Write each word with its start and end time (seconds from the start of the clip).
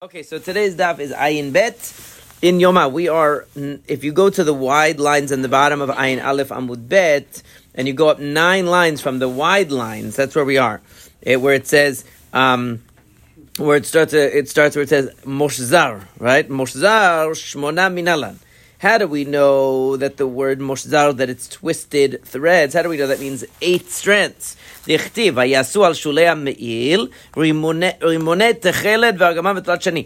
Okay, 0.00 0.22
so 0.22 0.38
today's 0.38 0.76
daf 0.76 1.00
is 1.00 1.10
Ayin 1.10 1.52
Bet. 1.52 1.74
In 2.40 2.58
Yoma, 2.58 2.88
we 2.88 3.08
are, 3.08 3.48
if 3.56 4.04
you 4.04 4.12
go 4.12 4.30
to 4.30 4.44
the 4.44 4.54
wide 4.54 5.00
lines 5.00 5.32
on 5.32 5.42
the 5.42 5.48
bottom 5.48 5.80
of 5.80 5.90
Ayin 5.90 6.24
Aleph 6.24 6.50
Amud 6.50 6.88
Bet, 6.88 7.42
and 7.74 7.88
you 7.88 7.94
go 7.94 8.08
up 8.08 8.20
nine 8.20 8.66
lines 8.66 9.00
from 9.00 9.18
the 9.18 9.28
wide 9.28 9.72
lines, 9.72 10.14
that's 10.14 10.36
where 10.36 10.44
we 10.44 10.56
are, 10.56 10.80
it, 11.20 11.40
where 11.40 11.52
it 11.52 11.66
says, 11.66 12.04
um, 12.32 12.80
where 13.56 13.76
it 13.76 13.86
starts, 13.86 14.12
it 14.12 14.48
starts 14.48 14.76
where 14.76 14.84
it 14.84 14.88
says 14.88 15.12
Moshzar, 15.24 16.04
right? 16.20 16.48
Moshzar 16.48 17.32
Shmona 17.32 17.92
Minalan. 17.92 18.36
How 18.83 18.97
do 18.97 19.07
we 19.07 19.23
know 19.23 19.95
that 19.95 20.17
the 20.17 20.27
word 20.27 20.59
moshzar, 20.59 21.15
that 21.15 21.29
it's 21.29 21.47
twisted 21.47 22.21
threads? 22.25 22.73
How 22.73 22.81
do 22.81 22.89
we 22.89 22.97
know 22.97 23.07
that 23.07 23.21
means 23.21 23.45
eight 23.61 23.89
strands? 23.89 24.57
דכתיב, 24.87 25.37
ויעשו 25.37 25.85
על 25.85 25.93
שולי 25.93 26.27
המעיל 26.27 27.07
רימוני 27.37 28.53
תכלת 28.59 29.15
וארגמן 29.17 29.57
ותלת 29.57 29.81
שני. 29.81 30.05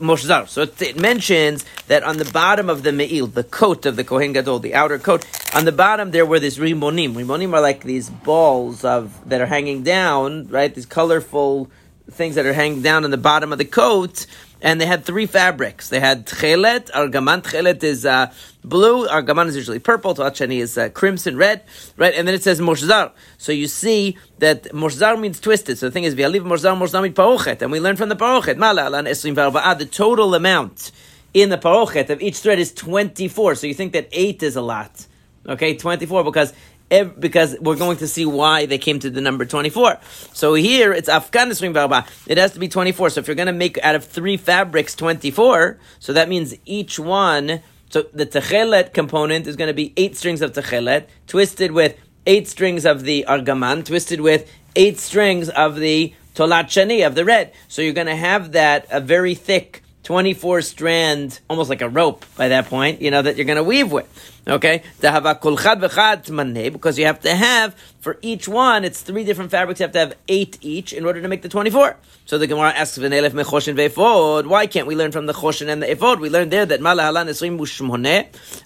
מושזר. 0.00 0.44
So 0.46 0.62
it, 0.62 0.82
it, 0.82 1.00
mentions 1.00 1.64
that 1.88 2.04
on 2.04 2.18
the 2.18 2.24
bottom 2.26 2.70
of 2.70 2.84
the 2.84 2.92
me'il, 2.92 3.26
the 3.26 3.42
coat 3.42 3.86
of 3.86 3.96
the 3.96 4.04
Kohen 4.04 4.32
Gadol, 4.32 4.60
the 4.60 4.74
outer 4.74 5.00
coat, 5.00 5.26
on 5.52 5.64
the 5.64 5.72
bottom 5.72 6.12
there 6.12 6.24
were 6.24 6.38
these 6.38 6.58
rimonim. 6.58 7.14
Rimonim 7.14 7.52
are 7.54 7.60
like 7.60 7.82
these 7.82 8.08
balls 8.08 8.84
of 8.84 9.28
that 9.28 9.40
are 9.40 9.46
hanging 9.46 9.82
down, 9.82 10.46
right? 10.46 10.72
These 10.72 10.86
colorful 10.86 11.70
things 12.08 12.36
that 12.36 12.46
are 12.46 12.52
hanging 12.52 12.82
down 12.82 13.04
on 13.04 13.10
the 13.10 13.16
bottom 13.16 13.52
of 13.52 13.58
the 13.58 13.64
coat 13.64 14.26
and 14.61 14.81
they 14.81 14.85
had 14.85 15.05
three 15.05 15.25
fabrics. 15.25 15.89
They 15.89 15.99
had 15.99 16.25
tchelet, 16.25 16.91
argaman. 16.91 17.43
Tchelet 17.43 17.83
is 17.83 18.05
uh, 18.05 18.33
blue, 18.63 19.07
argaman 19.07 19.47
is 19.47 19.55
usually 19.55 19.79
purple, 19.79 20.15
tachani 20.15 20.59
is 20.59 20.77
uh, 20.77 20.89
crimson 20.89 21.37
red, 21.37 21.63
right? 21.95 22.13
And 22.13 22.27
then 22.27 22.35
it 22.35 22.43
says 22.43 22.59
moshzar. 22.59 23.11
So 23.37 23.51
you 23.51 23.67
see 23.67 24.17
that 24.39 24.63
moshzar 24.65 25.19
means 25.19 25.39
twisted. 25.39 25.77
So 25.77 25.87
the 25.87 25.91
thing 25.91 26.03
is, 26.03 26.15
v'aliv 26.15 26.41
moshzar 26.41 26.77
moshzar 26.77 27.01
mit 27.01 27.15
parochet, 27.15 27.61
and 27.61 27.71
we 27.71 27.79
learn 27.79 27.95
from 27.95 28.09
the 28.09 28.15
parochet. 28.15 28.57
Mala 28.57 28.89
The 29.03 29.85
total 29.85 30.33
amount 30.33 30.91
in 31.33 31.49
the 31.49 31.57
parochet 31.57 32.09
of 32.09 32.21
each 32.21 32.37
thread 32.37 32.59
is 32.59 32.73
twenty 32.73 33.27
four. 33.27 33.55
So 33.55 33.67
you 33.67 33.73
think 33.73 33.93
that 33.93 34.09
eight 34.11 34.43
is 34.43 34.55
a 34.55 34.61
lot. 34.61 35.05
Okay, 35.47 35.77
24 35.77 36.25
because 36.25 36.51
because 36.89 37.57
we're 37.59 37.75
going 37.75 37.97
to 37.97 38.07
see 38.07 38.25
why 38.25 38.65
they 38.65 38.77
came 38.77 38.99
to 38.99 39.09
the 39.09 39.21
number 39.21 39.45
24. 39.45 39.99
So 40.33 40.53
here 40.53 40.93
it's 40.93 41.09
Afghan 41.09 41.47
Afghanistan 41.47 41.73
Barba. 41.73 42.05
It 42.25 42.37
has 42.37 42.53
to 42.53 42.59
be 42.59 42.67
24. 42.67 43.11
So 43.11 43.19
if 43.19 43.27
you're 43.27 43.35
going 43.35 43.47
to 43.47 43.53
make 43.53 43.77
out 43.83 43.95
of 43.95 44.05
three 44.05 44.37
fabrics 44.37 44.95
24, 44.95 45.77
so 45.99 46.13
that 46.13 46.29
means 46.29 46.55
each 46.65 46.99
one, 46.99 47.61
so 47.89 48.03
the 48.13 48.25
techelet 48.25 48.93
component 48.93 49.47
is 49.47 49.55
going 49.55 49.67
to 49.69 49.73
be 49.73 49.93
eight 49.97 50.17
strings 50.17 50.41
of 50.41 50.53
techelet, 50.53 51.05
twisted 51.27 51.71
with 51.71 51.97
eight 52.25 52.47
strings 52.47 52.85
of 52.85 53.03
the 53.03 53.25
argaman, 53.27 53.85
twisted 53.85 54.19
with 54.19 54.51
eight 54.75 54.99
strings 54.99 55.49
of 55.49 55.77
the 55.77 56.13
tolat 56.35 56.65
shani, 56.65 57.05
of 57.05 57.15
the 57.15 57.23
red. 57.23 57.53
So 57.67 57.81
you're 57.81 57.93
going 57.93 58.07
to 58.07 58.15
have 58.15 58.51
that, 58.51 58.87
a 58.91 58.99
very 58.99 59.35
thick 59.35 59.83
24 60.07 60.61
strand, 60.61 61.41
almost 61.49 61.69
like 61.69 61.81
a 61.81 61.89
rope 61.89 62.25
by 62.37 62.47
that 62.47 62.67
point, 62.67 63.01
you 63.01 63.11
know, 63.11 63.21
that 63.21 63.35
you're 63.35 63.45
going 63.45 63.57
to 63.57 63.63
weave 63.63 63.91
with. 63.91 64.07
Okay? 64.47 64.81
Because 65.01 66.97
you 66.97 67.05
have 67.05 67.19
to 67.19 67.35
have, 67.35 67.75
for 67.99 68.17
each 68.21 68.47
one, 68.47 68.85
it's 68.85 69.01
three 69.01 69.25
different 69.25 69.51
fabrics, 69.51 69.81
you 69.81 69.83
have 69.83 69.91
to 69.91 69.99
have 69.99 70.15
eight 70.29 70.59
each 70.61 70.93
in 70.93 71.05
order 71.05 71.21
to 71.21 71.27
make 71.27 71.41
the 71.41 71.49
24. 71.49 71.97
So 72.23 72.37
the 72.37 72.47
Gemara 72.47 72.69
asks, 72.69 72.97
why 72.97 74.67
can't 74.67 74.87
we 74.87 74.95
learn 74.95 75.11
from 75.11 75.25
the 75.25 75.33
choshen 75.33 75.67
and 75.67 75.83
the 75.83 75.87
efod? 75.87 76.21
We 76.21 76.29
learned 76.29 76.51
there 76.51 76.65
that 76.65 76.79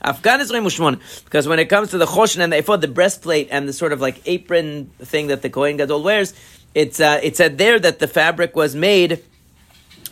afghan. 0.03 0.99
Because 1.23 1.47
when 1.47 1.57
it 1.57 1.65
comes 1.65 1.89
to 1.89 1.97
the 1.97 2.05
choshen 2.05 2.41
and 2.41 2.53
the 2.53 2.61
efod, 2.61 2.81
the 2.81 2.87
breastplate 2.87 3.47
and 3.49 3.67
the 3.67 3.73
sort 3.73 3.93
of 3.93 3.99
like 3.99 4.21
apron 4.27 4.91
thing 4.99 5.25
that 5.29 5.41
the 5.41 5.49
Kohen 5.49 5.77
Gadol 5.77 6.03
wears, 6.03 6.35
it's, 6.75 6.99
uh, 6.99 7.19
it 7.23 7.35
said 7.35 7.57
there 7.57 7.79
that 7.79 7.97
the 7.97 8.07
fabric 8.07 8.55
was 8.55 8.75
made 8.75 9.23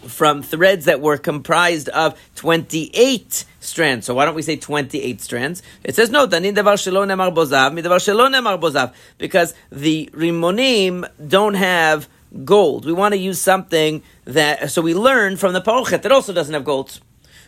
from 0.08 0.42
threads 0.44 0.86
that 0.86 1.02
were 1.02 1.18
comprised 1.18 1.90
of 1.90 2.20
28 2.36 3.46
strands. 3.60 4.06
So 4.06 4.14
why 4.14 4.26
don't 4.26 4.36
we 4.36 4.42
say 4.42 4.56
28 4.56 5.22
strands? 5.22 5.62
It 5.84 5.96
says 5.96 6.10
no, 6.10 6.28
danin 6.28 6.54
shelo 6.54 7.06
nemar 7.06 7.34
bozav, 7.34 7.72
shelo 7.74 8.30
nemar 8.30 8.60
bozav, 8.60 8.94
because 9.18 9.54
the 9.72 10.10
rimonim 10.14 11.08
don't 11.28 11.56
have 11.56 12.08
gold. 12.44 12.86
We 12.86 12.94
want 12.94 13.14
to 13.14 13.20
use 13.20 13.42
something 13.42 14.04
that, 14.26 14.72
so 14.72 14.82
we 14.82 14.94
learn 14.94 15.38
from 15.38 15.54
the 15.54 15.62
parochet 15.62 16.02
that 16.02 16.12
also 16.12 16.34
doesn't 16.34 16.54
have 16.54 16.64
gold. 16.64 17.00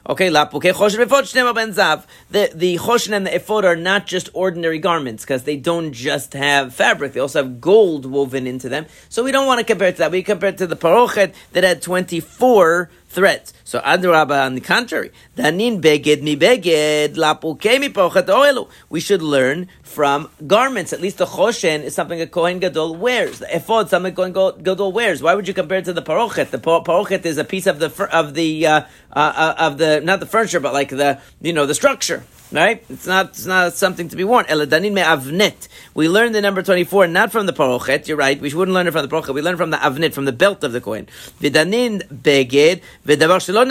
Okay, 0.09 0.31
lapuke 0.31 0.73
choshen 0.73 1.05
efod 1.05 1.29
shnema 1.29 1.53
ben 1.53 1.73
zav. 1.73 2.05
The 2.31 2.49
the 2.55 2.77
choshen 2.77 3.13
and 3.13 3.27
the 3.27 3.29
efod 3.29 3.63
are 3.65 3.75
not 3.75 4.07
just 4.07 4.29
ordinary 4.33 4.79
garments 4.79 5.23
because 5.23 5.43
they 5.43 5.57
don't 5.57 5.93
just 5.93 6.33
have 6.33 6.73
fabric; 6.73 7.13
they 7.13 7.19
also 7.19 7.43
have 7.43 7.61
gold 7.61 8.07
woven 8.07 8.47
into 8.47 8.67
them. 8.67 8.87
So 9.09 9.23
we 9.23 9.31
don't 9.31 9.45
want 9.45 9.59
to 9.59 9.63
compare 9.63 9.89
it 9.89 9.93
to 9.93 9.97
that. 9.99 10.11
We 10.11 10.23
compare 10.23 10.49
it 10.49 10.57
to 10.57 10.65
the 10.65 10.75
parochet 10.75 11.35
that 11.51 11.63
had 11.63 11.83
twenty 11.83 12.19
four 12.19 12.89
threats. 13.11 13.53
So 13.63 13.79
Adrabah, 13.81 14.45
on 14.45 14.55
the 14.55 14.61
contrary, 14.61 15.11
danin 15.37 15.81
beged 15.81 16.21
mi 16.23 16.35
beged 16.35 17.15
oelu. 17.15 18.69
We 18.89 18.99
should 18.99 19.21
learn 19.21 19.67
from 19.83 20.29
garments. 20.47 20.93
At 20.93 21.01
least 21.01 21.17
the 21.17 21.25
choshen 21.25 21.83
is 21.83 21.93
something 21.93 22.21
a 22.21 22.27
kohen 22.27 22.59
gadol 22.59 22.95
wears. 22.95 23.39
The 23.39 23.47
efod 23.47 23.89
something 23.89 24.13
a 24.13 24.15
kohen 24.15 24.63
gadol 24.63 24.91
wears. 24.91 25.21
Why 25.21 25.35
would 25.35 25.47
you 25.47 25.53
compare 25.53 25.79
it 25.79 25.85
to 25.85 25.93
the 25.93 26.01
parochet? 26.01 26.49
The 26.49 26.59
parochet 26.59 27.25
is 27.25 27.37
a 27.37 27.43
piece 27.43 27.67
of 27.67 27.79
the 27.79 27.89
of 28.11 28.33
the 28.33 28.67
uh, 28.67 28.81
uh, 29.13 29.33
uh, 29.35 29.55
of 29.57 29.77
the 29.77 30.01
not 30.01 30.19
the 30.19 30.25
furniture, 30.25 30.59
but 30.59 30.73
like 30.73 30.89
the 30.89 31.19
you 31.41 31.53
know 31.53 31.65
the 31.65 31.75
structure. 31.75 32.23
Right? 32.51 32.83
It's 32.89 33.07
not 33.07 33.29
it's 33.29 33.45
not 33.45 33.73
something 33.73 34.09
to 34.09 34.17
be 34.17 34.25
worn. 34.25 34.45
Eladanin. 34.45 35.67
We 35.93 36.09
learned 36.09 36.35
the 36.35 36.41
number 36.41 36.61
twenty 36.61 36.83
four 36.83 37.07
not 37.07 37.31
from 37.31 37.45
the 37.45 37.53
parochet. 37.53 38.07
You're 38.07 38.17
right. 38.17 38.39
We 38.41 38.53
wouldn't 38.53 38.75
learn 38.75 38.87
it 38.87 38.91
from 38.91 39.07
the 39.07 39.07
parochet. 39.07 39.33
We 39.33 39.41
learn 39.41 39.55
from 39.55 39.69
the 39.69 39.77
avnet, 39.77 40.13
from 40.13 40.25
the 40.25 40.33
belt 40.33 40.63
of 40.65 40.73
the 40.73 40.81
coin. 40.81 41.07
Vidanin 41.39 42.05
beged 42.09 42.81
v'davar 43.07 43.39
shelo. 43.39 43.61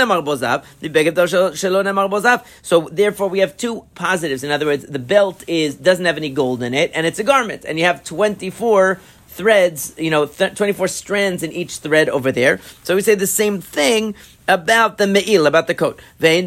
So 2.63 2.89
therefore, 2.91 3.29
we 3.29 3.41
have 3.41 3.57
two 3.59 3.85
positives. 3.95 4.43
In 4.43 4.51
other 4.51 4.67
words, 4.67 4.87
the 4.87 4.99
belt 4.99 5.45
is 5.47 5.75
doesn't 5.75 6.07
have 6.07 6.17
any 6.17 6.31
gold 6.31 6.63
in 6.63 6.73
it, 6.73 6.91
and 6.95 7.07
it's 7.07 7.19
a 7.19 7.25
garment, 7.25 7.67
and 7.67 7.79
you 7.79 7.85
have 7.85 8.03
twenty 8.03 8.49
four 8.49 8.99
threads, 9.31 9.95
you 9.97 10.11
know, 10.11 10.27
th- 10.27 10.55
24 10.55 10.89
strands 10.89 11.43
in 11.43 11.53
each 11.53 11.79
thread 11.79 12.09
over 12.09 12.33
there. 12.33 12.61
So 12.83 12.97
we 12.97 13.01
say 13.01 13.15
the 13.15 13.27
same 13.27 13.61
thing 13.61 14.15
about 14.51 14.99
the 14.99 15.07
me'il, 15.07 15.47
about 15.47 15.69
the 15.69 15.75
coat. 15.75 16.01
We're 16.21 16.43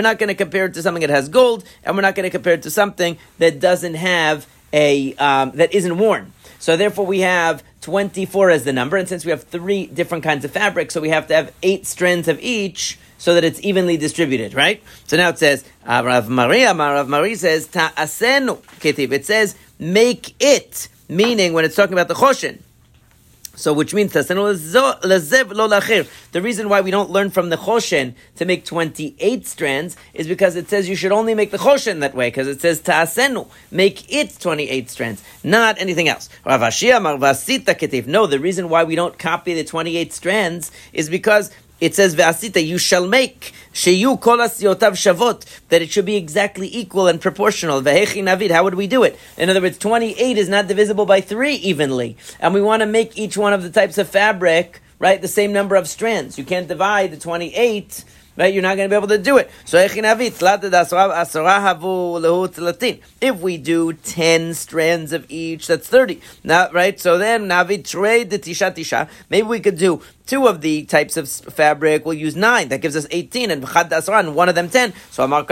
not 0.00 0.18
going 0.18 0.28
to 0.28 0.34
compare 0.34 0.64
it 0.64 0.74
to 0.74 0.82
something 0.82 1.00
that 1.02 1.10
has 1.10 1.28
gold, 1.28 1.64
and 1.84 1.94
we're 1.94 2.02
not 2.02 2.14
going 2.14 2.24
to 2.24 2.30
compare 2.30 2.54
it 2.54 2.62
to 2.62 2.70
something 2.70 3.18
that 3.38 3.60
doesn't 3.60 3.94
have 3.94 4.46
a, 4.72 5.14
um, 5.16 5.52
that 5.52 5.74
isn't 5.74 5.98
worn. 5.98 6.32
So 6.58 6.78
therefore 6.78 7.04
we 7.04 7.20
have 7.20 7.62
24 7.82 8.50
as 8.50 8.64
the 8.64 8.72
number, 8.72 8.96
and 8.96 9.06
since 9.06 9.26
we 9.26 9.30
have 9.30 9.44
three 9.44 9.86
different 9.86 10.24
kinds 10.24 10.46
of 10.46 10.50
fabric, 10.50 10.90
so 10.90 11.00
we 11.00 11.10
have 11.10 11.28
to 11.28 11.34
have 11.34 11.52
eight 11.62 11.86
strands 11.86 12.26
of 12.26 12.40
each, 12.40 12.98
so 13.18 13.34
that 13.34 13.44
it's 13.44 13.60
evenly 13.60 13.98
distributed, 13.98 14.54
right? 14.54 14.82
So 15.06 15.16
now 15.16 15.28
it 15.28 15.38
says, 15.38 15.64
uh, 15.86 16.02
Rav 16.04 16.28
Maria, 16.28 16.74
Rav 16.74 17.08
Maria 17.08 17.36
says, 17.36 17.66
Ta'asenu, 17.66 18.62
Ketib. 18.80 19.12
It 19.12 19.26
says, 19.26 19.56
make 19.78 20.34
it, 20.40 20.88
meaning 21.08 21.52
when 21.52 21.64
it's 21.64 21.76
talking 21.76 21.92
about 21.92 22.08
the 22.08 22.14
choshen. 22.14 22.60
So, 23.56 23.72
which 23.72 23.94
means 23.94 24.12
the 24.12 24.22
reason 26.34 26.68
why 26.68 26.80
we 26.82 26.90
don't 26.90 27.10
learn 27.10 27.30
from 27.30 27.48
the 27.48 27.56
choshen 27.56 28.14
to 28.36 28.44
make 28.44 28.66
28 28.66 29.46
strands 29.46 29.96
is 30.12 30.28
because 30.28 30.56
it 30.56 30.68
says 30.68 30.88
you 30.88 30.94
should 30.94 31.10
only 31.10 31.34
make 31.34 31.50
the 31.50 31.56
choshen 31.58 32.00
that 32.00 32.14
way, 32.14 32.28
because 32.28 32.48
it 32.48 32.60
says 32.60 32.82
ta'asenu, 32.82 33.48
make 33.70 34.12
it 34.12 34.38
28 34.38 34.90
strands, 34.90 35.24
not 35.42 35.80
anything 35.80 36.06
else. 36.06 36.28
No, 36.44 38.26
the 38.26 38.38
reason 38.38 38.68
why 38.68 38.84
we 38.84 38.94
don't 38.94 39.18
copy 39.18 39.54
the 39.54 39.64
28 39.64 40.12
strands 40.12 40.70
is 40.92 41.08
because 41.08 41.50
it 41.80 41.94
says 41.94 42.16
ve'asita, 42.16 42.64
you 42.64 42.78
shall 42.78 43.06
make 43.06 43.52
sheyu 43.72 44.20
kol 44.20 44.38
yotav 44.38 44.92
shavot, 44.92 45.44
that 45.68 45.82
it 45.82 45.90
should 45.90 46.06
be 46.06 46.16
exactly 46.16 46.74
equal 46.74 47.06
and 47.06 47.20
proportional. 47.20 47.82
Ve'hechi 47.82 48.22
navid, 48.22 48.50
how 48.50 48.64
would 48.64 48.74
we 48.74 48.86
do 48.86 49.02
it? 49.02 49.18
In 49.36 49.50
other 49.50 49.60
words, 49.60 49.78
28 49.78 50.38
is 50.38 50.48
not 50.48 50.68
divisible 50.68 51.06
by 51.06 51.20
3 51.20 51.54
evenly. 51.54 52.16
And 52.40 52.54
we 52.54 52.62
want 52.62 52.80
to 52.80 52.86
make 52.86 53.18
each 53.18 53.36
one 53.36 53.52
of 53.52 53.62
the 53.62 53.70
types 53.70 53.98
of 53.98 54.08
fabric, 54.08 54.80
right, 54.98 55.20
the 55.20 55.28
same 55.28 55.52
number 55.52 55.76
of 55.76 55.86
strands. 55.88 56.38
You 56.38 56.44
can't 56.44 56.68
divide 56.68 57.10
the 57.10 57.18
28 57.18 58.04
right? 58.36 58.52
You're 58.52 58.62
not 58.62 58.76
going 58.76 58.88
to 58.88 58.92
be 58.92 58.96
able 58.96 59.08
to 59.08 59.18
do 59.18 59.38
it. 59.38 59.50
So 59.64 59.78
if 59.78 59.94
we 63.40 63.56
do 63.56 63.92
ten 63.92 64.54
strands 64.54 65.12
of 65.12 65.26
each, 65.28 65.66
that's 65.66 65.88
thirty. 65.88 66.20
Not 66.44 66.72
right. 66.72 67.00
So 67.00 67.18
then 67.18 67.48
navi 67.48 67.88
trade 67.88 68.30
the 68.30 68.38
tisha 68.38 68.74
tisha. 68.74 69.08
Maybe 69.30 69.46
we 69.46 69.60
could 69.60 69.78
do 69.78 70.02
two 70.26 70.46
of 70.46 70.60
the 70.60 70.84
types 70.84 71.16
of 71.16 71.28
fabric. 71.28 72.04
We'll 72.04 72.14
use 72.14 72.36
nine. 72.36 72.68
That 72.68 72.80
gives 72.80 72.96
us 72.96 73.06
eighteen, 73.10 73.50
and 73.50 73.64
one 74.34 74.48
of 74.48 74.54
them 74.54 74.68
ten. 74.68 74.92
So 75.10 75.26
the 75.26 75.44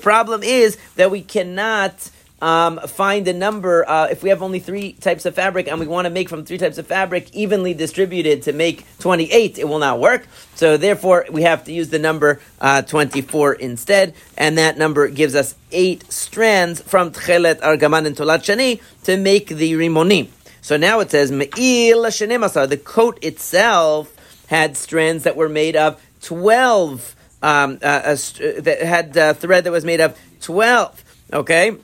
problem 0.00 0.42
is 0.42 0.78
that 0.96 1.10
we 1.10 1.22
cannot 1.22 2.10
um, 2.42 2.78
find 2.80 3.26
a 3.28 3.32
number. 3.32 3.88
Uh, 3.88 4.08
if 4.10 4.22
we 4.22 4.28
have 4.28 4.42
only 4.42 4.58
three 4.58 4.92
types 4.92 5.24
of 5.24 5.34
fabric 5.34 5.68
and 5.68 5.80
we 5.80 5.86
want 5.86 6.06
to 6.06 6.10
make 6.10 6.28
from 6.28 6.44
three 6.44 6.58
types 6.58 6.78
of 6.78 6.86
fabric 6.86 7.34
evenly 7.34 7.74
distributed 7.74 8.42
to 8.42 8.52
make 8.52 8.84
28, 8.98 9.58
it 9.58 9.68
will 9.68 9.78
not 9.78 10.00
work. 10.00 10.26
So 10.54 10.76
therefore, 10.76 11.26
we 11.30 11.42
have 11.42 11.64
to 11.64 11.72
use 11.72 11.88
the 11.88 11.98
number 11.98 12.40
uh, 12.60 12.82
24 12.82 13.54
instead, 13.54 14.14
and 14.36 14.58
that 14.58 14.76
number 14.76 15.08
gives 15.08 15.34
us 15.34 15.54
eight 15.72 16.10
strands 16.12 16.80
from 16.82 17.12
Tchelet, 17.12 17.60
Argaman, 17.60 18.06
and 18.06 18.16
Tolat 18.16 18.80
to 19.04 19.16
make 19.16 19.48
the 19.48 19.72
Rimonim. 19.72 20.28
So 20.60 20.76
now 20.76 21.00
it 21.00 21.10
says 21.12 21.30
me'il. 21.30 22.02
The 22.02 22.80
coat 22.82 23.22
itself 23.22 24.12
had 24.48 24.76
strands 24.76 25.24
that 25.24 25.36
were 25.36 25.48
made 25.48 25.76
of 25.76 26.04
twelve. 26.20 27.14
Um, 27.42 27.78
uh, 27.82 27.86
uh, 27.86 28.16
that 28.58 28.78
had 28.82 29.16
uh, 29.16 29.34
thread 29.34 29.64
that 29.64 29.70
was 29.70 29.84
made 29.84 30.00
of 30.00 30.18
twelve. 30.40 31.04
Okay, 31.32 31.76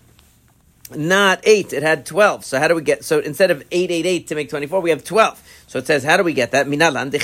not 0.96 1.40
eight. 1.44 1.72
It 1.72 1.82
had 1.82 2.06
twelve. 2.06 2.44
So 2.44 2.58
how 2.58 2.68
do 2.68 2.74
we 2.74 2.82
get? 2.82 3.04
So 3.04 3.18
instead 3.18 3.50
of 3.50 3.64
eight, 3.70 3.90
eight, 3.90 4.06
eight 4.06 4.28
to 4.28 4.34
make 4.34 4.48
twenty-four, 4.48 4.80
we 4.80 4.90
have 4.90 5.04
twelve. 5.04 5.42
So 5.72 5.78
it 5.78 5.86
says, 5.86 6.04
how 6.04 6.18
do 6.18 6.22
we 6.22 6.34
get 6.34 6.50
that? 6.50 6.66
Minalan. 6.66 7.14
It 7.14 7.22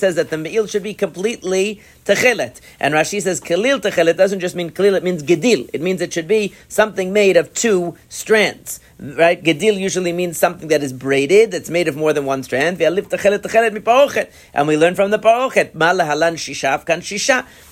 says 0.00 0.14
that 0.14 0.30
the 0.30 0.38
me'il 0.38 0.66
should 0.66 0.82
be 0.82 0.94
completely 0.94 1.82
techelet. 2.06 2.62
And 2.80 2.94
Rashi 2.94 3.20
says 3.20 3.42
kelil 3.42 3.78
techelet 3.78 4.16
doesn't 4.16 4.40
just 4.40 4.56
mean 4.56 4.70
kelil, 4.70 4.94
it 4.96 5.04
means 5.04 5.22
gedil. 5.22 5.68
It 5.74 5.82
means 5.82 6.00
it 6.00 6.14
should 6.14 6.26
be 6.26 6.54
something 6.68 7.12
made 7.12 7.36
of 7.36 7.52
two 7.52 7.98
strands. 8.08 8.80
Right? 8.98 9.44
Gedil 9.44 9.78
usually 9.78 10.14
means 10.14 10.38
something 10.38 10.68
that 10.68 10.82
is 10.82 10.94
braided, 10.94 11.52
it's 11.52 11.68
made 11.68 11.88
of 11.88 11.98
more 11.98 12.14
than 12.14 12.24
one 12.24 12.42
strand. 12.42 12.80
And 12.80 12.96
we 12.96 13.02
learn 14.78 14.94
from 14.94 15.10
the 15.10 15.18
parochet. 15.18 15.72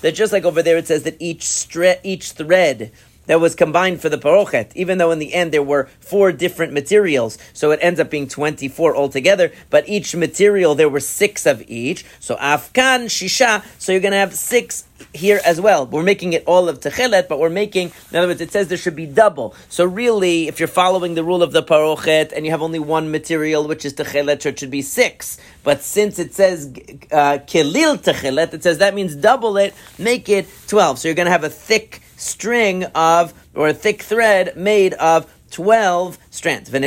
That 0.01 0.11
just 0.13 0.31
like 0.31 0.45
over 0.45 0.61
there 0.61 0.77
it 0.77 0.85
says 0.85 1.01
that 1.01 1.15
each, 1.19 1.41
stre- 1.41 1.99
each 2.03 2.33
thread 2.33 2.91
that 3.27 3.39
was 3.39 3.55
combined 3.55 4.01
for 4.01 4.09
the 4.09 4.17
parochet, 4.17 4.71
even 4.75 4.97
though 4.97 5.11
in 5.11 5.19
the 5.19 5.33
end 5.33 5.51
there 5.51 5.63
were 5.63 5.89
four 5.99 6.31
different 6.31 6.73
materials, 6.73 7.37
so 7.53 7.71
it 7.71 7.79
ends 7.81 7.99
up 7.99 8.09
being 8.09 8.27
24 8.27 8.95
altogether, 8.95 9.51
but 9.69 9.87
each 9.87 10.15
material 10.15 10.75
there 10.75 10.89
were 10.89 10.99
six 10.99 11.45
of 11.45 11.63
each, 11.67 12.05
so 12.19 12.35
afkan, 12.37 13.05
shisha, 13.05 13.63
so 13.79 13.91
you're 13.91 14.01
going 14.01 14.11
to 14.11 14.17
have 14.17 14.33
six 14.33 14.85
here 15.13 15.41
as 15.45 15.59
well. 15.59 15.85
We're 15.85 16.03
making 16.03 16.33
it 16.33 16.43
all 16.45 16.69
of 16.69 16.79
techelet, 16.79 17.27
but 17.27 17.39
we're 17.39 17.49
making, 17.49 17.91
in 18.11 18.17
other 18.17 18.27
words, 18.27 18.41
it 18.41 18.51
says 18.51 18.67
there 18.67 18.77
should 18.77 18.95
be 18.95 19.05
double. 19.05 19.55
So 19.69 19.85
really, 19.85 20.47
if 20.47 20.59
you're 20.59 20.67
following 20.67 21.15
the 21.15 21.23
rule 21.23 21.43
of 21.43 21.51
the 21.51 21.63
parochet 21.63 22.31
and 22.33 22.45
you 22.45 22.51
have 22.51 22.61
only 22.61 22.79
one 22.79 23.11
material, 23.11 23.67
which 23.67 23.85
is 23.85 23.93
techelet, 23.93 24.45
it 24.45 24.59
should 24.59 24.71
be 24.71 24.81
six. 24.81 25.37
But 25.63 25.81
since 25.81 26.19
it 26.19 26.33
says 26.33 26.67
uh, 27.11 27.39
kelil 27.47 27.97
techelet, 27.97 28.53
it 28.53 28.63
says 28.63 28.77
that 28.79 28.93
means 28.93 29.15
double 29.15 29.57
it, 29.57 29.73
make 29.97 30.29
it 30.29 30.47
12. 30.67 30.99
So 30.99 31.07
you're 31.07 31.15
going 31.15 31.27
to 31.27 31.31
have 31.31 31.43
a 31.43 31.49
thick 31.49 32.01
string 32.25 32.83
of, 32.95 33.33
or 33.53 33.69
a 33.69 33.73
thick 33.73 34.01
thread 34.01 34.57
made 34.57 34.93
of 34.95 35.31
12 35.51 36.17
strands. 36.31 36.69
But 36.69 36.81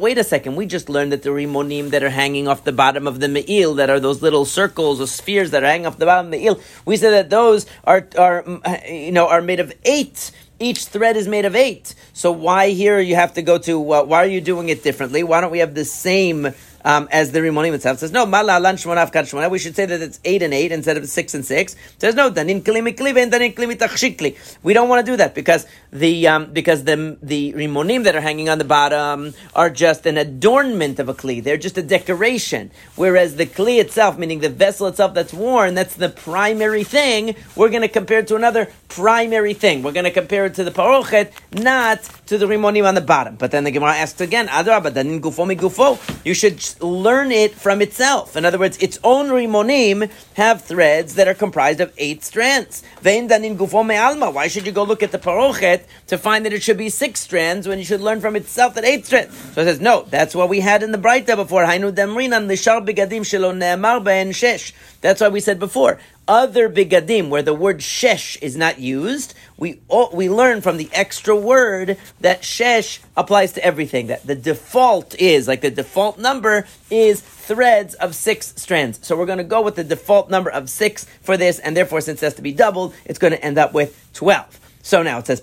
wait 0.00 0.18
a 0.18 0.24
second, 0.24 0.56
we 0.56 0.64
just 0.64 0.88
learned 0.88 1.12
that 1.12 1.22
the 1.22 1.30
rimonim 1.30 1.90
that 1.90 2.02
are 2.02 2.08
hanging 2.08 2.48
off 2.48 2.64
the 2.64 2.72
bottom 2.72 3.06
of 3.06 3.20
the 3.20 3.28
me'il, 3.28 3.74
that 3.74 3.90
are 3.90 4.00
those 4.00 4.22
little 4.22 4.44
circles 4.44 5.00
or 5.00 5.06
spheres 5.06 5.50
that 5.50 5.62
are 5.62 5.66
hanging 5.66 5.86
off 5.86 5.98
the 5.98 6.06
bottom 6.06 6.26
of 6.26 6.32
the 6.32 6.38
me'il, 6.38 6.60
we 6.86 6.96
said 6.96 7.10
that 7.10 7.30
those 7.30 7.66
are, 7.84 8.08
are, 8.16 8.44
you 8.88 9.12
know, 9.12 9.28
are 9.28 9.42
made 9.42 9.60
of 9.60 9.72
eight 9.84 10.30
each 10.60 10.86
thread 10.86 11.16
is 11.16 11.28
made 11.28 11.44
of 11.44 11.54
eight. 11.54 11.94
So 12.12 12.32
why 12.32 12.70
here 12.70 12.98
you 12.98 13.14
have 13.14 13.34
to 13.34 13.42
go 13.42 13.58
to? 13.58 13.92
Uh, 13.92 14.02
why 14.02 14.24
are 14.24 14.26
you 14.26 14.40
doing 14.40 14.68
it 14.70 14.82
differently? 14.82 15.22
Why 15.22 15.40
don't 15.40 15.52
we 15.52 15.60
have 15.60 15.74
the 15.74 15.84
same 15.84 16.48
um, 16.84 17.08
as 17.10 17.32
the 17.32 17.40
Rimonim 17.40 17.72
itself 17.72 17.98
says, 17.98 18.12
no, 18.12 18.26
mala 18.26 18.58
lan 18.60 18.76
shmonav 18.76 19.12
kad. 19.12 19.50
We 19.50 19.58
should 19.58 19.76
say 19.76 19.86
that 19.86 20.00
it's 20.00 20.20
eight 20.24 20.42
and 20.42 20.54
eight 20.54 20.72
instead 20.72 20.96
of 20.96 21.06
six 21.08 21.34
and 21.34 21.44
six. 21.44 21.74
It 21.74 22.00
says 22.00 22.14
no, 22.14 22.30
danin 22.30 22.62
klimi 22.62 22.96
danin 22.96 23.54
klimi. 23.54 24.56
We 24.62 24.72
don't 24.72 24.88
want 24.88 25.04
to 25.04 25.12
do 25.12 25.16
that 25.16 25.34
because 25.34 25.66
the 25.90 26.28
um, 26.28 26.52
because 26.52 26.84
the 26.84 27.18
the 27.22 27.52
Rimonim 27.54 28.04
that 28.04 28.14
are 28.14 28.20
hanging 28.20 28.48
on 28.48 28.58
the 28.58 28.64
bottom 28.64 29.34
are 29.54 29.70
just 29.70 30.06
an 30.06 30.18
adornment 30.18 30.98
of 30.98 31.08
a 31.08 31.14
kli. 31.14 31.42
They're 31.42 31.56
just 31.56 31.78
a 31.78 31.82
decoration. 31.82 32.70
Whereas 32.96 33.36
the 33.36 33.46
kli 33.46 33.80
itself, 33.80 34.18
meaning 34.18 34.40
the 34.40 34.48
vessel 34.48 34.86
itself 34.86 35.14
that's 35.14 35.32
worn, 35.32 35.74
that's 35.74 35.96
the 35.96 36.08
primary 36.08 36.84
thing. 36.84 37.36
We're 37.56 37.70
going 37.70 37.82
to 37.82 37.88
compare 37.88 38.20
it 38.20 38.28
to 38.28 38.36
another 38.36 38.68
primary 38.88 39.54
thing. 39.54 39.82
We're 39.82 39.92
going 39.92 40.04
to 40.04 40.10
compare 40.10 40.46
it 40.46 40.54
to 40.54 40.64
the 40.64 40.70
parochet, 40.70 41.32
not 41.52 42.02
to 42.26 42.38
the 42.38 42.46
Rimonim 42.46 42.86
on 42.86 42.94
the 42.94 43.00
bottom. 43.00 43.36
But 43.36 43.50
then 43.50 43.64
the 43.64 43.70
Gemara 43.70 43.94
asks 43.96 44.20
again, 44.20 44.48
Adraba, 44.48 44.90
danin 44.90 45.20
gufo 45.20 45.46
mi 45.46 45.56
gufo. 45.56 45.98
You 46.24 46.34
should 46.34 46.62
learn 46.82 47.32
it 47.32 47.52
from 47.52 47.80
itself. 47.80 48.36
In 48.36 48.44
other 48.44 48.58
words, 48.58 48.76
its 48.78 48.98
own 49.04 49.28
rimonim 49.28 50.10
have 50.34 50.62
threads 50.62 51.14
that 51.14 51.28
are 51.28 51.34
comprised 51.34 51.80
of 51.80 51.92
eight 51.96 52.22
strands. 52.24 52.82
Theyn 53.02 53.28
danin 53.28 53.56
gufome 53.56 53.98
alma, 53.98 54.30
why 54.30 54.48
should 54.48 54.66
you 54.66 54.72
go 54.72 54.82
look 54.82 55.02
at 55.02 55.12
the 55.12 55.18
parochet 55.18 55.77
to 56.08 56.18
find 56.18 56.44
that 56.44 56.52
it 56.52 56.62
should 56.62 56.78
be 56.78 56.88
six 56.88 57.20
strands 57.20 57.66
when 57.68 57.78
you 57.78 57.84
should 57.84 58.00
learn 58.00 58.20
from 58.20 58.36
itself 58.36 58.74
that 58.74 58.84
eight 58.84 59.06
strands? 59.06 59.36
So 59.54 59.62
it 59.62 59.64
says, 59.64 59.80
no, 59.80 60.02
that's 60.02 60.34
what 60.34 60.48
we 60.48 60.60
had 60.60 60.82
in 60.82 60.92
the 60.92 60.98
Braita 60.98 61.36
before. 61.36 61.64
Hainu 61.64 61.92
damrinan 61.92 62.46
lishar 62.46 62.86
begadim 62.86 63.22
shelo 63.22 63.56
ne'emar 63.56 64.02
ben 64.02 64.30
shesh. 64.30 64.72
That's 65.00 65.20
why 65.20 65.28
we 65.28 65.40
said 65.40 65.58
before 65.58 65.98
other 66.28 66.68
bigadim 66.68 67.30
where 67.30 67.42
the 67.42 67.54
word 67.54 67.78
shesh 67.78 68.36
is 68.42 68.54
not 68.54 68.78
used, 68.78 69.34
we 69.56 69.80
we 70.12 70.28
learn 70.28 70.60
from 70.60 70.76
the 70.76 70.90
extra 70.92 71.34
word 71.34 71.96
that 72.20 72.42
shesh 72.42 73.00
applies 73.16 73.54
to 73.54 73.64
everything. 73.64 74.08
That 74.08 74.26
the 74.26 74.34
default 74.34 75.14
is 75.18 75.48
like 75.48 75.62
the 75.62 75.70
default 75.70 76.18
number 76.18 76.66
is 76.90 77.22
threads 77.22 77.94
of 77.94 78.14
six 78.14 78.52
strands. 78.56 79.00
So 79.02 79.16
we're 79.16 79.26
going 79.26 79.38
to 79.38 79.44
go 79.44 79.62
with 79.62 79.76
the 79.76 79.84
default 79.84 80.28
number 80.28 80.50
of 80.50 80.68
six 80.68 81.06
for 81.22 81.38
this, 81.38 81.58
and 81.58 81.74
therefore, 81.74 82.02
since 82.02 82.22
it 82.22 82.26
has 82.26 82.34
to 82.34 82.42
be 82.42 82.52
doubled, 82.52 82.94
it's 83.06 83.18
going 83.18 83.32
to 83.32 83.42
end 83.42 83.56
up 83.56 83.72
with 83.72 83.98
twelve. 84.12 84.60
So 84.82 85.02
now 85.02 85.18
it 85.18 85.26
says 85.26 85.40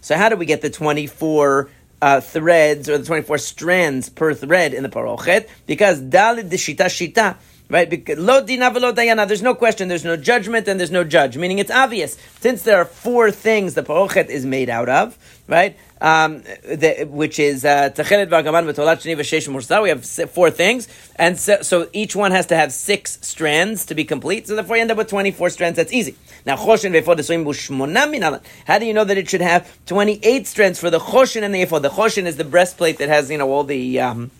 So 0.00 0.16
how 0.16 0.28
do 0.28 0.36
we 0.36 0.46
get 0.46 0.62
the 0.62 0.70
twenty-four? 0.70 1.70
Uh, 2.02 2.20
threads 2.20 2.90
or 2.90 2.98
the 2.98 3.04
24 3.06 3.38
strands 3.38 4.10
per 4.10 4.34
thread 4.34 4.74
in 4.74 4.82
the 4.82 4.90
parochet 4.90 5.48
because 5.64 6.02
dalid 6.02 6.50
the 6.50 6.56
shita 6.56 6.84
shita 6.84 7.36
Right? 7.70 8.08
Lo 8.18 8.44
dina 8.44 8.70
velo. 8.70 8.92
There's 8.92 9.42
no 9.42 9.54
question. 9.54 9.88
There's 9.88 10.04
no 10.04 10.16
judgment, 10.16 10.68
and 10.68 10.78
there's 10.78 10.90
no 10.90 11.02
judge. 11.02 11.36
Meaning, 11.36 11.58
it's 11.58 11.70
obvious 11.70 12.18
since 12.40 12.62
there 12.62 12.76
are 12.76 12.84
four 12.84 13.30
things 13.30 13.74
the 13.74 13.82
parochet 13.82 14.28
is 14.28 14.44
made 14.44 14.68
out 14.68 14.88
of. 14.88 15.18
Right? 15.48 15.76
Um, 16.04 16.42
the, 16.82 17.08
which 17.08 17.38
is 17.38 17.64
techelet 17.64 18.28
v'agaman 18.28 18.64
v'tolat 18.70 18.98
sheni 19.00 19.16
v'sheish 19.16 19.48
mursar. 19.48 19.82
We 19.82 19.88
have 19.88 20.04
four 20.30 20.50
things, 20.50 20.86
and 21.16 21.38
so, 21.38 21.62
so, 21.62 21.88
each 21.94 22.14
one 22.14 22.30
has 22.32 22.44
to 22.48 22.56
have 22.56 22.74
six 22.74 23.18
strands 23.22 23.86
to 23.86 23.94
be 23.94 24.04
complete. 24.04 24.46
So 24.46 24.54
therefore, 24.54 24.76
you 24.76 24.82
end 24.82 24.90
up 24.90 24.98
with 24.98 25.08
twenty-four 25.08 25.48
strands. 25.48 25.76
That's 25.78 25.94
easy. 25.94 26.14
Now, 26.44 26.56
choshen 26.56 26.92
ve'efod 26.92 27.16
minalan. 27.16 28.42
How 28.66 28.78
do 28.78 28.84
you 28.84 28.92
know 28.92 29.04
that 29.04 29.16
it 29.16 29.30
should 29.30 29.40
have 29.40 29.66
twenty-eight 29.86 30.46
strands 30.46 30.78
for 30.78 30.90
the 30.90 30.98
choshen 30.98 31.42
and 31.42 31.54
the 31.54 31.62
ephod? 31.62 31.80
The 31.80 31.88
choshen 31.88 32.26
is 32.26 32.36
the 32.36 32.44
breastplate 32.44 32.98
that 32.98 33.08
has 33.08 33.30
you 33.30 33.38
know 33.38 33.50
all 33.50 33.64
the 33.64 34.00
um, 34.00 34.30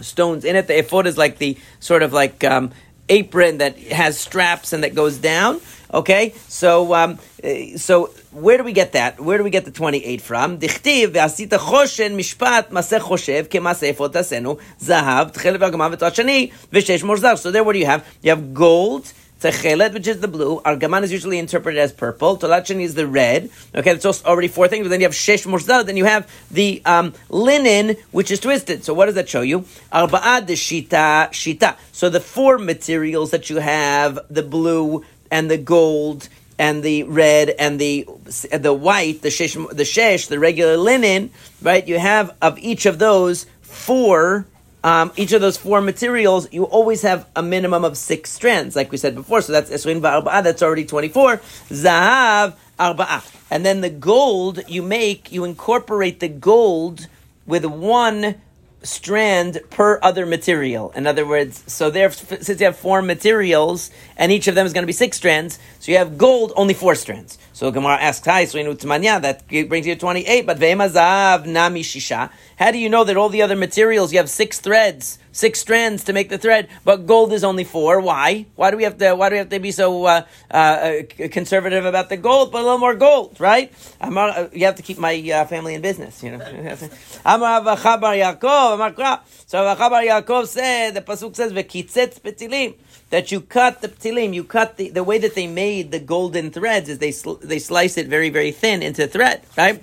stones 0.00 0.44
in 0.44 0.56
it. 0.56 0.66
The 0.66 0.80
ephod 0.80 1.06
is 1.06 1.16
like 1.16 1.38
the 1.38 1.56
sort 1.80 2.02
of 2.02 2.12
like 2.12 2.44
um, 2.44 2.70
apron 3.08 3.58
that 3.58 3.78
has 3.78 4.18
straps 4.18 4.74
and 4.74 4.84
that 4.84 4.94
goes 4.94 5.16
down. 5.16 5.58
Okay, 5.94 6.32
so 6.48 6.94
um, 6.94 7.18
eh, 7.42 7.76
so 7.76 8.06
where 8.30 8.56
do 8.56 8.64
we 8.64 8.72
get 8.72 8.92
that? 8.92 9.20
Where 9.20 9.36
do 9.36 9.44
we 9.44 9.50
get 9.50 9.66
the 9.66 9.70
twenty 9.70 10.02
eight 10.02 10.22
from? 10.22 10.58
Dichtiv 10.58 11.08
ve'asita 11.08 11.58
choshen 11.58 12.16
mishpat 12.16 12.70
maseh 12.70 12.98
choshev 12.98 13.48
kemaseh 13.48 13.92
ephod 13.92 14.14
tasenu 14.14 14.58
zahav 14.80 15.34
tchel 15.34 15.58
v'agama 15.58 15.94
v'tachani 15.94 16.50
v'shesh 16.72 17.02
morzar. 17.02 17.36
So 17.36 17.50
there, 17.50 17.62
what 17.62 17.74
do 17.74 17.78
you 17.78 17.86
have? 17.86 18.06
You 18.22 18.30
have 18.30 18.54
gold 18.54 19.12
Techelet, 19.42 19.92
which 19.92 20.06
is 20.06 20.20
the 20.20 20.28
blue. 20.28 20.60
Argaman 20.60 21.02
is 21.02 21.10
usually 21.10 21.36
interpreted 21.36 21.80
as 21.80 21.92
purple. 21.92 22.38
Tolachin 22.38 22.80
is 22.80 22.94
the 22.94 23.08
red. 23.08 23.50
Okay, 23.74 23.92
that's 23.92 24.24
already 24.24 24.46
four 24.46 24.68
things. 24.68 24.84
But 24.84 24.90
then 24.90 25.00
you 25.00 25.06
have 25.06 25.14
shesh 25.14 25.44
murzal. 25.46 25.84
Then 25.84 25.96
you 25.96 26.04
have 26.04 26.30
the 26.52 26.80
um, 26.84 27.12
linen, 27.28 27.96
which 28.12 28.30
is 28.30 28.38
twisted. 28.38 28.84
So 28.84 28.94
what 28.94 29.06
does 29.06 29.16
that 29.16 29.28
show 29.28 29.40
you? 29.40 29.60
Arba'ad 29.92 30.46
shita 30.46 31.30
shita. 31.30 31.76
So 31.90 32.08
the 32.08 32.20
four 32.20 32.58
materials 32.58 33.32
that 33.32 33.50
you 33.50 33.56
have, 33.56 34.20
the 34.30 34.44
blue 34.44 35.04
and 35.32 35.50
the 35.50 35.58
gold 35.58 36.28
and 36.58 36.84
the 36.84 37.02
red 37.04 37.48
and 37.50 37.80
the 37.80 38.06
the 38.52 38.72
white, 38.72 39.22
the 39.22 39.30
shesh, 39.30 39.56
the 39.72 39.84
shesh, 39.84 40.28
the 40.28 40.38
regular 40.38 40.76
linen, 40.76 41.30
right? 41.60 41.88
You 41.88 41.98
have 41.98 42.36
of 42.40 42.58
each 42.60 42.86
of 42.86 43.00
those 43.00 43.46
four 43.62 44.46
um, 44.84 45.12
each 45.16 45.32
of 45.32 45.40
those 45.40 45.56
four 45.56 45.80
materials, 45.80 46.52
you 46.52 46.64
always 46.64 47.02
have 47.02 47.28
a 47.36 47.42
minimum 47.42 47.84
of 47.84 47.96
six 47.96 48.32
strands, 48.32 48.74
like 48.74 48.90
we 48.90 48.98
said 48.98 49.14
before. 49.14 49.40
So 49.40 49.52
that's 49.52 49.70
Esrin 49.70 50.00
Va'arba'a, 50.00 50.42
that's 50.42 50.60
already 50.60 50.84
24. 50.84 51.36
Zahav 51.68 52.54
Arba'a. 52.80 53.22
And 53.48 53.64
then 53.64 53.80
the 53.80 53.90
gold 53.90 54.60
you 54.66 54.82
make, 54.82 55.30
you 55.30 55.44
incorporate 55.44 56.18
the 56.18 56.26
gold 56.26 57.06
with 57.46 57.64
one 57.64 58.40
strand 58.82 59.60
per 59.70 59.98
other 60.02 60.26
material. 60.26 60.92
In 60.92 61.06
other 61.06 61.26
words, 61.26 61.62
so 61.66 61.90
there, 61.90 62.10
since 62.10 62.60
you 62.60 62.66
have 62.66 62.76
four 62.76 63.02
materials, 63.02 63.90
and 64.16 64.32
each 64.32 64.48
of 64.48 64.54
them 64.54 64.66
is 64.66 64.72
going 64.72 64.82
to 64.82 64.86
be 64.86 64.92
six 64.92 65.16
strands, 65.16 65.58
so 65.80 65.92
you 65.92 65.98
have 65.98 66.18
gold, 66.18 66.52
only 66.56 66.74
four 66.74 66.94
strands. 66.94 67.38
So 67.62 67.70
Gemara 67.70 67.94
asks, 68.00 68.26
"Hi, 68.26 68.44
so 68.44 68.58
that 68.60 69.46
brings 69.68 69.86
you 69.86 69.94
to 69.94 70.00
twenty-eight, 70.00 70.46
but 70.46 70.58
ve'emazav 70.58 71.46
nami 71.46 71.84
shisha." 71.84 72.28
How 72.58 72.72
do 72.72 72.78
you 72.78 72.88
know 72.88 73.04
that 73.04 73.16
all 73.16 73.28
the 73.28 73.40
other 73.40 73.54
materials 73.54 74.12
you 74.12 74.18
have 74.18 74.28
six 74.28 74.58
threads, 74.58 75.20
six 75.30 75.60
strands 75.60 76.02
to 76.04 76.12
make 76.12 76.28
the 76.28 76.38
thread, 76.38 76.66
but 76.84 77.06
gold 77.06 77.32
is 77.32 77.44
only 77.44 77.62
four? 77.62 78.00
Why? 78.00 78.46
Why 78.56 78.72
do 78.72 78.76
we 78.76 78.82
have 78.82 78.98
to? 78.98 79.14
Why 79.14 79.28
do 79.28 79.34
we 79.34 79.38
have 79.38 79.50
to 79.50 79.60
be 79.60 79.70
so 79.70 80.06
uh, 80.06 80.22
uh, 80.50 81.02
conservative 81.30 81.84
about 81.84 82.08
the 82.08 82.16
gold? 82.16 82.50
But 82.50 82.62
a 82.62 82.64
little 82.64 82.78
more 82.78 82.96
gold, 82.96 83.36
right? 83.38 83.72
Uh, 84.00 84.48
you 84.52 84.66
have 84.66 84.74
to 84.74 84.82
keep 84.82 84.98
my 84.98 85.14
uh, 85.14 85.44
family 85.44 85.76
in 85.76 85.82
business, 85.82 86.20
you 86.20 86.32
know. 86.32 86.38
Amar 87.24 87.60
Yaakov, 87.62 89.20
So 89.46 89.58
Yaakov 89.62 90.48
said 90.48 90.94
the 90.94 91.00
pasuk 91.00 91.36
says 91.36 91.52
v'kitzet 91.52 92.20
petilim 92.22 92.74
that 93.12 93.30
you 93.30 93.42
cut 93.42 93.82
the 93.82 93.88
ptilim, 93.88 94.32
you 94.32 94.42
cut 94.42 94.78
the, 94.78 94.88
the 94.88 95.04
way 95.04 95.18
that 95.18 95.34
they 95.34 95.46
made 95.46 95.92
the 95.92 96.00
golden 96.00 96.50
threads 96.50 96.88
is 96.88 96.98
they 96.98 97.12
sl- 97.12 97.42
they 97.42 97.58
slice 97.58 97.98
it 97.98 98.08
very 98.08 98.30
very 98.30 98.50
thin 98.50 98.82
into 98.82 99.06
thread, 99.06 99.42
right? 99.56 99.82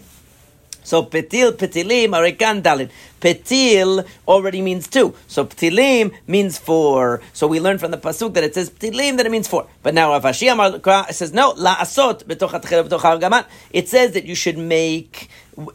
So 0.81 1.03
petil, 1.03 1.51
petilim, 1.51 2.09
arekan 2.17 2.63
dalid. 2.63 2.89
Petil 3.21 4.07
already 4.27 4.61
means 4.61 4.87
two. 4.87 5.13
So 5.27 5.45
petilim 5.45 6.11
means 6.25 6.57
four. 6.57 7.21
So 7.33 7.45
we 7.45 7.59
learn 7.59 7.77
from 7.77 7.91
the 7.91 7.99
pasuk 7.99 8.33
that 8.33 8.43
it 8.43 8.55
says 8.55 8.71
petilim 8.71 9.17
that 9.17 9.27
it 9.27 9.31
means 9.31 9.47
four. 9.47 9.67
But 9.83 9.93
now 9.93 10.09
Rav 10.09 10.23
Ashi 10.23 11.13
says 11.13 11.31
no. 11.31 11.53
La 11.55 11.75
asot 11.75 12.23
betoch 12.23 13.45
It 13.69 13.87
says 13.87 14.13
that 14.13 14.25
you 14.25 14.33
should 14.33 14.57
make 14.57 15.29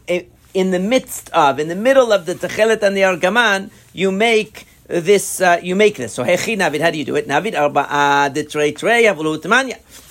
eh, 0.09 0.23
in 0.53 0.71
the 0.71 0.79
midst 0.79 1.29
of, 1.29 1.59
in 1.59 1.69
the 1.69 1.75
middle 1.75 2.11
of 2.11 2.25
the 2.25 2.35
techelet 2.35 2.83
and 2.83 2.97
the 2.97 3.01
argaman, 3.01 3.69
you 3.93 4.11
make 4.11 4.67
this, 4.87 5.41
uh, 5.41 5.59
you 5.63 5.75
make 5.75 5.95
this. 5.95 6.13
So, 6.13 6.23
hechi 6.23 6.57
navid, 6.57 6.81
how 6.81 6.91
do 6.91 6.97
you 6.97 7.05
do 7.05 7.15
it? 7.15 7.27
Navid 7.27 7.53
arba'a 7.53 8.33
detrei 8.33 8.77
trei 8.77 9.05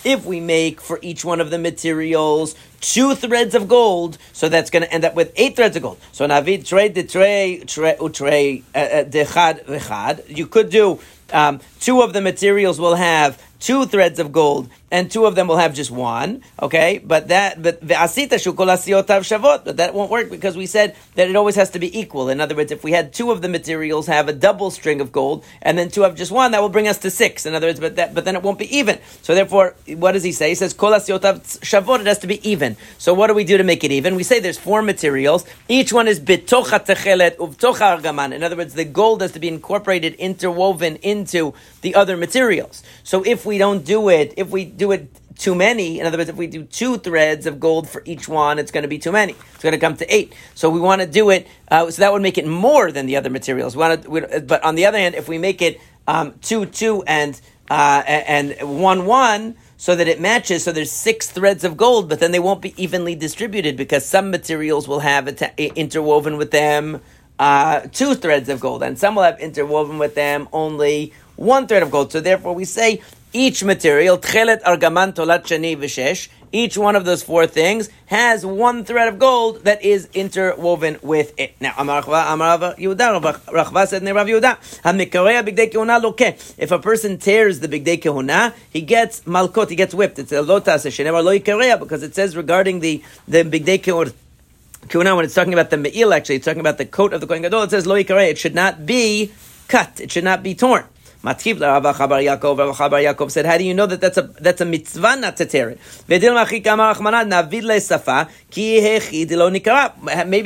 If 0.05 0.25
we 0.25 0.41
make 0.41 0.81
for 0.81 0.99
each 1.01 1.25
one 1.25 1.41
of 1.41 1.51
the 1.51 1.59
materials 1.59 2.55
two 2.81 3.15
threads 3.15 3.55
of 3.55 3.69
gold, 3.69 4.19
so 4.33 4.49
that's 4.49 4.71
going 4.71 4.83
to 4.83 4.93
end 4.93 5.05
up 5.05 5.15
with 5.15 5.33
eight 5.37 5.57
threads 5.57 5.77
of 5.77 5.83
gold. 5.83 5.99
So, 6.13 6.27
navid 6.27 6.67
trei 6.67 6.91
detrei 6.91 7.67
trei 7.67 7.97
utrei 7.97 8.63
uh, 8.75 8.79
uh, 8.79 9.05
dechad 9.05 9.65
vechad. 9.65 10.37
You 10.37 10.47
could 10.47 10.71
do 10.71 10.99
um, 11.33 11.61
two 11.81 12.03
of 12.03 12.13
the 12.13 12.21
materials 12.21 12.81
will 12.81 12.97
have 12.97 13.41
two 13.65 13.87
threads 13.87 14.19
of 14.19 14.31
gold, 14.31 14.69
and 14.91 15.11
two 15.11 15.25
of 15.25 15.35
them 15.35 15.49
will 15.49 15.57
have 15.57 15.75
just 15.75 15.91
one. 15.91 16.43
Okay, 16.61 17.01
but 17.03 17.29
that 17.29 17.63
but 17.63 17.81
shukol 17.81 18.69
shavot, 18.69 19.65
but 19.65 19.79
that 19.79 19.95
won't 19.95 20.11
work 20.11 20.29
because 20.31 20.55
we 20.55 20.67
said 20.67 20.95
that 21.15 21.31
it 21.31 21.35
always 21.35 21.57
has 21.57 21.71
to 21.71 21.79
be 21.79 21.99
equal. 21.99 22.29
In 22.29 22.43
other 22.43 22.55
words, 22.55 22.71
if 22.71 22.85
we 22.85 22.93
had 22.93 23.15
two 23.15 23.31
of 23.31 23.41
the 23.41 23.49
materials 23.49 24.07
have 24.07 24.29
a 24.29 24.35
double 24.35 24.71
string 24.71 25.01
of 25.01 25.13
gold, 25.13 25.45
and 25.63 25.79
then 25.79 25.89
two 25.89 26.03
have 26.03 26.15
just 26.15 26.31
one, 26.31 26.51
that 26.51 26.61
will 26.61 26.69
bring 26.69 26.87
us 26.87 26.99
to 26.99 27.11
six. 27.11 27.47
In 27.47 27.55
other 27.55 27.69
words, 27.69 27.81
but 27.81 27.97
that 27.97 28.15
but 28.15 28.27
then 28.27 28.37
it 28.37 28.43
won't 28.43 28.59
be 28.59 28.77
even. 28.77 28.99
So 29.23 29.35
therefore, 29.35 29.75
what 29.87 30.13
does 30.13 30.23
he 30.23 30.33
say? 30.33 30.51
He 30.51 30.55
says 30.55 30.75
kol 30.75 30.93
shavot. 30.93 32.01
It 32.01 32.07
has 32.07 32.19
to 32.19 32.27
be 32.27 32.47
even. 32.49 32.77
So 32.99 33.15
what 33.15 33.29
do 33.29 33.35
we 33.35 33.45
do 33.45 33.57
to 33.57 33.65
make 33.65 33.83
it 33.83 33.93
even? 33.93 34.15
We 34.15 34.25
say 34.25 34.41
there's 34.41 34.59
four 34.59 34.83
materials. 34.83 35.47
Each 35.69 35.91
one 35.91 36.07
is 36.07 36.21
bitocha 36.21 36.85
techelet 36.85 37.37
uvtocha 37.37 37.99
argaman. 37.99 38.35
In 38.35 38.43
other 38.43 38.57
words, 38.57 38.75
the 38.75 38.85
gold 38.85 39.23
has 39.23 39.33
to 39.33 39.41
be 39.41 39.49
incorporated, 39.49 40.13
interwoven 40.17 40.97
into 40.97 41.55
the 41.81 41.95
other 41.95 42.19
materials. 42.19 42.83
So 43.03 43.23
if 43.25 43.47
we 43.47 43.54
don't 43.59 43.85
do 43.85 44.09
it, 44.09 44.35
if 44.37 44.51
we 44.51 44.65
do 44.65 44.93
it 44.93 45.09
too 45.37 45.55
many, 45.55 45.99
in 45.99 46.07
other 46.07 46.19
words, 46.19 46.31
if 46.31 46.37
we 46.37 46.47
do 46.47 46.65
two 46.65 46.97
threads 46.99 47.47
of 47.47 47.59
gold 47.59 47.89
for 47.89 48.03
each 48.05 48.29
one, 48.29 48.59
it's 48.59 48.71
going 48.71 48.83
to 48.83 48.89
be 48.89 48.99
too 48.99 49.13
many. 49.13 49.33
It's 49.33 49.63
going 49.63 49.73
to 49.73 49.79
come 49.79 49.97
to 49.97 50.15
eight. 50.15 50.33
So 50.55 50.71
we 50.71 50.81
want 50.81 51.01
to 51.01 51.09
do 51.09 51.31
it, 51.31 51.47
uh, 51.71 51.91
so 51.91 52.03
that 52.03 52.13
would 52.13 52.23
make 52.23 52.39
it 52.39 52.47
more 52.47 52.93
than 52.93 53.07
the 53.07 53.17
other 53.17 53.31
materials. 53.31 53.75
We 53.75 53.81
want 53.81 54.03
to, 54.03 54.11
we, 54.11 54.21
but 54.21 54.63
on 54.63 54.75
the 54.77 54.87
other 54.87 54.99
hand, 54.99 55.15
if 55.15 55.29
we 55.29 55.39
make 55.39 55.61
it 55.61 55.81
um, 56.07 56.35
two, 56.41 56.67
two, 56.67 57.03
and 57.07 57.41
uh, 57.71 58.03
and 58.07 58.79
one, 58.79 59.07
one, 59.07 59.57
so 59.79 59.97
that 59.97 60.07
it 60.07 60.21
matches. 60.21 60.65
So 60.65 60.73
there's 60.73 60.93
six 60.93 61.31
threads 61.31 61.65
of 61.65 61.77
gold, 61.77 62.11
but 62.11 62.21
then 62.21 62.31
they 62.31 62.39
won't 62.39 62.61
be 62.61 62.75
evenly 62.83 63.15
distributed 63.15 63.77
because 63.77 64.05
some 64.05 64.31
materials 64.31 64.87
will 64.87 65.01
have 65.01 65.29
interwoven 65.59 66.37
with 66.37 66.51
them 66.51 67.01
uh, 67.39 67.81
two 67.93 68.15
threads 68.15 68.49
of 68.49 68.61
gold, 68.61 68.83
and 68.83 68.99
some 68.99 69.15
will 69.15 69.25
have 69.25 69.41
interwoven 69.41 69.99
with 69.99 70.15
them 70.15 70.49
only 70.53 71.13
one 71.37 71.67
thread 71.67 71.83
of 71.83 71.91
gold. 71.91 72.13
So 72.13 72.21
therefore, 72.21 72.55
we 72.55 72.65
say 72.65 73.03
each 73.35 73.63
material, 73.65 74.17
tchelet 74.17 74.63
argaman 74.63 75.13
tolat 75.13 75.43
shani 75.43 75.77
v'shesh, 75.77 76.29
each 76.53 76.79
one 76.79 76.95
of 76.95 77.05
those 77.05 77.25
four 77.25 77.49
things 77.49 77.91
has 78.07 78.47
one 78.47 78.85
thread 78.85 79.09
of 79.09 79.19
gold 79.19 79.65
that 79.65 79.85
is 79.85 80.09
interwoven 80.15 80.97
with 81.03 81.35
it. 81.37 81.53
Now, 81.61 81.75
Amar 81.77 82.03
Yehuda, 82.03 83.21
Rachva 83.47 83.89
said, 83.89 84.05
Rav 84.05 84.29
Yehuda, 84.29 84.83
HaMikareya 84.83 85.43
bigdei 85.45 85.73
kehuna 85.73 86.01
loke. 86.01 86.21
If 86.57 86.71
a 86.71 86.79
person 86.79 87.19
tears 87.19 87.59
the 87.59 87.67
bigdei 87.67 88.01
kehuna, 88.01 88.55
he 88.71 88.83
gets 88.83 89.23
malkot, 89.23 89.69
he 89.69 89.75
gets 89.75 89.95
whipped. 89.95 90.21
It's 90.21 90.31
a 90.31 90.37
lotas, 90.37 90.87
shenevar 90.87 91.25
lo 91.25 91.37
yikareya, 91.37 91.81
because 91.81 92.05
it 92.05 92.15
says 92.15 92.37
regarding 92.37 92.79
the, 92.79 93.03
the 93.27 93.43
bigdei 93.43 93.83
kehuna, 93.83 95.17
when 95.17 95.25
it's 95.25 95.35
talking 95.35 95.55
about 95.55 95.71
the 95.71 95.77
me'il, 95.77 96.15
actually, 96.15 96.37
it's 96.37 96.45
talking 96.45 96.61
about 96.61 96.79
the 96.79 96.87
coat 96.87 97.13
of 97.13 97.21
the 97.21 97.27
Kohen 97.27 97.43
Gadol, 97.43 97.65
it 97.65 97.71
says 97.71 97.85
lo 97.85 97.97
yikareya, 97.97 98.31
it 98.31 98.39
should 98.39 98.55
not 98.55 98.87
be 98.87 99.33
cut, 99.67 99.99
it 99.99 100.13
should 100.13 100.23
not 100.23 100.45
be 100.45 100.55
torn. 100.55 100.85
Matkiv 101.25 101.61
Rav 101.61 101.83
Acha 101.83 102.07
bar 102.07 102.21
Yaakov. 102.21 102.59
Rav 102.59 102.77
Acha 102.77 102.91
bar 102.91 103.01
Yaakov 103.01 103.31
said, 103.31 103.47
"How 103.47 103.57
do 103.57 103.65
you 103.65 103.73
know 103.73 103.87
that 103.87 104.01
that's 104.01 104.19
a 104.19 104.23
that's 104.23 104.61
a 104.61 104.67
mitzvah 104.67 105.17
not 105.17 105.39
to 105.39 105.47
tear 105.47 105.71
it?" 105.71 105.79
Maybe 106.07 106.27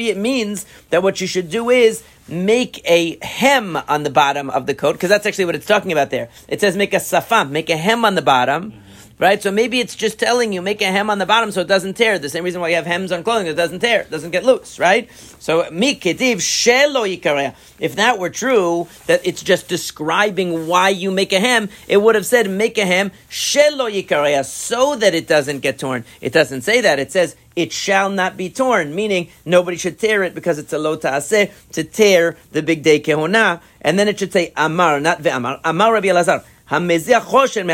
it 0.08 0.16
means 0.16 0.66
that 0.90 1.02
what 1.02 1.20
you 1.20 1.26
should 1.26 1.50
do 1.50 1.70
is 1.70 2.02
make 2.28 2.80
a 2.88 3.18
hem 3.22 3.76
on 3.88 4.02
the 4.04 4.10
bottom 4.10 4.50
of 4.50 4.66
the 4.66 4.74
coat 4.74 4.92
because 4.92 5.08
that's 5.08 5.26
actually 5.26 5.46
what 5.46 5.56
it's 5.56 5.66
talking 5.66 5.90
about 5.90 6.10
there. 6.10 6.28
It 6.46 6.60
says 6.60 6.76
make 6.76 6.94
a 6.94 6.98
safam, 6.98 7.50
make 7.50 7.70
a 7.70 7.76
hem 7.76 8.04
on 8.04 8.14
the 8.14 8.22
bottom. 8.22 8.72
Right? 9.18 9.42
So 9.42 9.50
maybe 9.50 9.80
it's 9.80 9.96
just 9.96 10.20
telling 10.20 10.52
you 10.52 10.62
make 10.62 10.80
a 10.80 10.86
hem 10.86 11.10
on 11.10 11.18
the 11.18 11.26
bottom 11.26 11.50
so 11.50 11.60
it 11.60 11.66
doesn't 11.66 11.94
tear. 11.94 12.20
The 12.20 12.28
same 12.28 12.44
reason 12.44 12.60
why 12.60 12.68
you 12.68 12.76
have 12.76 12.86
hems 12.86 13.10
on 13.10 13.24
clothing, 13.24 13.48
it 13.48 13.54
doesn't 13.54 13.80
tear, 13.80 14.02
it 14.02 14.10
doesn't 14.10 14.30
get 14.30 14.44
loose, 14.44 14.78
right? 14.78 15.10
So 15.40 15.64
mikitiv 15.64 16.36
shelo 16.36 17.02
yikareya. 17.04 17.56
If 17.80 17.96
that 17.96 18.20
were 18.20 18.30
true, 18.30 18.86
that 19.06 19.26
it's 19.26 19.42
just 19.42 19.68
describing 19.68 20.68
why 20.68 20.90
you 20.90 21.10
make 21.10 21.32
a 21.32 21.40
hem, 21.40 21.68
it 21.88 21.96
would 21.96 22.14
have 22.14 22.26
said 22.26 22.48
make 22.48 22.78
a 22.78 22.86
hem 22.86 23.10
shelo 23.28 23.90
yikareya 23.90 24.44
so 24.44 24.94
that 24.94 25.14
it 25.14 25.26
doesn't 25.26 25.60
get 25.60 25.80
torn. 25.80 26.04
It 26.20 26.32
doesn't 26.32 26.62
say 26.62 26.80
that. 26.82 27.00
It 27.00 27.10
says 27.10 27.34
it 27.56 27.72
shall 27.72 28.10
not 28.10 28.36
be 28.36 28.50
torn, 28.50 28.94
meaning 28.94 29.30
nobody 29.44 29.76
should 29.76 29.98
tear 29.98 30.22
it 30.22 30.32
because 30.32 30.60
it's 30.60 30.72
a 30.72 30.78
lo 30.78 30.94
ta'aseh 30.94 31.50
to 31.72 31.82
tear 31.82 32.36
the 32.52 32.62
bigdei 32.62 33.02
kehuna. 33.02 33.60
And 33.80 33.98
then 33.98 34.06
it 34.06 34.20
should 34.20 34.32
say 34.32 34.52
amar, 34.56 35.00
not 35.00 35.22
ve'amar. 35.22 35.60
Amar 35.64 35.92
Rabbi 35.92 36.06
Elazar. 36.06 36.44
Hamezir 36.70 37.20
choshen 37.20 37.68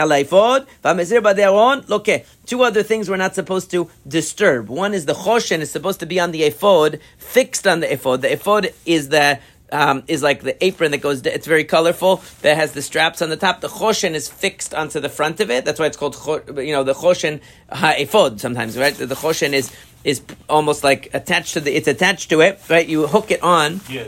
two 2.46 2.62
other 2.62 2.82
things 2.82 3.10
we're 3.10 3.16
not 3.16 3.34
supposed 3.34 3.70
to 3.70 3.90
disturb. 4.06 4.68
One 4.68 4.94
is 4.94 5.06
the 5.06 5.14
choshen 5.14 5.60
is 5.60 5.70
supposed 5.70 6.00
to 6.00 6.06
be 6.06 6.20
on 6.20 6.30
the 6.30 6.44
ephod, 6.44 7.00
fixed 7.18 7.66
on 7.66 7.80
the 7.80 7.92
ephod. 7.92 8.22
The 8.22 8.32
ephod 8.32 8.72
is 8.86 9.08
the 9.08 9.40
um, 9.72 10.04
is 10.06 10.22
like 10.22 10.42
the 10.42 10.62
apron 10.64 10.92
that 10.92 10.98
goes. 10.98 11.24
It's 11.26 11.46
very 11.46 11.64
colorful. 11.64 12.22
That 12.42 12.56
has 12.56 12.72
the 12.72 12.82
straps 12.82 13.20
on 13.22 13.30
the 13.30 13.36
top. 13.36 13.60
The 13.60 13.68
choshen 13.68 14.12
is 14.12 14.28
fixed 14.28 14.74
onto 14.74 15.00
the 15.00 15.08
front 15.08 15.40
of 15.40 15.50
it. 15.50 15.64
That's 15.64 15.80
why 15.80 15.86
it's 15.86 15.96
called 15.96 16.16
you 16.58 16.72
know 16.72 16.84
the 16.84 16.94
choshen 16.94 17.40
ha'ephod. 17.72 18.40
Sometimes 18.40 18.78
right, 18.78 18.94
the 18.94 19.06
choshen 19.14 19.52
is 19.52 19.74
is 20.04 20.22
almost 20.48 20.84
like 20.84 21.10
attached 21.14 21.54
to 21.54 21.60
the. 21.60 21.74
It's 21.74 21.88
attached 21.88 22.30
to 22.30 22.40
it. 22.42 22.60
Right, 22.68 22.86
you 22.86 23.06
hook 23.06 23.30
it 23.30 23.42
on. 23.42 23.80
Yeah. 23.88 24.04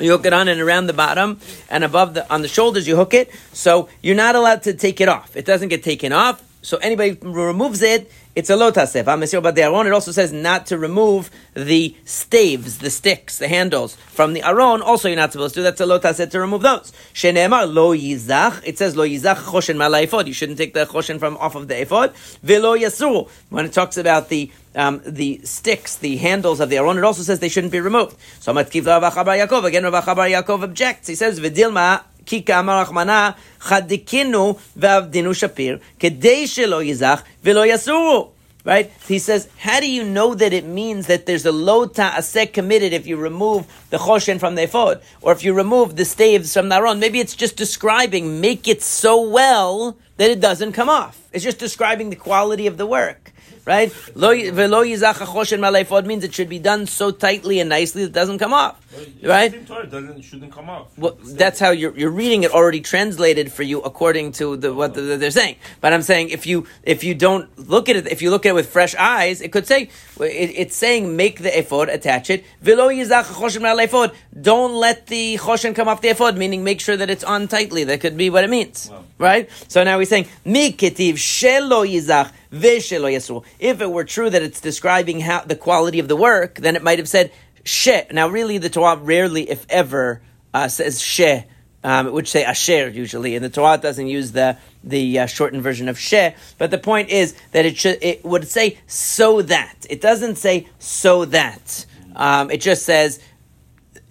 You 0.00 0.10
hook 0.12 0.26
it 0.26 0.32
on 0.32 0.48
and 0.48 0.60
around 0.60 0.86
the 0.86 0.92
bottom 0.92 1.40
and 1.68 1.84
above 1.84 2.14
the 2.14 2.32
on 2.32 2.42
the 2.42 2.48
shoulders 2.48 2.86
you 2.86 2.96
hook 2.96 3.14
it. 3.14 3.30
So 3.52 3.88
you're 4.02 4.16
not 4.16 4.34
allowed 4.34 4.62
to 4.64 4.74
take 4.74 5.00
it 5.00 5.08
off. 5.08 5.36
It 5.36 5.44
doesn't 5.44 5.68
get 5.68 5.82
taken 5.82 6.12
off. 6.12 6.42
So 6.62 6.76
anybody 6.78 7.18
removes 7.22 7.82
it, 7.82 8.10
it's 8.38 8.50
a 8.50 8.54
lotasef. 8.54 9.86
It 9.86 9.92
also 9.92 10.12
says 10.12 10.32
not 10.32 10.66
to 10.66 10.78
remove 10.78 11.28
the 11.54 11.96
staves, 12.04 12.78
the 12.78 12.88
sticks, 12.88 13.38
the 13.38 13.48
handles 13.48 13.96
from 13.96 14.32
the 14.32 14.44
aron. 14.44 14.80
Also, 14.80 15.08
you're 15.08 15.16
not 15.16 15.32
supposed 15.32 15.56
to. 15.56 15.62
That's 15.62 15.80
a 15.80 15.86
lotasef 15.86 16.30
to 16.30 16.38
remove 16.38 16.62
those. 16.62 16.92
Shenemar 17.14 17.66
lo 17.74 17.96
yizach. 17.96 18.62
It 18.64 18.78
says 18.78 18.96
lo 18.96 19.04
yizach 19.04 19.38
choshen 19.38 19.74
malaifod. 19.74 20.28
You 20.28 20.32
shouldn't 20.32 20.56
take 20.56 20.72
the 20.72 20.86
choshen 20.86 21.18
from 21.18 21.36
off 21.38 21.56
of 21.56 21.66
the 21.66 21.82
ephod. 21.82 22.14
Velo 22.44 22.78
yasur. 22.78 23.28
When 23.50 23.64
it 23.64 23.72
talks 23.72 23.96
about 23.96 24.28
the 24.28 24.52
um, 24.76 25.00
the 25.04 25.40
sticks, 25.42 25.96
the 25.96 26.18
handles 26.18 26.60
of 26.60 26.70
the 26.70 26.76
aron, 26.76 26.96
it 26.96 27.02
also 27.02 27.24
says 27.24 27.40
they 27.40 27.48
shouldn't 27.48 27.72
be 27.72 27.80
removed. 27.80 28.16
So 28.38 28.54
Matkiv 28.54 28.86
Rav 28.86 29.02
Yaakov 29.02 29.64
again. 29.64 29.82
Rav 29.82 30.04
Yaakov 30.04 30.62
objects. 30.62 31.08
He 31.08 31.16
says 31.16 31.40
v'dilma 31.40 32.04
כי 32.27 32.45
כאמר 32.45 32.79
רחמנה, 32.79 33.31
חדקינו 33.59 34.55
ועבדינו 34.75 35.33
שפיר, 35.33 35.77
כדי 35.99 36.47
שלא 36.47 36.83
יזך 36.83 37.21
ולא 37.43 37.65
יסורו. 37.65 38.29
Right? 38.65 38.89
He 39.09 39.19
says, 39.19 39.49
how 39.57 39.81
do 39.81 39.91
you 39.91 40.05
know 40.05 40.33
that 40.33 40.53
it 40.53 40.63
means 40.63 41.07
that 41.07 41.25
there's 41.25 41.45
a 41.45 41.51
lo 41.51 41.85
ta'aseh 41.85 42.53
committed 42.53 42.93
if 42.93 43.05
you 43.05 43.17
remove 43.17 43.67
the 43.89 43.97
choshen 43.97 44.39
from 44.39 44.55
the 44.55 44.63
ephod? 44.63 45.01
Or 45.21 45.33
if 45.33 45.43
you 45.43 45.53
remove 45.53 45.97
the 45.97 46.05
staves 46.05 46.53
from 46.53 46.69
the 46.69 46.75
aron? 46.75 46.97
Maybe 46.97 47.19
it's 47.19 47.35
just 47.35 47.57
describing, 47.57 48.39
make 48.39 48.65
it 48.69 48.81
so 48.81 49.19
well 49.19 49.97
that 50.15 50.31
it 50.31 50.39
doesn't 50.39 50.71
come 50.71 50.87
off. 50.87 51.19
It's 51.33 51.43
just 51.43 51.59
describing 51.59 52.09
the 52.09 52.15
quality 52.15 52.65
of 52.65 52.77
the 52.77 52.85
work 52.85 53.33
right? 53.64 53.92
Velo 53.92 54.82
yizach 54.84 55.14
choshen 55.14 55.60
malefod 55.60 56.06
means 56.06 56.24
it 56.24 56.34
should 56.34 56.48
be 56.48 56.58
done 56.58 56.86
so 56.86 57.10
tightly 57.10 57.60
and 57.60 57.68
nicely 57.68 58.02
that 58.02 58.08
it 58.08 58.14
doesn't 58.14 58.38
come 58.38 58.52
off, 58.52 58.80
right? 59.22 59.52
It 59.52 59.66
doesn't 59.66 60.22
shouldn't 60.22 60.52
come 60.52 60.70
off. 60.70 60.86
Well, 60.96 61.18
that's 61.22 61.60
how 61.60 61.70
you're, 61.70 61.96
you're 61.96 62.10
reading 62.10 62.44
it 62.44 62.52
already 62.52 62.80
translated 62.80 63.52
for 63.52 63.62
you 63.62 63.80
according 63.80 64.32
to 64.32 64.56
the 64.56 64.72
what 64.72 64.94
the, 64.94 65.02
they're 65.16 65.30
saying. 65.30 65.56
But 65.80 65.92
I'm 65.92 66.02
saying 66.02 66.30
if 66.30 66.46
you 66.46 66.66
if 66.82 67.04
you 67.04 67.14
don't 67.14 67.46
look 67.68 67.88
at 67.88 67.96
it, 67.96 68.06
if 68.08 68.22
you 68.22 68.30
look 68.30 68.46
at 68.46 68.50
it 68.50 68.54
with 68.54 68.68
fresh 68.68 68.94
eyes, 68.94 69.40
it 69.40 69.52
could 69.52 69.66
say 69.66 69.90
it, 70.20 70.50
it's 70.56 70.76
saying 70.76 71.16
make 71.16 71.42
the 71.42 71.58
ephod, 71.58 71.88
attach 71.88 72.30
it. 72.30 72.44
Velo 72.60 72.88
yizach 72.88 73.24
choshen 73.24 73.62
malefod. 73.62 74.14
Don't 74.40 74.74
let 74.74 75.06
the 75.08 75.36
choshen 75.36 75.74
come 75.74 75.88
off 75.88 76.00
the 76.00 76.08
ephod, 76.08 76.36
meaning 76.36 76.64
make 76.64 76.80
sure 76.80 76.96
that 76.96 77.10
it's 77.10 77.24
on 77.24 77.48
tightly. 77.48 77.84
That 77.84 78.00
could 78.00 78.16
be 78.16 78.30
what 78.30 78.44
it 78.44 78.50
means, 78.50 78.88
wow. 78.90 79.04
right? 79.18 79.50
So 79.68 79.84
now 79.84 79.98
he's 79.98 80.08
saying 80.08 80.26
miketiv 80.46 81.14
shelo 81.14 81.86
yizach 81.86 82.32
if 82.50 83.80
it 83.80 83.90
were 83.90 84.04
true 84.04 84.30
that 84.30 84.42
it's 84.42 84.60
describing 84.60 85.20
how 85.20 85.42
the 85.42 85.56
quality 85.56 85.98
of 85.98 86.08
the 86.08 86.16
work, 86.16 86.56
then 86.56 86.76
it 86.76 86.82
might 86.82 86.98
have 86.98 87.08
said 87.08 87.30
she. 87.64 88.00
Now, 88.10 88.28
really, 88.28 88.58
the 88.58 88.70
Torah 88.70 88.96
rarely, 88.96 89.48
if 89.48 89.66
ever, 89.68 90.22
uh, 90.54 90.68
says 90.68 91.00
she. 91.00 91.44
Um, 91.84 92.08
it 92.08 92.12
would 92.12 92.26
say 92.26 92.42
asher 92.42 92.88
usually, 92.88 93.36
and 93.36 93.44
the 93.44 93.50
Torah 93.50 93.78
doesn't 93.78 94.08
use 94.08 94.32
the 94.32 94.56
the 94.82 95.20
uh, 95.20 95.26
shortened 95.26 95.62
version 95.62 95.88
of 95.88 95.98
she. 95.98 96.30
But 96.58 96.70
the 96.70 96.78
point 96.78 97.10
is 97.10 97.36
that 97.52 97.66
it 97.66 97.76
should 97.76 98.02
it 98.02 98.24
would 98.24 98.48
say 98.48 98.78
so 98.86 99.42
that 99.42 99.86
it 99.88 100.00
doesn't 100.00 100.36
say 100.36 100.66
so 100.78 101.24
that 101.26 101.86
Um, 102.16 102.50
it 102.50 102.60
just 102.60 102.84
says 102.84 103.20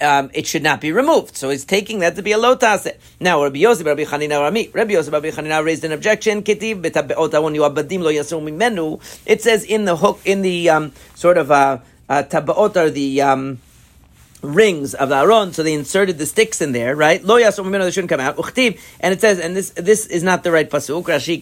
um, 0.01 0.29
it 0.33 0.45
should 0.45 0.63
not 0.63 0.81
be 0.81 0.91
removed. 0.91 1.35
So 1.35 1.49
he's 1.49 1.65
taking 1.65 1.99
that 1.99 2.15
to 2.15 2.21
be 2.21 2.31
a 2.31 2.37
lotase. 2.37 2.95
Now, 3.19 3.43
Rabbi 3.43 3.59
Yosef, 3.59 3.85
Rabbi 3.85 4.03
Chanina, 4.03 4.39
Rami, 4.39 4.69
Rabbi 4.73 4.93
Yosef, 4.93 5.13
Rabbi 5.13 5.31
Chanina 5.31 5.63
raised 5.63 5.83
an 5.83 5.91
objection. 5.91 6.43
It 6.45 6.61
says 9.41 9.63
in 9.63 9.85
the 9.85 9.95
hook, 9.95 10.19
in 10.25 10.41
the 10.41 10.69
um, 10.69 10.91
sort 11.15 11.37
of 11.37 11.51
uh, 11.51 11.79
uh, 12.09 12.23
tabaot 12.23 12.75
are 12.75 12.89
the 12.89 13.21
um, 13.21 13.59
rings 14.41 14.93
of 14.93 15.09
the 15.09 15.15
Aron, 15.15 15.51
so 15.53 15.63
they 15.63 15.73
inserted 15.73 16.17
the 16.17 16.25
sticks 16.25 16.61
in 16.61 16.71
there, 16.71 16.95
right? 16.95 17.23
Lo 17.23 17.39
yasum 17.39 17.65
mimenu, 17.65 17.81
they 17.81 17.91
shouldn't 17.91 18.09
come 18.09 18.19
out. 18.19 18.37
Uchtiv, 18.37 18.79
and 18.99 19.13
it 19.13 19.21
says, 19.21 19.39
and 19.39 19.55
this 19.55 19.71
this 19.71 20.05
is 20.05 20.23
not 20.23 20.43
the 20.43 20.51
right 20.51 20.69
pasuk. 20.69 21.03
Rashi 21.05 21.41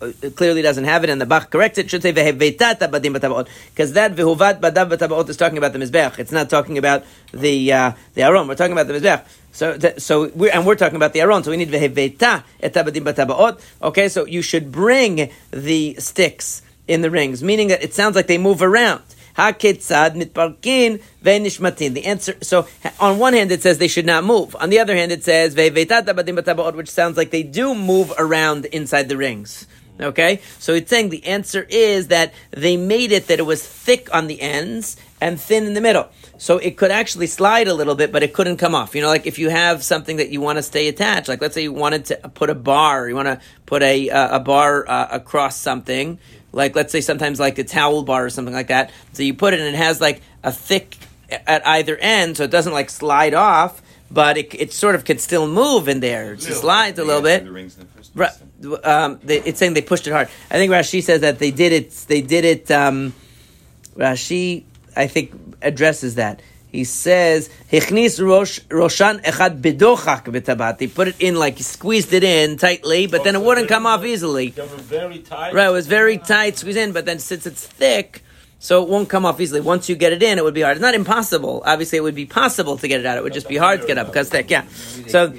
uh, 0.00 0.30
clearly 0.30 0.62
doesn't 0.62 0.84
have 0.84 1.04
it, 1.04 1.10
and 1.10 1.20
the 1.20 1.26
Bach 1.26 1.50
corrects 1.50 1.78
it. 1.78 1.90
should 1.90 2.02
say 2.02 2.12
vehevetat 2.12 2.78
badim 2.78 3.16
batabaot, 3.16 3.48
because 3.70 3.92
that 3.94 4.14
vehuvat 4.14 4.60
badav 4.60 4.90
batabaot 4.90 5.28
is 5.28 5.36
talking 5.36 5.58
about 5.58 5.72
the 5.72 5.78
mizbech. 5.78 6.18
It's 6.18 6.32
not 6.32 6.48
talking 6.48 6.78
about 6.78 7.04
the 7.32 7.72
uh, 7.72 7.92
the 8.14 8.22
Aron. 8.22 8.46
We're 8.46 8.54
talking 8.54 8.72
about 8.72 8.86
the 8.86 8.94
mizbech. 8.94 9.24
So, 9.50 9.76
so 9.98 10.28
we're, 10.28 10.52
and 10.52 10.64
we're 10.64 10.76
talking 10.76 10.96
about 10.96 11.12
the 11.12 11.20
Aron. 11.20 11.42
So 11.42 11.50
we 11.50 11.56
need 11.56 11.70
veheveta 11.70 12.44
etabadim 12.62 13.02
batabaot. 13.02 13.60
Okay, 13.82 14.08
so 14.08 14.24
you 14.26 14.42
should 14.42 14.70
bring 14.70 15.30
the 15.50 15.96
sticks 15.98 16.62
in 16.86 17.02
the 17.02 17.10
rings, 17.10 17.42
meaning 17.42 17.68
that 17.68 17.82
it 17.82 17.94
sounds 17.94 18.14
like 18.14 18.28
they 18.28 18.38
move 18.38 18.62
around. 18.62 19.02
Haketzad 19.38 20.16
mitparkin 20.16 21.00
ve'nishmatin. 21.22 21.94
The 21.94 22.04
answer. 22.04 22.36
So 22.42 22.66
on 22.98 23.18
one 23.18 23.34
hand, 23.34 23.52
it 23.52 23.62
says 23.62 23.78
they 23.78 23.88
should 23.88 24.06
not 24.06 24.24
move. 24.24 24.56
On 24.56 24.68
the 24.68 24.80
other 24.80 24.96
hand, 24.96 25.12
it 25.12 25.22
says 25.24 25.54
which 25.54 26.90
sounds 26.90 27.16
like 27.16 27.30
they 27.30 27.44
do 27.44 27.74
move 27.74 28.12
around 28.18 28.64
inside 28.66 29.08
the 29.08 29.16
rings. 29.16 29.66
Okay, 30.00 30.40
so 30.60 30.74
it's 30.74 30.90
saying 30.90 31.08
the 31.08 31.26
answer 31.26 31.66
is 31.68 32.06
that 32.08 32.32
they 32.52 32.76
made 32.76 33.10
it 33.10 33.26
that 33.26 33.40
it 33.40 33.46
was 33.46 33.66
thick 33.66 34.14
on 34.14 34.28
the 34.28 34.40
ends 34.40 34.96
and 35.20 35.40
thin 35.40 35.66
in 35.66 35.74
the 35.74 35.80
middle. 35.80 36.08
So 36.36 36.58
it 36.58 36.76
could 36.76 36.92
actually 36.92 37.26
slide 37.26 37.66
a 37.66 37.74
little 37.74 37.96
bit, 37.96 38.12
but 38.12 38.22
it 38.22 38.32
couldn't 38.32 38.58
come 38.58 38.76
off. 38.76 38.94
You 38.94 39.02
know, 39.02 39.08
like 39.08 39.26
if 39.26 39.40
you 39.40 39.48
have 39.48 39.82
something 39.82 40.18
that 40.18 40.30
you 40.30 40.40
want 40.40 40.58
to 40.58 40.62
stay 40.62 40.86
attached, 40.86 41.28
like 41.28 41.40
let's 41.40 41.54
say 41.54 41.64
you 41.64 41.72
wanted 41.72 42.04
to 42.06 42.16
put 42.32 42.48
a 42.48 42.54
bar, 42.54 43.08
you 43.08 43.16
want 43.16 43.26
to 43.26 43.40
put 43.66 43.82
a 43.82 44.08
uh, 44.08 44.36
a 44.36 44.40
bar 44.40 44.88
uh, 44.88 45.08
across 45.10 45.56
something, 45.56 46.20
like 46.52 46.74
let's 46.74 46.92
say 46.92 47.00
sometimes 47.00 47.38
like 47.38 47.58
a 47.58 47.64
towel 47.64 48.02
bar 48.02 48.24
or 48.24 48.30
something 48.30 48.54
like 48.54 48.68
that. 48.68 48.90
So 49.12 49.22
you 49.22 49.34
put 49.34 49.54
it 49.54 49.60
and 49.60 49.68
it 49.68 49.78
has 49.78 50.00
like 50.00 50.22
a 50.42 50.52
thick 50.52 50.96
at 51.46 51.66
either 51.66 51.96
end, 51.96 52.36
so 52.36 52.44
it 52.44 52.50
doesn't 52.50 52.72
like 52.72 52.88
slide 52.90 53.34
off, 53.34 53.82
but 54.10 54.38
it, 54.38 54.54
it 54.54 54.72
sort 54.72 54.94
of 54.94 55.04
can 55.04 55.18
still 55.18 55.46
move 55.46 55.88
in 55.88 56.00
there. 56.00 56.32
It 56.32 56.40
slides 56.54 56.98
a 56.98 57.04
little 57.04 57.22
bit. 57.22 57.44
Right, 58.14 58.32
um, 58.84 59.20
they, 59.22 59.40
it's 59.42 59.58
saying 59.58 59.74
they 59.74 59.82
pushed 59.82 60.06
it 60.06 60.12
hard. 60.12 60.28
I 60.50 60.54
think 60.54 60.72
Rashi 60.72 61.02
says 61.02 61.20
that 61.20 61.38
they 61.38 61.50
did 61.50 61.72
it. 61.72 61.90
They 62.08 62.22
did 62.22 62.44
it. 62.44 62.70
Um, 62.70 63.12
Rashi, 63.94 64.64
I 64.96 65.06
think, 65.06 65.32
addresses 65.60 66.14
that. 66.14 66.40
He 66.70 66.84
says, 66.84 67.48
"Hichnis 67.72 68.24
rosh 68.24 68.60
roshan 68.70 69.20
echad 69.20 69.60
bedochak 69.60 70.24
betabat." 70.24 70.78
He 70.78 70.86
put 70.86 71.08
it 71.08 71.16
in 71.18 71.36
like 71.36 71.56
he 71.56 71.62
squeezed 71.62 72.12
it 72.12 72.22
in 72.22 72.58
tightly, 72.58 73.06
but 73.06 73.24
then 73.24 73.34
it 73.34 73.42
wouldn't 73.42 73.68
come 73.68 73.86
off 73.86 74.04
easily. 74.04 74.50
very 74.50 75.18
tight. 75.20 75.54
Right, 75.54 75.68
it 75.68 75.72
was 75.72 75.86
very 75.86 76.18
tight, 76.18 76.58
squeezed 76.58 76.78
in, 76.78 76.92
but 76.92 77.06
then 77.06 77.18
since 77.18 77.46
it's 77.46 77.66
thick, 77.66 78.22
so 78.58 78.82
it 78.82 78.88
won't 78.88 79.08
come 79.08 79.24
off 79.24 79.40
easily. 79.40 79.60
Once 79.60 79.88
you 79.88 79.96
get 79.96 80.12
it 80.12 80.22
in, 80.22 80.36
it 80.36 80.44
would 80.44 80.54
be 80.54 80.62
hard. 80.62 80.76
It's 80.76 80.82
not 80.82 80.94
impossible. 80.94 81.62
Obviously, 81.64 81.96
it 81.96 82.02
would 82.02 82.14
be 82.14 82.26
possible 82.26 82.76
to 82.76 82.86
get 82.86 83.00
it 83.00 83.06
out. 83.06 83.16
It 83.16 83.22
would 83.22 83.32
just 83.32 83.48
be 83.48 83.56
hard 83.56 83.80
to 83.80 83.86
get 83.86 83.96
up 83.96 84.08
because 84.08 84.28
thick. 84.28 84.50
Yeah. 84.50 84.64
So. 85.06 85.32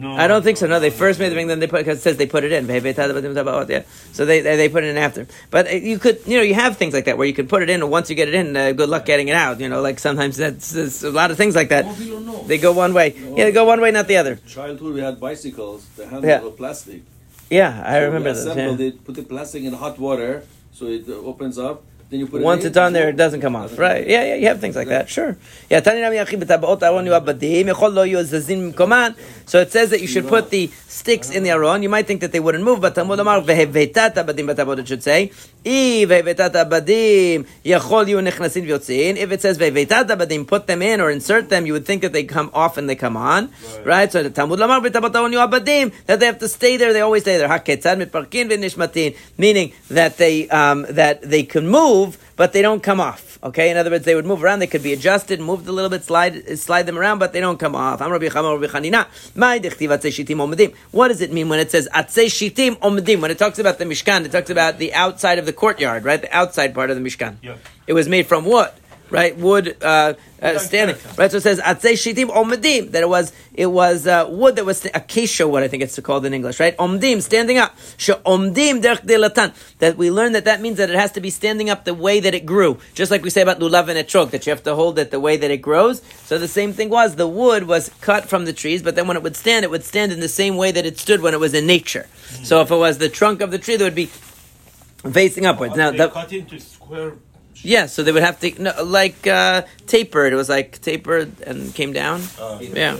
No, 0.00 0.16
I 0.16 0.26
don't 0.28 0.42
think 0.42 0.56
so. 0.56 0.66
No, 0.66 0.80
they 0.80 0.88
first 0.90 1.18
made 1.20 1.28
the 1.28 1.36
ring, 1.36 1.46
then 1.46 1.60
they 1.60 1.66
put 1.66 1.80
because 1.84 1.98
it 1.98 2.02
says 2.02 2.16
they 2.16 2.26
put 2.26 2.42
it 2.42 2.52
in. 2.52 2.66
Yeah. 2.66 3.82
So 4.12 4.24
they, 4.24 4.40
they, 4.40 4.56
they 4.56 4.68
put 4.70 4.82
it 4.84 4.88
in 4.88 4.96
after. 4.96 5.26
But 5.50 5.66
uh, 5.66 5.70
you 5.90 5.98
could 5.98 6.20
you 6.26 6.36
know 6.38 6.42
you 6.42 6.54
have 6.54 6.78
things 6.78 6.94
like 6.94 7.04
that 7.04 7.18
where 7.18 7.26
you 7.26 7.34
could 7.34 7.48
put 7.48 7.62
it 7.62 7.68
in, 7.68 7.82
and 7.82 7.90
once 7.90 8.08
you 8.08 8.16
get 8.16 8.28
it 8.28 8.34
in, 8.34 8.56
uh, 8.56 8.72
good 8.72 8.88
luck 8.88 9.04
getting 9.04 9.28
it 9.28 9.34
out. 9.36 9.60
You 9.60 9.68
know, 9.68 9.82
like 9.82 9.98
sometimes 9.98 10.38
that's, 10.38 10.72
that's 10.72 11.02
a 11.02 11.10
lot 11.10 11.30
of 11.30 11.36
things 11.36 11.54
like 11.54 11.68
that. 11.68 11.84
We 11.98 12.08
don't 12.08 12.24
know. 12.24 12.42
They 12.44 12.56
go 12.58 12.72
one 12.72 12.94
way. 12.94 13.14
Yeah, 13.14 13.44
they 13.44 13.52
go 13.52 13.64
one 13.66 13.80
way, 13.82 13.90
not 13.90 14.08
the 14.08 14.16
other. 14.16 14.36
childhood 14.46 14.94
we 14.94 15.00
had 15.00 15.20
bicycles. 15.20 15.84
The 15.96 16.04
handles 16.06 16.24
Yeah. 16.24 16.40
were 16.40 16.50
plastic. 16.62 17.02
Yeah, 17.50 17.82
I 17.84 17.98
So 18.00 18.04
remember 18.06 18.30
we 18.32 18.34
those. 18.38 18.56
Yeah. 18.80 18.86
it, 18.86 19.04
put 19.04 19.14
the 19.16 19.22
plastic 19.22 19.64
in 19.64 19.72
hot 19.74 19.98
water 19.98 20.44
so 20.72 20.86
it 20.86 21.08
opens 21.08 21.58
up. 21.58 21.82
Then 22.10 22.20
you 22.20 22.26
put 22.26 22.40
it 22.40 22.44
Once 22.44 22.62
in, 22.62 22.68
it's 22.68 22.76
on 22.76 22.92
there, 22.92 23.08
it 23.08 23.16
doesn't 23.16 23.40
come 23.40 23.54
off. 23.54 23.78
Right? 23.78 24.06
Yeah, 24.06 24.24
yeah, 24.24 24.34
you 24.34 24.48
have 24.48 24.60
things 24.60 24.74
like 24.74 24.88
that. 24.88 25.08
Sure. 25.08 25.36
Yeah. 25.70 25.78
Tani 25.78 26.00
Rami 26.00 26.18
Achi 26.18 26.36
b'tabaot 26.36 26.82
aron 26.82 27.06
yu 27.06 27.12
abadim, 27.12 27.66
yechol 27.66 27.94
lo 27.94 28.02
yu 28.02 28.16
zazin 28.18 28.72
mikoman. 28.72 29.16
So 29.46 29.60
it 29.60 29.70
says 29.70 29.90
that 29.90 30.00
you 30.00 30.08
should 30.08 30.26
put 30.26 30.50
the 30.50 30.70
sticks 30.88 31.30
in 31.30 31.44
the 31.44 31.50
aron. 31.50 31.84
You 31.84 31.88
might 31.88 32.08
think 32.08 32.20
that 32.22 32.32
they 32.32 32.40
wouldn't 32.40 32.64
move, 32.64 32.80
but 32.80 32.96
Talmud 32.96 33.20
Amar 33.20 33.42
vehevetat 33.42 34.14
abadim 34.14 34.52
b'tabaot 34.52 34.80
it 34.80 34.88
should 34.88 35.04
say. 35.04 35.30
I 35.64 36.06
vehevetat 36.08 36.52
abadim 36.52 37.46
yechol 37.64 38.06
nechnasin 38.06 38.66
v'yotzin. 38.66 39.16
If 39.16 39.30
it 39.32 39.42
says 39.42 39.58
vehevetat 39.58 40.08
abadim, 40.08 40.46
put 40.46 40.66
them 40.66 40.80
in 40.80 41.00
or 41.00 41.10
insert 41.10 41.48
them, 41.50 41.66
you 41.66 41.74
would 41.74 41.84
think 41.84 42.02
that 42.02 42.12
they 42.12 42.24
come 42.24 42.50
off 42.54 42.78
and 42.78 42.88
they 42.88 42.96
come 42.96 43.16
on. 43.16 43.50
Right? 43.84 44.10
So 44.10 44.22
the 44.22 44.30
Talmud 44.30 44.60
Amar 44.60 44.80
b'tabaot 44.80 45.14
aron 45.14 45.32
abadim 45.32 45.92
that 46.06 46.20
they 46.20 46.26
have 46.26 46.38
to 46.38 46.48
stay 46.48 46.76
there. 46.76 46.92
They 46.92 47.02
always 47.02 47.22
stay 47.22 47.36
there. 47.36 47.48
Haketzad 47.48 48.02
mitparkin 48.02 48.50
v'nishmatin, 48.50 49.16
meaning 49.36 49.72
that 49.88 50.16
they 50.16 50.48
um, 50.48 50.86
that 50.88 51.22
they 51.22 51.42
can 51.42 51.68
move 51.68 52.16
but 52.36 52.54
they 52.54 52.62
don't 52.62 52.82
come 52.82 53.00
off. 53.00 53.29
Okay, 53.42 53.70
in 53.70 53.78
other 53.78 53.90
words, 53.90 54.04
they 54.04 54.14
would 54.14 54.26
move 54.26 54.44
around. 54.44 54.58
They 54.58 54.66
could 54.66 54.82
be 54.82 54.92
adjusted, 54.92 55.40
moved 55.40 55.66
a 55.66 55.72
little 55.72 55.88
bit, 55.88 56.04
slide 56.04 56.58
slide 56.58 56.84
them 56.84 56.98
around, 56.98 57.20
but 57.20 57.32
they 57.32 57.40
don't 57.40 57.58
come 57.58 57.74
off. 57.74 58.02
Am 58.02 58.12
Rabbi 58.12 58.28
Chama, 58.28 58.60
Rabbi 58.60 58.70
Chanina. 58.70 59.06
My 59.34 59.58
dechtiv 59.58 59.88
atzei 59.88 60.12
shitim 60.12 60.36
omedim. 60.36 60.74
What 60.90 61.08
does 61.08 61.22
it 61.22 61.32
mean 61.32 61.48
when 61.48 61.58
it 61.58 61.70
says 61.70 61.88
atzei 61.94 62.26
shitim 62.26 62.76
omedim? 62.80 63.20
When 63.22 63.30
it 63.30 63.38
talks 63.38 63.58
about 63.58 63.78
the 63.78 63.86
mishkan, 63.86 64.26
it 64.26 64.32
talks 64.32 64.50
about 64.50 64.78
the 64.78 64.92
outside 64.92 65.38
of 65.38 65.46
the 65.46 65.54
courtyard, 65.54 66.04
right? 66.04 66.20
The 66.20 66.36
outside 66.36 66.74
part 66.74 66.90
of 66.90 67.02
the 67.02 67.02
mishkan. 67.02 67.36
Yeah. 67.40 67.56
It 67.86 67.94
was 67.94 68.08
made 68.08 68.26
from 68.26 68.44
wood, 68.44 68.70
right? 69.10 69.36
Wood 69.36 69.76
uh, 69.82 70.14
uh, 70.40 70.58
standing, 70.58 70.96
right? 71.16 71.30
So 71.30 71.38
it 71.38 71.42
says 71.42 71.60
atzei 71.60 71.94
shitim 71.94 72.30
omedim. 72.30 72.92
That 72.92 73.02
it 73.02 73.08
was 73.08 73.32
it 73.54 73.66
was 73.66 74.06
uh, 74.06 74.26
wood 74.28 74.56
that 74.56 74.64
was 74.64 74.84
acacia 74.86 75.46
wood, 75.46 75.62
I 75.62 75.68
think 75.68 75.82
it's 75.82 75.98
called 76.00 76.24
in 76.24 76.34
English, 76.34 76.60
right? 76.60 76.76
Omdim, 76.76 77.20
standing 77.22 77.58
up. 77.58 77.76
She 77.96 78.12
omdim 78.12 78.82
derech 78.82 79.04
delatan. 79.04 79.54
That 79.78 79.96
we 79.96 80.10
learn 80.10 80.32
that 80.32 80.44
that 80.44 80.60
means 80.60 80.78
that 80.78 80.90
it 80.90 80.96
has 80.96 81.12
to 81.12 81.20
be 81.20 81.30
standing 81.30 81.70
up 81.70 81.84
the 81.84 81.94
way 81.94 82.20
that 82.20 82.34
it 82.34 82.46
grew, 82.46 82.78
just 82.94 83.10
like 83.10 83.22
we 83.22 83.30
say 83.30 83.42
about 83.42 83.58
lulav 83.58 83.88
and 83.88 83.98
etrog, 83.98 84.30
that 84.30 84.46
you 84.46 84.50
have 84.50 84.62
to 84.64 84.74
hold 84.74 84.98
it 84.98 85.10
the 85.10 85.20
way 85.20 85.36
that 85.36 85.50
it 85.50 85.58
grows. 85.58 86.02
So 86.24 86.38
the 86.38 86.48
same 86.48 86.72
thing 86.72 86.90
was 86.90 87.16
the 87.16 87.28
wood 87.28 87.64
was 87.64 87.90
cut 88.00 88.26
from 88.26 88.44
the 88.44 88.52
trees, 88.52 88.82
but 88.82 88.94
then 88.94 89.06
when 89.06 89.16
it 89.16 89.22
would 89.22 89.36
stand, 89.36 89.64
it 89.64 89.70
would 89.70 89.84
stand 89.84 90.12
in 90.12 90.20
the 90.20 90.28
same 90.28 90.56
way 90.56 90.70
that 90.72 90.86
it 90.86 90.98
stood 90.98 91.20
when 91.20 91.34
it 91.34 91.40
was 91.40 91.54
in 91.54 91.66
nature. 91.66 92.06
So 92.42 92.60
if 92.60 92.70
it 92.70 92.76
was 92.76 92.98
the 92.98 93.08
trunk 93.08 93.40
of 93.40 93.50
the 93.50 93.58
tree, 93.58 93.76
that 93.76 93.84
would 93.84 93.94
be 93.94 94.06
facing 94.06 95.46
upwards. 95.46 95.76
Now 95.76 95.90
the, 95.90 96.08
cut 96.08 96.32
into 96.32 96.58
square. 96.60 97.14
Yeah, 97.62 97.86
so 97.86 98.02
they 98.02 98.12
would 98.12 98.22
have 98.22 98.40
to 98.40 98.62
no, 98.62 98.72
like 98.82 99.26
uh, 99.26 99.62
tapered. 99.86 100.32
It 100.32 100.36
was 100.36 100.48
like 100.48 100.80
tapered 100.80 101.40
and 101.42 101.74
came 101.74 101.92
down. 101.92 102.22
Uh, 102.40 102.58
yeah, 102.60 102.96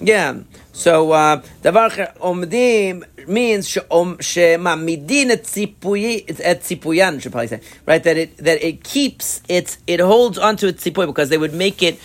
yeah. 0.00 0.40
So 0.72 1.12
uh, 1.12 1.42
davar 1.62 1.96
uh, 1.98 2.12
omdim 2.20 3.04
means 3.28 3.68
shemamidin 3.68 5.30
et 5.30 5.44
tzipuyan. 5.44 7.20
Should 7.22 7.32
probably 7.32 7.46
say 7.46 7.60
right 7.86 8.02
that 8.02 8.16
it 8.16 8.36
that 8.38 8.64
it 8.64 8.82
keeps 8.82 9.42
its 9.48 9.78
it 9.86 10.00
holds 10.00 10.38
onto 10.38 10.66
its 10.66 10.82
tzipuy 10.82 11.06
because 11.06 11.28
they 11.28 11.38
would 11.38 11.54
make 11.54 11.80
it 11.80 12.00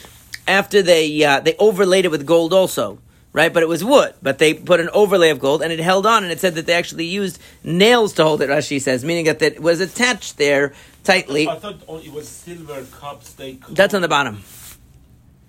after 0.47 0.84
they 0.84 1.23
uh, 1.23 1.39
they 1.39 1.56
overlaid 1.58 2.06
it 2.06 2.12
with 2.12 2.28
gold 2.28 2.54
also. 2.54 2.99
Right, 3.39 3.54
but 3.54 3.63
it 3.63 3.69
was 3.69 3.86
wood. 3.86 4.15
But 4.21 4.38
they 4.38 4.54
put 4.54 4.82
an 4.82 4.89
overlay 4.91 5.30
of 5.30 5.39
gold, 5.39 5.62
and 5.62 5.71
it 5.71 5.80
held 5.80 6.06
on. 6.06 6.23
And 6.23 6.32
it 6.34 6.41
said 6.41 6.56
that 6.56 6.65
they 6.65 6.73
actually 6.73 7.06
used 7.06 7.39
nails 7.63 8.12
to 8.15 8.23
hold 8.25 8.41
it. 8.41 8.49
Rashi 8.49 8.82
says, 8.82 9.06
meaning 9.06 9.23
that 9.32 9.41
it 9.41 9.62
was 9.62 9.80
attached 9.80 10.38
there 10.38 10.73
tightly. 11.06 11.47
I 11.47 11.56
thought 11.56 11.80
it 12.04 12.12
was 12.12 12.28
silver 12.28 12.84
cups. 12.99 13.32
They. 13.32 13.60
That's 13.69 13.93
on 13.93 14.02
the 14.02 14.10
bottom. 14.10 14.43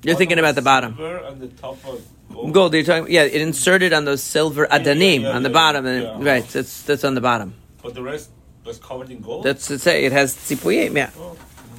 You're 0.05 0.15
thinking 0.15 0.39
about 0.39 0.55
the 0.55 0.63
bottom. 0.63 0.95
Silver 0.95 1.17
and 1.17 1.41
the 1.41 1.49
top 1.49 1.85
of 1.85 2.01
gold. 2.33 2.53
Gold. 2.53 2.75
You're 2.75 2.85
talking. 2.85 3.13
Yeah, 3.13 3.25
it 3.25 3.41
inserted 3.41 3.93
on 3.93 4.05
those 4.05 4.23
silver 4.23 4.69
adanim 4.69 5.23
yeah, 5.23 5.29
yeah, 5.31 5.35
on 5.35 5.43
the 5.43 5.51
bottom, 5.51 5.85
and 5.85 6.25
right. 6.25 6.47
That's 6.47 6.83
that's 6.83 7.03
on 7.03 7.17
the 7.17 7.21
bottom. 7.21 7.55
But 7.83 7.95
the 7.95 8.03
rest 8.03 8.31
was 8.65 8.79
covered 8.79 9.11
in 9.11 9.21
gold. 9.21 9.43
That's 9.43 9.67
to 9.67 9.81
say 9.81 10.05
it 10.05 10.13
has 10.13 10.37
tzipuyim. 10.37 10.95
Yeah. 10.95 11.11
Oh. 11.19 11.37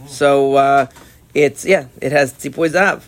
So 0.07 0.55
uh, 0.55 0.87
it's 1.33 1.63
yeah, 1.63 1.87
it 2.01 2.11
has 2.11 2.33
tzipuy 2.33 2.69
zav. 2.69 3.07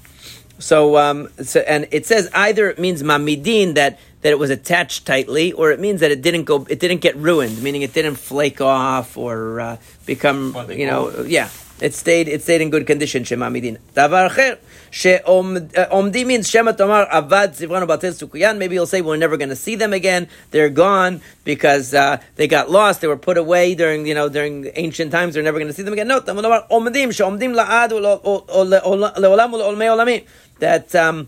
So 0.64 0.98
um, 0.98 1.28
so 1.44 1.60
and 1.60 1.90
it 1.92 2.06
says 2.06 2.30
either 2.34 2.70
it 2.70 2.80
means 2.80 3.04
mamidin 3.04 3.74
that 3.74 4.00
that 4.22 4.32
it 4.32 4.40
was 4.40 4.50
attached 4.50 5.06
tightly, 5.06 5.52
or 5.52 5.72
it 5.72 5.80
means 5.82 6.00
that 6.00 6.10
it 6.10 6.22
didn't 6.22 6.46
go, 6.46 6.66
it 6.70 6.80
didn't 6.80 7.02
get 7.02 7.18
ruined, 7.18 7.62
meaning 7.62 7.82
it 7.82 7.94
didn't 7.94 8.16
flake 8.16 8.62
off 8.62 9.18
or 9.18 9.60
uh, 9.60 9.78
become, 10.06 10.56
you 10.70 10.88
know, 10.88 11.26
yeah. 11.28 11.50
It 11.82 11.94
stayed. 11.94 12.30
It 12.30 12.42
stayed 12.44 12.62
in 12.62 12.70
good 12.70 12.88
condition. 12.88 13.26
Shema 13.26 13.50
midin. 13.50 13.78
Davar 13.94 14.30
acher 14.30 14.58
sheomdi 14.92 16.26
means 16.26 16.48
shema 16.48 16.72
tomar 16.72 17.08
avad 17.08 17.58
zivranu 17.58 17.88
batel 17.88 18.14
sukuyan. 18.14 18.58
Maybe 18.58 18.76
you'll 18.76 18.86
say 18.86 19.02
we're 19.02 19.18
never 19.18 19.36
going 19.36 19.50
to 19.50 19.56
see 19.56 19.76
them 19.76 19.92
again. 19.92 20.30
They're 20.52 20.70
gone 20.70 21.20
because 21.44 21.94
uh, 21.94 22.22
they 22.36 22.48
got 22.48 22.70
lost. 22.70 23.02
They 23.02 23.08
were 23.08 23.18
put 23.18 23.38
away 23.38 23.76
during 23.76 24.06
you 24.06 24.14
know 24.14 24.30
during 24.30 24.70
ancient 24.76 25.12
times. 25.12 25.34
They're 25.34 25.44
never 25.44 25.60
going 25.60 25.68
to 25.68 25.74
see 25.74 25.82
them 25.82 25.92
again. 25.92 26.08
No, 26.08 26.20
Amar, 26.20 26.68
omdim 26.72 27.10
sheomdim 27.10 27.54
laad 27.54 27.90
leolam 27.90 29.52
uleolmei 29.52 29.90
olamim. 29.92 30.26
That. 30.60 30.94
Um, 30.96 31.28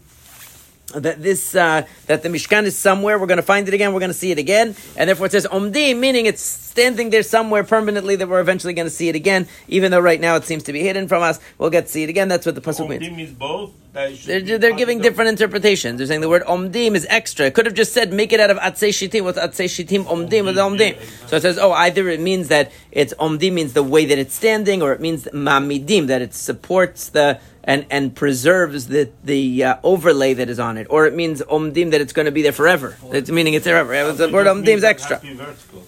that 0.93 1.21
this 1.21 1.55
uh, 1.55 1.85
that 2.07 2.23
the 2.23 2.29
Mishkan 2.29 2.63
is 2.63 2.77
somewhere. 2.77 3.19
We're 3.19 3.27
going 3.27 3.37
to 3.37 3.43
find 3.43 3.67
it 3.67 3.73
again. 3.73 3.93
We're 3.93 3.99
going 3.99 4.11
to 4.11 4.17
see 4.17 4.31
it 4.31 4.37
again, 4.37 4.75
and 4.95 5.07
therefore 5.07 5.27
it 5.27 5.31
says 5.31 5.47
Omdim, 5.47 5.99
meaning 5.99 6.25
it's 6.25 6.41
standing 6.41 7.09
there 7.09 7.23
somewhere 7.23 7.63
permanently. 7.63 8.15
That 8.15 8.27
we're 8.27 8.39
eventually 8.39 8.73
going 8.73 8.85
to 8.85 8.93
see 8.93 9.09
it 9.09 9.15
again, 9.15 9.47
even 9.67 9.91
though 9.91 9.99
right 9.99 10.19
now 10.19 10.35
it 10.35 10.45
seems 10.45 10.63
to 10.63 10.73
be 10.73 10.81
hidden 10.81 11.07
from 11.07 11.23
us. 11.23 11.39
We'll 11.57 11.69
get 11.69 11.87
to 11.87 11.91
see 11.91 12.03
it 12.03 12.09
again. 12.09 12.27
That's 12.27 12.45
what 12.45 12.55
the 12.55 12.61
pasuk 12.61 12.87
means. 12.87 13.01
Means 13.01 13.31
both. 13.31 13.73
That 13.93 14.11
it 14.11 14.17
should 14.17 14.45
They're, 14.45 14.57
they're 14.57 14.75
giving 14.75 14.99
different 14.99 15.29
interpretations. 15.29 15.97
They're 15.97 16.07
saying 16.07 16.21
the 16.21 16.29
word 16.29 16.43
omdim 16.43 16.95
is 16.95 17.07
extra. 17.09 17.45
It 17.47 17.53
could 17.53 17.65
have 17.65 17.75
just 17.75 17.93
said 17.93 18.11
make 18.13 18.33
it 18.33 18.39
out 18.39 18.49
of 18.49 18.57
atzei 18.57 18.89
shitim 18.89 19.23
with 19.23 19.37
atzei 19.37 19.65
shitim 19.65 20.03
omdim 20.03 20.45
with 20.45 20.57
omdim. 20.57 21.01
So 21.27 21.37
it 21.37 21.41
says 21.41 21.57
oh 21.57 21.71
either 21.71 22.07
it 22.09 22.19
means 22.19 22.49
that 22.49 22.71
it's 22.91 23.13
omdim 23.15 23.53
means 23.53 23.73
the 23.73 23.83
way 23.83 24.05
that 24.05 24.17
it's 24.17 24.35
standing, 24.35 24.81
or 24.81 24.93
it 24.93 25.01
means 25.01 25.25
mamidim 25.33 26.07
that 26.07 26.21
it 26.21 26.33
supports 26.33 27.09
the 27.09 27.39
and 27.65 27.85
and 27.89 28.15
preserves 28.15 28.87
the 28.87 29.09
the 29.23 29.63
uh, 29.63 29.77
overlay 29.83 30.35
that 30.35 30.49
is 30.49 30.59
on 30.59 30.77
it, 30.77 30.87
or 30.89 31.07
it 31.07 31.15
means 31.15 31.41
omdim 31.41 31.91
that 31.91 31.99
it's 31.99 32.13
going 32.13 32.27
to 32.27 32.31
be 32.31 32.43
there 32.43 32.51
forever. 32.51 32.95
It's 33.11 33.29
meaning 33.29 33.55
it's 33.55 33.65
there 33.65 33.83
forever. 33.83 34.11
Yeah, 34.11 34.15
The 34.15 34.29
word 34.29 34.45
omdim 34.47 34.77
is 34.77 34.83
extra. 34.83 35.19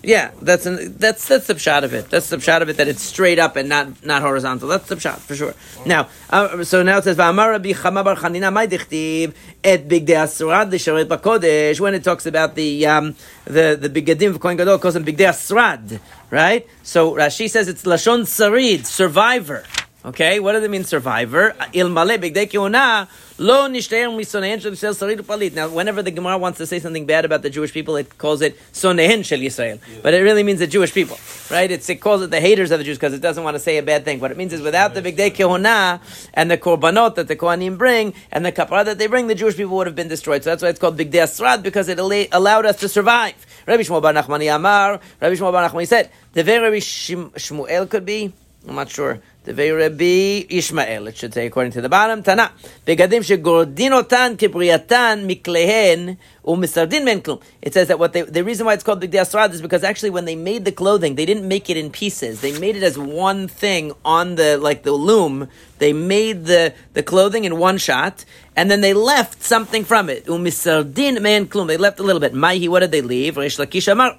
Yeah, 0.03 0.31
that's 0.41 0.65
an, 0.65 0.97
that's 0.97 1.27
that's 1.27 1.47
the 1.47 1.53
pshat 1.53 1.83
of 1.83 1.93
it. 1.93 2.09
That's 2.09 2.29
the 2.29 2.37
pshat 2.37 2.61
of 2.61 2.69
it 2.69 2.77
that 2.77 2.87
it's 2.87 3.03
straight 3.03 3.37
up 3.37 3.55
and 3.55 3.69
not 3.69 4.03
not 4.03 4.23
horizontal. 4.23 4.67
That's 4.67 4.89
the 4.89 4.95
pshat 4.95 5.19
for 5.19 5.35
sure. 5.35 5.53
Now, 5.85 6.09
uh, 6.31 6.63
so 6.63 6.81
now 6.81 6.97
it 6.97 7.03
says 7.03 7.15
Va'amar 7.15 7.51
Rabbi 7.51 7.73
bar 7.73 8.15
Chanina 8.15 8.51
Mai 8.51 8.67
dichtiv 8.67 9.35
et 9.63 9.87
bigdei 9.87 10.17
asrad 10.25 10.71
l'sharet 10.71 11.05
bakodesh 11.05 11.79
when 11.79 11.93
it 11.93 12.03
talks 12.03 12.25
about 12.25 12.55
the 12.55 12.87
um, 12.87 13.15
the 13.45 13.77
the 13.79 13.89
bigadim 13.89 14.31
of 14.31 14.39
Kohen 14.39 14.57
Gadol 14.57 14.79
calls 14.79 14.95
them 14.95 15.05
asrad, 15.05 15.99
right? 16.31 16.65
So 16.81 17.13
Rashi 17.13 17.47
says 17.47 17.67
it's 17.67 17.83
lashon 17.83 18.21
sarid 18.21 18.85
survivor. 18.85 19.63
Okay, 20.07 20.39
what 20.39 20.53
does 20.53 20.63
it 20.63 20.71
mean, 20.71 20.85
survivor? 20.85 21.53
Il 21.73 21.89
male 21.89 22.17
kiona 22.17 23.09
lo 23.39 23.67
nishteir 23.67 24.07
misonehen 24.07 24.61
shel 24.61 24.71
Yisrael 24.71 24.95
sarid 24.95 25.19
upalit. 25.19 25.53
Now, 25.53 25.67
whenever 25.67 26.01
the 26.01 26.11
Gemara 26.11 26.37
wants 26.37 26.59
to 26.59 26.65
say 26.65 26.79
something 26.79 27.05
bad 27.05 27.25
about 27.25 27.41
the 27.41 27.49
Jewish 27.49 27.73
people, 27.73 27.97
it 27.97 28.17
calls 28.17 28.41
it 28.41 28.57
sonehen 28.71 29.25
shel 29.25 29.39
Yisrael, 29.39 29.81
but 30.01 30.13
it 30.13 30.19
really 30.19 30.43
means 30.43 30.59
the 30.59 30.67
Jewish 30.67 30.93
people, 30.93 31.17
right? 31.51 31.69
It's, 31.69 31.89
it 31.89 31.97
calls 31.97 32.21
it 32.21 32.31
the 32.31 32.39
haters 32.39 32.71
of 32.71 32.79
the 32.79 32.85
Jews 32.85 32.95
because 32.95 33.13
it 33.13 33.19
doesn't 33.19 33.43
want 33.43 33.55
to 33.55 33.59
say 33.59 33.79
a 33.79 33.83
bad 33.83 34.05
thing. 34.05 34.21
What 34.21 34.31
it 34.31 34.37
means 34.37 34.53
is 34.53 34.61
without 34.61 34.93
the 34.93 35.01
bigdei 35.01 35.29
kihona 35.35 35.99
and 36.33 36.49
the 36.49 36.57
korbanot 36.57 37.15
that 37.15 37.27
the 37.27 37.35
Kohanim 37.35 37.77
bring 37.77 38.13
and 38.31 38.45
the 38.45 38.53
kapara 38.53 38.85
that 38.85 38.99
they 38.99 39.07
bring, 39.07 39.27
the 39.27 39.35
Jewish 39.35 39.57
people 39.57 39.75
would 39.75 39.87
have 39.87 39.95
been 39.97 40.07
destroyed. 40.07 40.41
So 40.41 40.51
that's 40.51 40.63
why 40.63 40.69
it's 40.69 40.79
called 40.79 40.97
bigdei 40.97 41.23
asrad 41.23 41.63
because 41.63 41.89
it 41.89 41.99
allowed 41.99 42.65
us 42.65 42.79
to 42.79 42.87
survive. 42.87 43.35
Rabbi 43.67 43.81
Shmuel 43.81 44.01
bar 44.01 44.13
Nachmani 44.13 44.55
Amar, 44.55 45.01
Rabbi 45.19 45.35
Shmuel 45.35 45.51
bar 45.51 45.69
Nachmani 45.69 45.85
said, 45.85 46.11
the 46.31 46.43
very 46.43 46.79
Shmuel 46.79 47.89
could 47.89 48.05
be, 48.05 48.31
I'm 48.65 48.75
not 48.75 48.89
sure. 48.89 49.19
The 49.47 49.71
Rabbi 49.71 50.43
Ishmael, 50.49 51.07
it 51.07 51.15
should 51.15 51.33
say 51.33 51.45
according 51.45 51.71
to 51.71 51.79
the 51.79 51.87
bottom. 51.87 52.21
Tana. 52.21 52.51
Begadim 52.85 53.23
shegordinotan 53.23 54.35
kibriyatan 54.35 55.23
miklehen 55.23 56.17
umisardin 56.36 56.36
men 56.36 56.36
klum. 56.36 56.36
It 56.49 57.73
says 57.73 57.87
that 57.89 57.99
what 57.99 58.13
they, 58.13 58.21
the 58.21 58.43
reason 58.43 58.65
why 58.65 58.73
it's 58.73 58.83
called 58.83 59.01
Bigdei 59.01 59.19
Asrad 59.19 59.51
is 59.51 59.61
because 59.61 59.83
actually 59.83 60.11
when 60.11 60.23
they 60.23 60.35
made 60.35 60.63
the 60.63 60.71
clothing, 60.71 61.15
they 61.15 61.25
didn't 61.25 61.45
make 61.45 61.69
it 61.69 61.75
in 61.75 61.91
pieces. 61.91 62.39
They 62.39 62.57
made 62.57 62.77
it 62.77 62.83
as 62.83 62.97
one 62.97 63.49
thing 63.49 63.91
on 64.05 64.35
the, 64.35 64.57
like 64.57 64.83
the 64.83 64.93
loom. 64.93 65.49
They 65.79 65.91
made 65.91 66.45
the, 66.45 66.73
the 66.93 67.03
clothing 67.03 67.43
in 67.43 67.57
one 67.57 67.77
shot, 67.77 68.23
and 68.55 68.71
then 68.71 68.79
they 68.79 68.93
left 68.93 69.43
something 69.43 69.83
from 69.83 70.09
it. 70.09 70.25
Umisardin 70.25 71.21
men 71.21 71.47
klum. 71.47 71.67
They 71.67 71.75
left 71.75 71.99
a 71.99 72.03
little 72.03 72.21
bit. 72.21 72.33
Maihi, 72.33 72.69
what 72.69 72.79
did 72.79 72.91
they 72.91 73.01
leave? 73.01 73.35
Reish 73.35 73.59
Lakish 73.59 73.91
Amar. 73.91 74.15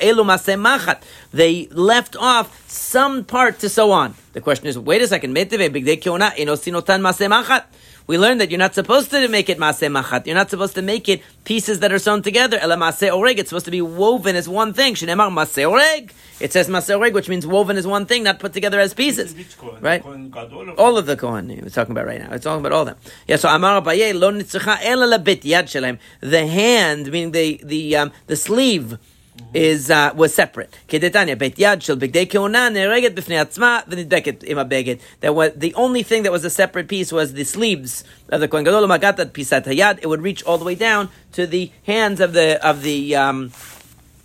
They 1.33 1.67
left 1.71 2.15
off 2.17 2.69
some 2.71 3.25
part 3.25 3.59
to 3.61 3.71
sew 3.71 3.91
on. 3.91 4.15
The 4.35 4.43
question 4.43 4.67
is, 4.67 4.79
wait 4.79 5.01
a 5.01 5.09
second, 5.09 5.35
bigdei 5.35 6.01
kiona 6.01 6.33
machat. 6.37 7.65
We 8.09 8.17
learned 8.17 8.41
that 8.41 8.51
you're 8.51 8.59
not 8.59 8.75
supposed 8.75 9.11
to 9.11 9.29
make 9.29 9.51
it 9.51 9.59
maseh 9.59 9.93
machat. 9.93 10.25
You're 10.25 10.35
not 10.35 10.49
supposed 10.49 10.75
to 10.77 10.81
make 10.83 11.11
it 11.11 11.23
pieces 11.45 11.81
that 11.81 11.93
are 11.93 11.99
sewn 11.99 12.23
together. 12.23 12.59
Ela 12.59 12.77
maseh 12.77 13.11
oreg. 13.11 13.39
It's 13.39 13.51
supposed 13.51 13.67
to 13.67 13.71
be 13.71 13.83
woven 13.83 14.35
as 14.35 14.49
one 14.49 14.73
thing. 14.73 14.95
Shinemar 14.95 15.31
maseh 15.31 15.71
oreg. 15.71 16.13
It 16.41 16.51
says 16.55 16.69
maseh 16.69 16.99
oreg, 16.99 17.13
which 17.13 17.29
means 17.29 17.47
woven 17.47 17.77
as 17.77 17.87
one 17.87 18.07
thing, 18.07 18.23
not 18.23 18.39
put 18.39 18.55
together 18.55 18.81
as 18.81 18.95
pieces. 18.95 19.35
Right? 19.81 20.03
Kohen 20.03 20.33
All 20.79 20.97
of 20.97 21.05
the 21.05 21.19
Kohanim 21.19 21.63
we're 21.63 21.69
talking 21.69 21.93
about 21.93 22.07
right 22.07 22.19
now. 22.19 22.31
It's 22.33 22.45
talking 22.45 22.61
about 22.61 22.73
all 22.73 22.81
of 22.81 22.87
them. 22.89 22.97
Yeah, 23.27 23.37
so 23.37 23.51
Amar 23.51 23.83
Abaye, 23.83 24.19
lo 24.19 24.33
nitzcha 24.33 24.79
ela 24.81 25.19
lebit 25.19 25.43
yad 25.43 25.69
shalem. 25.69 25.99
The 26.21 26.47
hand, 26.47 27.13
meaning 27.13 27.33
the, 27.33 27.61
the, 27.63 27.97
um, 27.97 28.13
the 28.27 28.37
sleeve, 28.37 28.99
is 29.55 29.91
uh, 29.91 30.13
was 30.15 30.35
separate. 30.35 30.71
Bet 30.89 31.03
yad 31.03 31.83
shel 31.83 31.97
bigdei 31.97 32.27
nereget 32.27 33.15
b'fnei 33.15 33.45
atzma 33.45 33.85
v'nidbeket. 33.87 35.01
That 35.21 35.35
was 35.35 35.53
the 35.55 35.75
only 35.75 36.03
thing 36.03 36.23
that 36.25 36.33
was 36.33 36.45
a 36.45 36.51
separate 36.51 36.89
piece 36.89 37.13
was 37.13 37.33
the 37.33 37.45
sleeves 37.45 38.05
of 38.29 38.41
the 38.41 38.49
kohen 38.49 38.65
gadol 38.65 38.87
magatat 38.87 39.31
pisat 39.33 39.65
hayad. 39.65 40.01
It 40.03 40.07
would 40.07 40.23
reach 40.23 40.43
all 40.45 40.59
the 40.59 40.65
way 40.65 40.75
down 40.75 41.09
to 41.33 41.47
the 41.47 41.73
hands 41.85 42.21
of 42.21 42.33
the 42.33 42.65
of 42.67 42.83
the. 42.83 43.17
Um, 43.17 43.53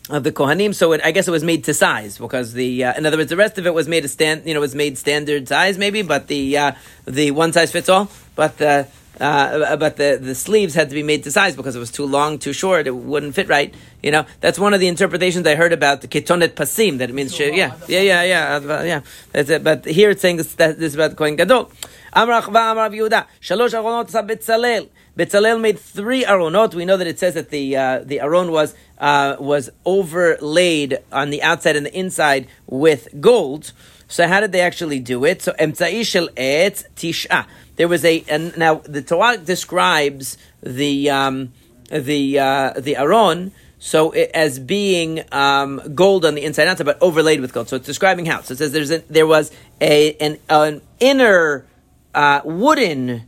of 0.09 0.25
the 0.25 0.33
kohanim, 0.33 0.75
so 0.75 0.91
it, 0.91 0.99
I 1.01 1.11
guess 1.11 1.29
it 1.29 1.31
was 1.31 1.45
made 1.45 1.63
to 1.63 1.73
size 1.73 2.17
because 2.17 2.51
the, 2.51 2.83
uh, 2.83 2.93
in 2.97 3.05
other 3.05 3.15
words, 3.15 3.29
the 3.29 3.37
rest 3.37 3.57
of 3.57 3.65
it 3.65 3.73
was 3.73 3.87
made 3.87 4.03
a 4.03 4.09
stand, 4.09 4.45
you 4.45 4.53
know, 4.53 4.59
was 4.59 4.75
made 4.75 4.97
standard 4.97 5.47
size 5.47 5.77
maybe, 5.77 6.01
but 6.01 6.27
the 6.27 6.57
uh, 6.57 6.71
the 7.05 7.31
one 7.31 7.53
size 7.53 7.71
fits 7.71 7.87
all. 7.87 8.11
But 8.35 8.57
the 8.57 8.87
uh, 9.19 9.75
but 9.77 9.97
the, 9.97 10.17
the 10.21 10.35
sleeves 10.35 10.73
had 10.73 10.89
to 10.89 10.95
be 10.95 11.03
made 11.03 11.23
to 11.23 11.31
size 11.31 11.55
because 11.55 11.75
it 11.75 11.79
was 11.79 11.91
too 11.91 12.05
long, 12.05 12.39
too 12.39 12.53
short. 12.53 12.87
It 12.87 12.95
wouldn't 12.95 13.35
fit 13.35 13.47
right. 13.47 13.73
You 14.01 14.11
know, 14.11 14.25
that's 14.41 14.57
one 14.57 14.73
of 14.73 14.79
the 14.79 14.87
interpretations 14.87 15.45
I 15.45 15.55
heard 15.55 15.71
about 15.71 16.01
the 16.01 16.07
ketonet 16.07 16.49
pasim. 16.49 16.97
That 16.97 17.09
it 17.09 17.13
means, 17.13 17.37
yeah, 17.37 17.47
yeah, 17.47 17.73
yeah, 17.87 18.23
yeah, 18.23 18.55
uh, 18.55 18.83
yeah. 18.83 19.01
That's 19.31 19.49
it. 19.49 19.63
But 19.63 19.85
here 19.85 20.09
it's 20.09 20.21
saying 20.21 20.37
this, 20.37 20.55
that, 20.55 20.79
this 20.79 20.87
is 20.87 20.95
about 20.95 21.15
Kohen 21.15 21.35
Gadol. 21.35 21.71
Amar 22.13 22.41
Achva, 22.41 22.71
Amar 22.71 22.75
Rav 22.75 22.91
Yehuda. 22.91 23.27
Shalosh 23.41 23.73
aronot 23.73 24.09
Betzalel. 24.27 24.89
Betzalel 25.17 25.61
made 25.61 25.79
three 25.79 26.23
aronot. 26.23 26.73
We 26.73 26.85
know 26.85 26.97
that 26.97 27.07
it 27.07 27.19
says 27.19 27.35
that 27.35 27.49
the 27.49 27.77
uh, 27.77 27.99
the 27.99 28.19
aron 28.19 28.51
was 28.51 28.75
uh, 28.97 29.35
was 29.39 29.69
overlaid 29.85 30.99
on 31.11 31.29
the 31.29 31.41
outside 31.43 31.75
and 31.75 31.85
the 31.85 31.97
inside 31.97 32.47
with 32.67 33.07
gold. 33.19 33.73
So 34.13 34.27
how 34.27 34.41
did 34.41 34.51
they 34.51 34.61
actually 34.61 34.99
do 34.99 35.25
it? 35.25 35.41
So 35.41 35.53
emtzai 35.53 36.01
etz 36.35 36.83
tisha. 36.95 37.47
There 37.77 37.87
was 37.87 38.05
a 38.05 38.23
and 38.29 38.55
now 38.55 38.75
the 38.75 39.01
Torah 39.01 39.37
describes 39.37 40.37
the 40.61 41.09
um, 41.09 41.51
the 41.89 42.37
uh, 42.37 42.73
the 42.77 42.95
aron 42.95 43.53
so 43.79 44.11
it, 44.11 44.29
as 44.35 44.59
being 44.59 45.23
um, 45.31 45.81
gold 45.95 46.25
on 46.25 46.35
the 46.35 46.43
inside 46.43 46.67
outside, 46.67 46.83
but 46.85 47.01
overlaid 47.01 47.41
with 47.41 47.53
gold. 47.53 47.69
So 47.69 47.77
it's 47.77 47.87
describing 47.87 48.27
how. 48.27 48.41
So 48.41 48.51
it 48.51 48.57
says 48.57 48.71
there's 48.71 48.91
a, 48.91 48.99
there 49.09 49.25
was 49.25 49.51
a 49.81 50.13
an, 50.17 50.37
an 50.47 50.83
inner 50.99 51.65
uh, 52.13 52.41
wooden 52.45 53.23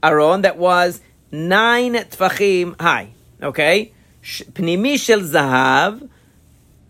aron 0.00 0.42
that 0.42 0.56
was 0.56 1.00
nine 1.32 1.94
tfachim 1.94 2.80
high. 2.80 3.08
Okay, 3.42 3.90
pnimi 4.22 4.96
shel 4.96 5.22
zahav. 5.22 6.08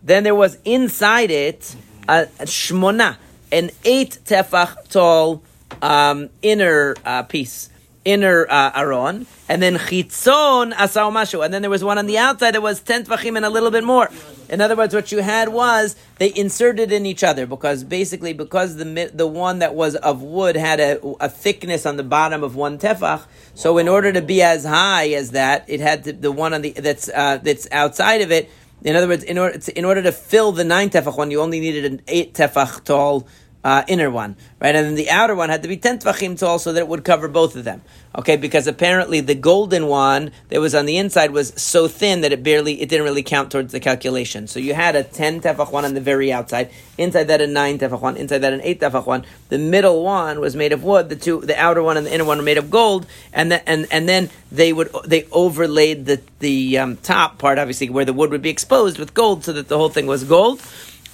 Then 0.03 0.23
there 0.23 0.35
was 0.35 0.59
inside 0.63 1.31
it 1.31 1.75
a, 2.07 2.23
a 2.39 2.45
shmona, 2.45 3.17
an 3.51 3.71
eight 3.83 4.19
tefach 4.25 4.89
tall 4.89 5.43
um, 5.81 6.29
inner 6.41 6.95
uh, 7.05 7.23
piece, 7.23 7.69
inner 8.03 8.45
uh, 8.49 8.71
aron, 8.75 9.25
and 9.49 9.61
then 9.61 9.75
chitzon 9.75 10.73
asau 10.73 11.11
mashu, 11.11 11.43
and 11.43 11.53
then 11.53 11.61
there 11.61 11.71
was 11.71 11.83
one 11.83 11.97
on 11.97 12.05
the 12.05 12.17
outside 12.17 12.51
that 12.51 12.61
was 12.61 12.79
ten 12.79 13.03
tefachim 13.03 13.35
and 13.35 13.45
a 13.45 13.49
little 13.49 13.71
bit 13.71 13.83
more. 13.83 14.09
In 14.47 14.61
other 14.61 14.75
words, 14.75 14.93
what 14.93 15.11
you 15.11 15.21
had 15.21 15.49
was 15.49 15.95
they 16.17 16.31
inserted 16.35 16.91
in 16.91 17.05
each 17.05 17.23
other 17.23 17.47
because 17.47 17.83
basically 17.83 18.33
because 18.33 18.75
the 18.75 19.11
the 19.13 19.27
one 19.27 19.59
that 19.59 19.73
was 19.73 19.95
of 19.95 20.21
wood 20.21 20.55
had 20.55 20.79
a, 20.79 21.01
a 21.19 21.29
thickness 21.29 21.85
on 21.85 21.97
the 21.97 22.03
bottom 22.03 22.43
of 22.43 22.55
one 22.55 22.77
tefach, 22.77 23.23
so 23.55 23.77
in 23.77 23.87
order 23.87 24.13
to 24.13 24.21
be 24.21 24.41
as 24.41 24.63
high 24.65 25.09
as 25.09 25.31
that, 25.31 25.65
it 25.67 25.79
had 25.79 26.03
to, 26.03 26.13
the 26.13 26.31
one 26.31 26.53
on 26.53 26.61
the 26.61 26.71
that's 26.71 27.09
uh, 27.09 27.37
that's 27.37 27.67
outside 27.71 28.21
of 28.21 28.31
it. 28.31 28.49
In 28.85 28.95
other 28.95 29.07
words, 29.07 29.23
in 29.23 29.39
order 29.39 29.57
to, 29.57 29.77
in 29.77 29.83
order 29.83 30.03
to 30.03 30.11
fill 30.11 30.51
the 30.51 30.63
nine 30.63 30.91
tefach 30.91 31.17
one, 31.17 31.31
you 31.31 31.41
only 31.41 31.59
needed 31.59 31.85
an 31.85 32.01
eight 32.07 32.35
tefach 32.35 32.83
tall 32.83 33.27
uh, 33.65 33.83
inner 33.87 34.11
one, 34.11 34.35
right? 34.61 34.75
And 34.75 34.85
then 34.85 34.95
the 34.95 35.09
outer 35.09 35.33
one 35.33 35.49
had 35.49 35.63
to 35.63 35.67
be 35.67 35.75
ten 35.75 35.97
tefachim 35.97 36.37
tall 36.37 36.59
so 36.59 36.71
that 36.71 36.81
it 36.81 36.87
would 36.87 37.03
cover 37.03 37.27
both 37.27 37.55
of 37.55 37.63
them. 37.63 37.81
Okay, 38.15 38.37
because 38.37 38.67
apparently 38.67 39.19
the 39.19 39.35
golden 39.35 39.87
one 39.87 40.31
that 40.49 40.61
was 40.61 40.73
on 40.75 40.85
the 40.85 40.97
inside 40.97 41.31
was 41.31 41.51
so 41.61 41.87
thin 41.87 42.21
that 42.21 42.31
it 42.31 42.43
barely, 42.43 42.79
it 42.79 42.87
didn't 42.87 43.03
really 43.03 43.23
count 43.23 43.51
towards 43.51 43.73
the 43.73 43.79
calculation. 43.79 44.47
So 44.47 44.59
you 44.59 44.75
had 44.75 44.95
a 44.95 45.03
ten 45.03 45.41
tefach 45.41 45.71
one 45.71 45.83
on 45.83 45.95
the 45.95 45.99
very 45.99 46.31
outside, 46.31 46.69
inside 46.97 47.25
that 47.25 47.41
a 47.41 47.47
nine 47.47 47.79
tefach 47.79 47.99
one, 47.99 48.17
inside 48.17 48.37
that 48.37 48.53
an 48.53 48.61
eight 48.61 48.79
tefach 48.79 49.07
one. 49.07 49.25
The 49.49 49.57
middle 49.57 50.03
one 50.03 50.39
was 50.39 50.55
made 50.55 50.71
of 50.71 50.83
wood. 50.83 51.09
The 51.09 51.15
two, 51.15 51.41
the 51.41 51.59
outer 51.59 51.81
one 51.81 51.97
and 51.97 52.05
the 52.05 52.13
inner 52.13 52.23
one 52.23 52.37
were 52.37 52.43
made 52.43 52.59
of 52.59 52.69
gold, 52.69 53.07
and 53.33 53.51
then 53.51 53.63
and 53.65 53.87
and 53.89 54.07
then 54.07 54.29
they 54.51 54.71
would 54.71 54.95
they 55.05 55.25
overlaid 55.31 56.05
the 56.05 56.21
the 56.39 56.77
um, 56.77 56.97
top 56.97 57.39
part, 57.39 57.57
obviously 57.57 57.89
where 57.89 58.05
the 58.05 58.13
wood 58.13 58.29
would 58.29 58.43
be 58.43 58.51
exposed 58.51 58.99
with 58.99 59.15
gold, 59.15 59.43
so 59.43 59.51
that 59.53 59.67
the 59.67 59.77
whole 59.77 59.89
thing 59.89 60.05
was 60.05 60.23
gold. 60.23 60.61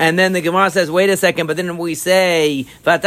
And 0.02 0.18
then 0.18 0.34
the 0.34 0.42
Gemara 0.42 0.72
says, 0.72 0.90
wait 0.90 1.12
a 1.12 1.16
second, 1.16 1.46
but 1.46 1.58
didn't 1.58 1.78
we 1.78 1.94
say, 1.94 2.66
that 2.86 3.04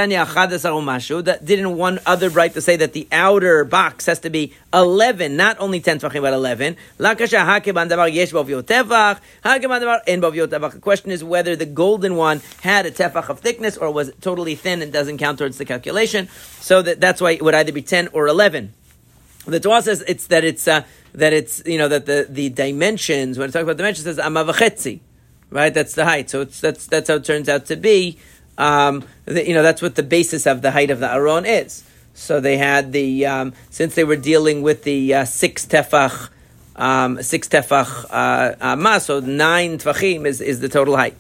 didn't 1.45 1.77
one 1.77 1.99
other 2.07 2.31
write 2.31 2.55
to 2.55 2.61
say 2.61 2.77
that 2.77 2.93
the 2.93 3.09
outer 3.11 3.65
box 3.65 4.07
has 4.07 4.21
to 4.21 4.31
be 4.31 4.53
11, 4.73 5.37
not 5.37 5.57
only 5.59 5.81
10 5.81 5.99
tvachim, 5.99 6.23
but 6.23 6.33
11? 6.33 6.77
Lakasha 7.01 7.45
hakeban 7.45 7.91
davar 7.91 8.15
yesh 8.15 8.31
bovyo 8.31 8.63
tefach, 8.63 9.19
hakeban 9.45 9.81
davar 9.83 10.03
en 10.07 10.21
bovyo 10.21 10.47
tefach. 10.47 10.75
The 10.75 10.79
question 10.79 11.11
is 11.11 11.25
whether 11.25 11.57
the 11.57 11.67
golden 11.67 12.15
one 12.15 12.41
had 12.63 12.87
a 12.87 12.93
tefach 12.93 13.29
of 13.29 13.41
thickness 13.41 13.77
or 13.77 13.91
was 13.91 14.11
it 14.11 14.23
totally 14.23 14.55
thin 14.55 14.81
and 14.81 14.93
doesn't 14.93 15.19
count 15.19 15.39
towards 15.39 15.59
the 15.59 15.65
calculation. 15.65 16.29
So 16.61 16.81
that, 16.83 17.01
that's 17.01 17.21
why 17.21 17.33
it 17.33 17.43
would 17.43 17.57
either 17.57 17.73
be 17.73 17.83
10 17.83 18.11
or 18.13 18.29
11. 18.29 18.73
The 19.47 19.59
Torah 19.59 19.83
says 19.83 20.05
it's 20.07 20.29
that 20.29 20.45
it's 20.45 20.69
uh, 20.69 20.85
that 21.15 21.33
it's 21.33 21.61
you 21.67 21.77
know 21.77 21.89
that 21.89 22.07
the 22.07 22.29
the 22.31 22.51
dimensions 22.51 23.37
when 23.37 23.49
it 23.49 23.53
talks 23.53 23.65
about 23.65 23.79
dimensions 23.79 24.07
it 24.07 24.15
says 24.15 24.25
amavachetzi, 24.25 25.01
right? 25.55 25.73
That's 25.73 25.95
the 25.95 26.05
height. 26.05 26.29
So 26.29 26.43
it's 26.43 26.61
that's 26.61 26.87
that's 26.87 27.09
how 27.09 27.15
it 27.15 27.25
turns 27.25 27.49
out 27.49 27.65
to 27.67 27.77
be. 27.77 28.19
Um, 28.59 29.05
the, 29.25 29.47
you 29.47 29.55
know 29.55 29.63
that's 29.63 29.81
what 29.81 29.95
the 29.95 30.03
basis 30.03 30.47
of 30.47 30.61
the 30.61 30.73
height 30.73 30.91
of 30.91 31.01
the 31.01 31.11
aron 31.11 31.47
is. 31.47 31.85
So 32.13 32.41
they 32.41 32.59
had 32.59 32.93
the 32.93 33.25
um, 33.25 33.55
since 33.71 33.95
they 33.95 34.05
were 34.05 34.17
dealing 34.17 34.61
with 34.61 34.83
the 34.83 35.15
uh, 35.15 35.25
six 35.25 35.65
tefach. 35.65 36.29
Um, 36.77 37.23
six 37.23 37.49
tefach 37.49 38.05
uh, 38.11 38.57
uh, 38.61 38.75
ma, 38.75 38.99
so 38.99 39.21
nine 39.21 39.79
tefachim 39.79 40.27
is, 40.27 40.41
is 40.41 40.59
the 40.59 40.69
total 40.69 40.97
height. 40.97 41.15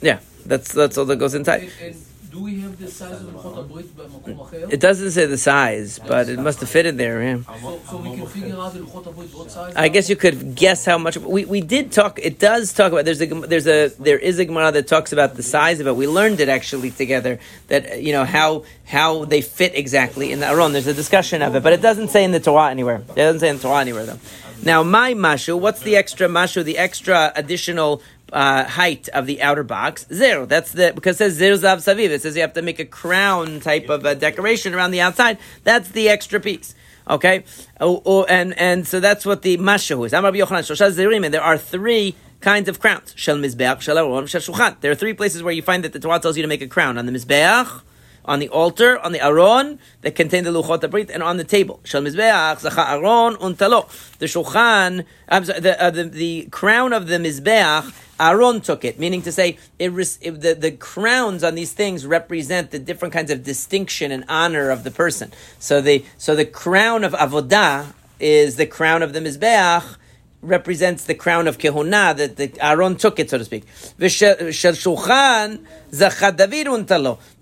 Yeah, 0.00 0.20
that's 0.46 0.72
that's 0.72 0.96
all 0.96 1.06
that 1.06 1.16
goes 1.16 1.34
inside. 1.34 1.62
And, 1.62 1.72
and 1.82 2.04
do 2.38 2.44
we 2.44 2.60
have 2.60 2.78
the 2.78 2.88
size 2.88 3.20
of 3.20 4.72
It 4.72 4.80
doesn't 4.80 5.10
say 5.10 5.26
the 5.26 5.38
size, 5.38 5.98
but 5.98 6.28
it 6.28 6.38
must 6.38 6.60
have 6.60 6.68
fit 6.68 6.86
in 6.86 6.96
there, 6.96 7.22
yeah. 7.22 7.42
So, 7.42 7.80
so 7.90 7.96
we 7.98 8.16
can 8.16 8.26
figure 8.26 8.56
out 8.56 8.72
the 8.74 8.80
Luchot 8.80 9.04
Abrit 9.04 9.32
both? 9.32 9.76
I 9.76 9.88
guess 9.88 10.08
you 10.08 10.16
could 10.16 10.54
guess 10.54 10.84
how 10.84 10.98
much, 10.98 11.16
we, 11.16 11.44
we 11.44 11.60
did 11.60 11.90
talk, 11.90 12.18
it 12.22 12.38
does 12.38 12.72
talk 12.72 12.92
about, 12.92 13.04
there's 13.04 13.20
a, 13.20 13.26
there's 13.26 13.66
a, 13.66 13.88
there 13.98 14.18
is 14.18 14.38
a 14.38 14.44
Gemara 14.44 14.70
that 14.72 14.86
talks 14.86 15.12
about 15.12 15.34
the 15.34 15.42
size 15.42 15.80
of 15.80 15.86
it. 15.88 15.96
We 15.96 16.06
learned 16.06 16.38
it 16.40 16.48
actually 16.48 16.92
together, 16.92 17.40
that, 17.66 18.02
you 18.02 18.12
know, 18.12 18.24
how, 18.24 18.64
how 18.86 19.24
they 19.24 19.40
fit 19.40 19.74
exactly 19.74 20.30
in 20.30 20.38
the 20.40 20.46
Aron. 20.46 20.72
There's 20.72 20.86
a 20.86 20.94
discussion 20.94 21.42
of 21.42 21.56
it, 21.56 21.62
but 21.62 21.72
it 21.72 21.82
doesn't 21.82 22.08
say 22.08 22.22
in 22.22 22.30
the 22.30 22.40
Torah 22.40 22.70
anywhere. 22.70 23.02
It 23.08 23.16
doesn't 23.16 23.40
say 23.40 23.48
in 23.48 23.56
the 23.56 23.62
Torah 23.62 23.80
anywhere, 23.80 24.06
though. 24.06 24.20
Now, 24.62 24.82
my 24.82 25.14
mashu, 25.14 25.58
what's 25.58 25.80
the 25.80 25.96
extra 25.96 26.28
mashu, 26.28 26.64
the 26.64 26.78
extra 26.78 27.32
additional 27.36 28.02
uh, 28.32 28.64
height 28.64 29.08
of 29.10 29.26
the 29.26 29.42
outer 29.42 29.62
box 29.62 30.06
zero. 30.12 30.46
That's 30.46 30.72
the 30.72 30.92
because 30.94 31.16
it 31.16 31.18
says 31.18 31.34
zero 31.34 31.56
zav 31.56 31.78
saviv. 31.78 32.10
It 32.10 32.22
says 32.22 32.36
you 32.36 32.42
have 32.42 32.54
to 32.54 32.62
make 32.62 32.78
a 32.78 32.84
crown 32.84 33.60
type 33.60 33.88
of 33.88 34.04
a 34.04 34.14
decoration 34.14 34.74
around 34.74 34.90
the 34.90 35.00
outside. 35.00 35.38
That's 35.64 35.90
the 35.90 36.08
extra 36.08 36.40
piece. 36.40 36.74
Okay, 37.08 37.44
oh, 37.80 38.02
oh, 38.04 38.24
and 38.24 38.58
and 38.58 38.86
so 38.86 39.00
that's 39.00 39.24
what 39.24 39.42
the 39.42 39.56
mashu 39.56 40.04
is. 40.04 40.12
Amar 40.12 40.32
Yochanan 40.32 40.60
shosha 40.60 40.92
zerim, 40.92 41.30
there 41.30 41.42
are 41.42 41.56
three 41.56 42.14
kinds 42.40 42.68
of 42.68 42.80
crowns. 42.80 43.14
There 43.24 43.34
are 44.92 44.94
three 44.94 45.14
places 45.14 45.42
where 45.42 45.52
you 45.52 45.62
find 45.62 45.84
that 45.84 45.92
the 45.92 46.00
Torah 46.00 46.20
tells 46.20 46.36
you 46.36 46.42
to 46.42 46.48
make 46.48 46.62
a 46.62 46.68
crown 46.68 46.98
on 46.98 47.06
the 47.06 47.12
mizbeach. 47.12 47.82
On 48.28 48.38
the 48.38 48.48
altar, 48.50 48.98
on 49.00 49.12
the 49.12 49.24
aron 49.24 49.80
that 50.02 50.14
contain 50.14 50.44
the 50.44 50.50
luchot 50.50 50.82
abrit, 50.82 51.10
and 51.10 51.22
on 51.22 51.38
the 51.38 51.44
table. 51.44 51.80
Shel 51.82 52.02
mizbeach, 52.02 52.60
zacha 52.60 52.90
aron 52.90 53.34
untalo. 53.36 53.88
The 54.18 54.26
shulchan, 54.26 55.04
sorry, 55.44 55.60
the, 55.60 55.82
uh, 55.82 55.90
the 55.90 56.04
the 56.04 56.48
crown 56.50 56.92
of 56.92 57.08
the 57.08 57.16
mizbeach 57.16 57.92
Aaron 58.20 58.60
took 58.60 58.84
it, 58.84 58.98
meaning 58.98 59.22
to 59.22 59.32
say 59.32 59.58
it, 59.78 59.92
it, 60.20 60.40
the, 60.40 60.54
the 60.54 60.72
crowns 60.72 61.44
on 61.44 61.54
these 61.54 61.72
things 61.72 62.04
represent 62.04 62.70
the 62.70 62.78
different 62.78 63.14
kinds 63.14 63.30
of 63.30 63.44
distinction 63.44 64.10
and 64.10 64.24
honor 64.28 64.70
of 64.70 64.82
the 64.84 64.90
person. 64.90 65.32
So 65.58 65.80
the 65.80 66.04
so 66.16 66.34
the 66.34 66.44
crown 66.44 67.04
of 67.04 67.12
avodah 67.12 67.92
is 68.18 68.56
the 68.56 68.66
crown 68.66 69.02
of 69.02 69.12
the 69.12 69.20
mizbeach 69.20 69.96
represents 70.40 71.04
the 71.04 71.14
crown 71.14 71.48
of 71.48 71.58
kehuna 71.58 72.16
that 72.16 72.36
the 72.36 72.52
Aaron 72.64 72.96
took 72.96 73.18
it, 73.18 73.30
so 73.30 73.38
to 73.38 73.44
speak. 73.44 73.64
Shel 73.68 74.36
shulchan. 74.36 75.64
The 75.90 76.06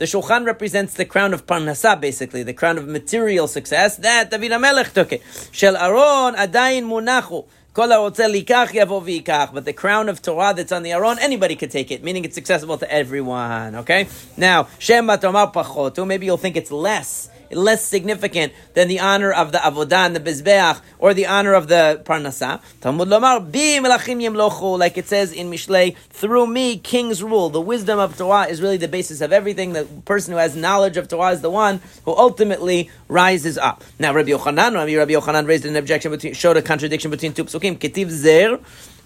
shulchan 0.07 0.47
represents 0.47 0.95
the 0.95 1.05
crown 1.05 1.35
of 1.35 1.47
parnasa, 1.47 2.01
basically 2.01 2.43
the 2.43 2.55
crown 2.55 2.79
of 2.79 2.87
material 2.89 3.49
success. 3.49 3.97
That 3.97 4.31
David 4.31 4.53
Amelech 4.53 4.93
took 4.93 5.13
it. 5.13 5.23
Shel 5.53 5.77
Aron 5.77 6.35
adayin 6.37 6.85
munachu. 6.85 7.47
But 7.77 9.65
the 9.67 9.75
crown 9.77 10.09
of 10.09 10.23
Torah 10.23 10.55
that's 10.57 10.73
on 10.73 10.83
the 10.83 10.93
Aron, 10.93 11.19
anybody 11.19 11.57
could 11.57 11.71
take 11.71 11.91
it, 11.91 12.03
meaning 12.03 12.25
it's 12.25 12.39
accessible 12.39 12.79
to 12.79 12.91
everyone. 12.91 13.75
Okay? 13.75 14.09
Now, 14.39 14.69
Shem 14.79 15.05
maybe 15.05 16.25
you'll 16.25 16.39
think 16.39 16.57
it's 16.57 16.71
less 16.71 17.29
less 17.51 17.85
significant 17.85 18.53
than 18.75 18.89
the 18.89 19.01
honor 19.01 19.33
of 19.33 19.53
the 19.53 19.59
avodah 19.59 20.07
and 20.07 20.17
the 20.17 20.21
bizbeach 20.21 20.81
or 20.99 21.15
the 21.15 21.27
honor 21.27 21.55
of 21.55 21.69
the 21.69 22.03
parnasa. 22.05 22.61
Talmud 22.81 23.09
lomar 23.09 23.41
bi 23.41 23.79
melachim 23.87 24.79
like 24.79 24.99
it 24.99 25.07
says 25.07 25.33
in 25.33 25.51
Mishlei, 25.51 25.97
through 26.11 26.47
me 26.47 26.79
kings 26.79 27.23
rule. 27.23 27.49
The 27.51 27.61
wisdom 27.61 27.99
of 27.99 28.17
Torah 28.17 28.47
is 28.47 28.61
really 28.61 28.77
the 28.77 28.89
basis 28.89 29.21
of 29.21 29.33
everything. 29.33 29.73
The 29.73 29.85
person 30.05 30.33
who 30.33 30.39
has 30.39 30.57
knowledge 30.57 30.97
of 30.97 31.09
Torah 31.09 31.33
is 31.33 31.41
the 31.41 31.51
one 31.51 31.81
who 32.05 32.13
ultimately 32.17 32.91
rises 33.09 33.59
up. 33.59 33.85
Now, 33.99 34.13
Rabbi 34.13 34.31
Yochanan, 34.31 34.75
Rabbi 34.75 35.13
Yochanan 35.13 35.47
raised 35.47 35.65
an 35.67 35.77
objection 35.77 36.11
between, 36.11 36.35
showed 36.35 36.57
a 36.57 36.63
contradiction 36.63 37.11
between 37.11 37.33
two 37.33 37.45
psukim. 37.45 37.79
Ketiv 37.79 38.11
zer, 38.11 38.55
uh, 38.55 38.59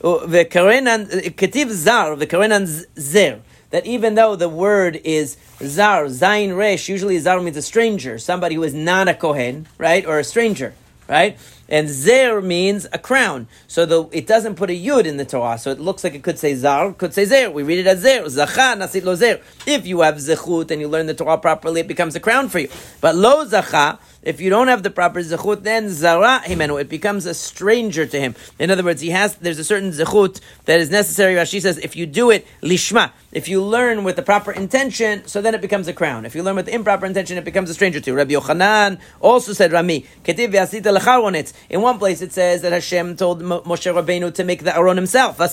v'karenan, 0.03 1.13
uh, 1.13 1.31
ketiv 1.31 1.69
zar, 1.71 2.17
v'karenan 2.17 2.87
zer 2.99 3.41
that 3.71 3.87
even 3.87 4.15
though 4.15 4.37
the 4.37 4.49
word 4.49 5.01
is 5.05 5.37
zar, 5.63 6.05
zayin 6.07 6.57
resh, 6.57 6.89
usually 6.89 7.19
zar 7.19 7.41
means 7.41 7.57
a 7.57 7.63
stranger, 7.63 8.19
somebody 8.19 8.57
who 8.57 8.63
is 8.63 8.75
not 8.75 9.09
a 9.09 9.15
kohen, 9.15 9.67
right, 9.79 10.05
or 10.05 10.19
a 10.19 10.25
stranger, 10.25 10.75
right? 11.09 11.39
And 11.69 11.89
zer 11.89 12.41
means 12.41 12.87
a 12.93 12.99
crown. 12.99 13.47
So 13.69 13.87
the, 13.87 14.09
it 14.11 14.27
doesn't 14.27 14.57
put 14.57 14.71
a 14.71 14.73
yud 14.73 15.05
in 15.05 15.19
the 15.19 15.25
Torah. 15.25 15.57
So 15.57 15.71
it 15.71 15.79
looks 15.79 16.03
like 16.03 16.15
it 16.15 16.25
could 16.25 16.39
say 16.39 16.57
zar, 16.57 16.93
could 16.93 17.15
say 17.15 17.25
zer. 17.25 17.49
We 17.49 17.63
read 17.63 17.79
it 17.79 17.87
as 17.87 18.01
zer. 18.01 18.25
Zacha 18.25 18.77
nasit 18.77 19.05
lo 19.05 19.15
zer. 19.15 19.41
If 19.67 19.87
you 19.87 20.01
have 20.01 20.17
zechut 20.17 20.73
and 20.73 20.81
you 20.81 20.89
learn 20.89 21.07
the 21.07 21.15
Torah 21.15 21.39
properly, 21.39 21.83
it 21.83 21.87
becomes 21.89 22.17
a 22.17 22.21
crown 22.21 22.49
for 22.49 22.59
you. 22.59 22.69
But 23.01 23.15
lo 23.15 23.47
zacha, 23.47 23.99
if 24.23 24.41
you 24.41 24.51
don't 24.51 24.69
have 24.69 24.83
the 24.83 24.91
proper 24.91 25.21
zechut, 25.21 25.63
then 25.63 25.89
zara 25.89 26.43
himenu, 26.45 26.79
it 26.81 26.89
becomes 26.91 27.25
a 27.25 27.33
stranger 27.33 28.05
to 28.05 28.21
him. 28.21 28.35
In 28.59 28.71
other 28.71 28.85
words, 28.85 29.01
he 29.01 29.11
has 29.11 29.37
there's 29.37 29.59
a 29.59 29.65
certain 29.65 29.91
zechut 29.91 30.41
that 30.67 30.79
is 30.79 30.91
necessary. 30.91 31.35
Rashi 31.35 31.61
says 31.61 31.79
if 31.79 31.97
you 31.97 32.05
do 32.05 32.31
it 32.31 32.47
lishma, 32.63 33.13
if 33.33 33.49
you 33.49 33.63
learn 33.63 34.05
with 34.05 34.17
the 34.17 34.23
proper 34.23 34.53
intention, 34.53 35.27
so 35.27 35.41
then 35.41 35.55
it 35.55 35.63
becomes 35.63 35.89
a 35.89 35.95
crown. 35.95 36.27
If 36.27 36.35
you 36.35 36.43
learn 36.43 36.57
with 36.57 36.67
the 36.67 36.75
improper 36.75 37.07
intention, 37.07 37.39
it 37.39 37.45
becomes 37.45 37.71
a 37.71 37.75
stranger 37.75 38.01
to. 38.01 38.13
Rabbi 38.13 38.33
Yochanan 38.33 39.01
also 39.21 39.53
said 39.53 39.73
Rami 39.73 40.05
In 40.27 41.81
one 41.81 41.99
place 41.99 42.21
it 42.21 42.33
says 42.33 42.63
that 42.63 42.73
Hashem 42.73 43.17
told 43.17 43.41
Moshe 43.43 43.65
Rabbeinu 43.65 44.35
to 44.35 44.45
make 44.45 44.65
the 44.65 44.77
aron 44.77 44.97
himself. 44.97 45.39
But 45.39 45.53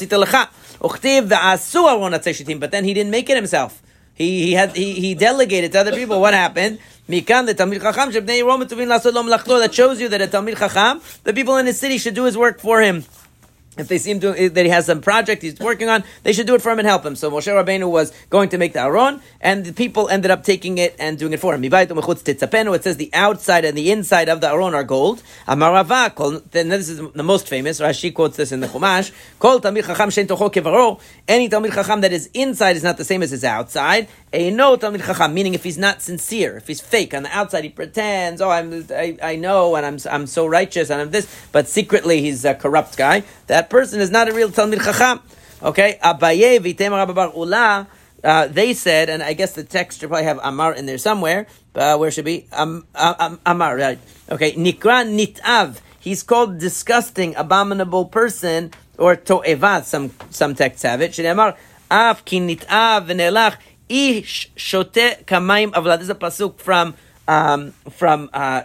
then 2.71 2.83
he 2.83 2.93
didn't 2.93 3.11
make 3.11 3.29
it 3.29 3.35
himself. 3.35 3.81
He, 4.17 4.47
he 4.47 4.53
had 4.53 4.75
he, 4.75 4.93
he 4.93 5.13
delegated 5.13 5.71
to 5.73 5.79
other 5.79 5.93
people. 5.93 6.19
What 6.19 6.33
happened? 6.33 6.79
Mikan 7.07 7.45
the 7.45 7.53
Talmid 7.53 7.81
Chacham 7.81 8.11
That 8.11 9.73
shows 9.73 10.01
you 10.01 10.09
that 10.09 10.21
a 10.21 10.27
Talmid 10.27 10.57
Chacham, 10.57 11.01
the 11.23 11.33
people 11.33 11.57
in 11.57 11.67
his 11.67 11.79
city 11.79 11.99
should 11.99 12.15
do 12.15 12.23
his 12.23 12.35
work 12.35 12.59
for 12.59 12.81
him. 12.81 13.05
If 13.77 13.87
they 13.87 13.97
seem 13.97 14.19
to, 14.21 14.49
that 14.49 14.65
he 14.65 14.69
has 14.69 14.85
some 14.85 15.01
project 15.01 15.41
he's 15.41 15.59
working 15.59 15.89
on, 15.89 16.03
they 16.23 16.33
should 16.33 16.47
do 16.47 16.55
it 16.55 16.61
for 16.61 16.71
him 16.71 16.79
and 16.79 16.87
help 16.87 17.05
him. 17.05 17.15
So 17.15 17.29
Moshe 17.31 17.47
Rabbeinu 17.47 17.89
was 17.89 18.11
going 18.29 18.49
to 18.49 18.57
make 18.57 18.73
the 18.73 18.81
Aron, 18.81 19.21
and 19.41 19.65
the 19.65 19.73
people 19.73 20.09
ended 20.09 20.31
up 20.31 20.43
taking 20.43 20.77
it 20.77 20.95
and 20.99 21.17
doing 21.17 21.33
it 21.33 21.39
for 21.39 21.53
him. 21.53 21.63
It 21.63 22.83
says 22.83 22.97
the 22.97 23.09
outside 23.13 23.65
and 23.65 23.77
the 23.77 23.91
inside 23.91 24.29
of 24.29 24.41
the 24.41 24.49
Aron 24.49 24.73
are 24.73 24.83
gold. 24.83 25.21
Amarava, 25.47 26.43
then 26.51 26.69
this 26.69 26.89
is 26.89 26.97
the 27.11 27.23
most 27.23 27.47
famous. 27.47 27.79
Rashi 27.79 28.13
quotes 28.13 28.37
this 28.37 28.51
in 28.51 28.59
the 28.59 28.67
Chumash. 28.67 29.11
Kol 29.39 29.59
Talmid 29.59 29.85
Chacham 29.85 30.09
shen 30.09 30.27
kevaro. 30.27 30.99
Any 31.27 31.49
Talmid 31.49 31.73
Chacham 31.73 32.01
that 32.01 32.11
is 32.11 32.29
inside 32.33 32.75
is 32.75 32.83
not 32.83 32.97
the 32.97 33.05
same 33.05 33.23
as 33.23 33.31
his 33.31 33.43
outside. 33.43 34.07
A 34.33 34.49
no 34.51 34.77
Talmid 34.77 35.05
Chacham, 35.05 35.33
meaning 35.33 35.53
if 35.53 35.63
he's 35.63 35.77
not 35.77 36.01
sincere, 36.01 36.57
if 36.57 36.67
he's 36.67 36.81
fake 36.81 37.13
on 37.13 37.23
the 37.23 37.29
outside, 37.37 37.63
he 37.63 37.69
pretends, 37.69 38.41
oh, 38.41 38.49
I'm, 38.49 38.85
I, 38.89 39.17
I 39.21 39.35
know, 39.35 39.75
and 39.75 39.85
I'm, 39.85 39.97
I'm 40.11 40.27
so 40.27 40.45
righteous, 40.45 40.89
and 40.89 41.01
I'm 41.01 41.11
this, 41.11 41.27
but 41.51 41.67
secretly 41.67 42.21
he's 42.21 42.43
a 42.45 42.53
corrupt 42.53 42.97
guy. 42.97 43.23
That 43.47 43.66
person 43.69 43.99
is 43.99 44.11
not 44.11 44.29
a 44.29 44.33
real 44.33 44.49
Talmid 44.49 44.83
Chacham. 44.83 45.21
Okay, 45.61 45.97
Abaye 46.03 46.59
v'tem 46.59 46.91
Rabbah 46.91 47.13
bar 47.13 47.31
Ulla. 47.35 47.87
Uh, 48.23 48.47
they 48.47 48.73
said, 48.73 49.09
and 49.09 49.21
I 49.21 49.33
guess 49.33 49.53
the 49.53 49.63
text 49.63 49.99
should 49.99 50.09
probably 50.09 50.25
have 50.25 50.39
Amar 50.43 50.73
in 50.73 50.85
there 50.85 50.97
somewhere. 50.97 51.47
Uh, 51.75 51.97
where 51.97 52.09
should 52.11 52.25
be 52.25 52.47
um, 52.51 52.85
um, 52.95 53.39
Amar? 53.45 53.77
Right. 53.77 53.99
Okay, 54.29 54.53
Nikra 54.53 55.05
Nitav. 55.05 55.79
He's 55.99 56.23
called 56.23 56.57
disgusting, 56.57 57.35
abominable 57.35 58.05
person, 58.05 58.71
or 58.97 59.15
to'evat. 59.15 59.83
Some 59.85 60.11
some 60.29 60.55
texts 60.55 60.83
have 60.83 61.01
it. 61.01 61.11
Shneimar 61.11 61.55
Af 61.89 62.25
ki 62.25 62.39
nitav 62.39 63.07
v'nelach 63.07 63.57
ish 63.87 64.51
shote 64.55 65.25
kamaim 65.25 65.71
avlad. 65.71 65.99
This 65.99 66.05
is 66.05 66.09
a 66.09 66.15
pasuk 66.15 66.59
from 66.59 66.95
um, 67.27 67.73
from 67.89 68.29
uh. 68.33 68.63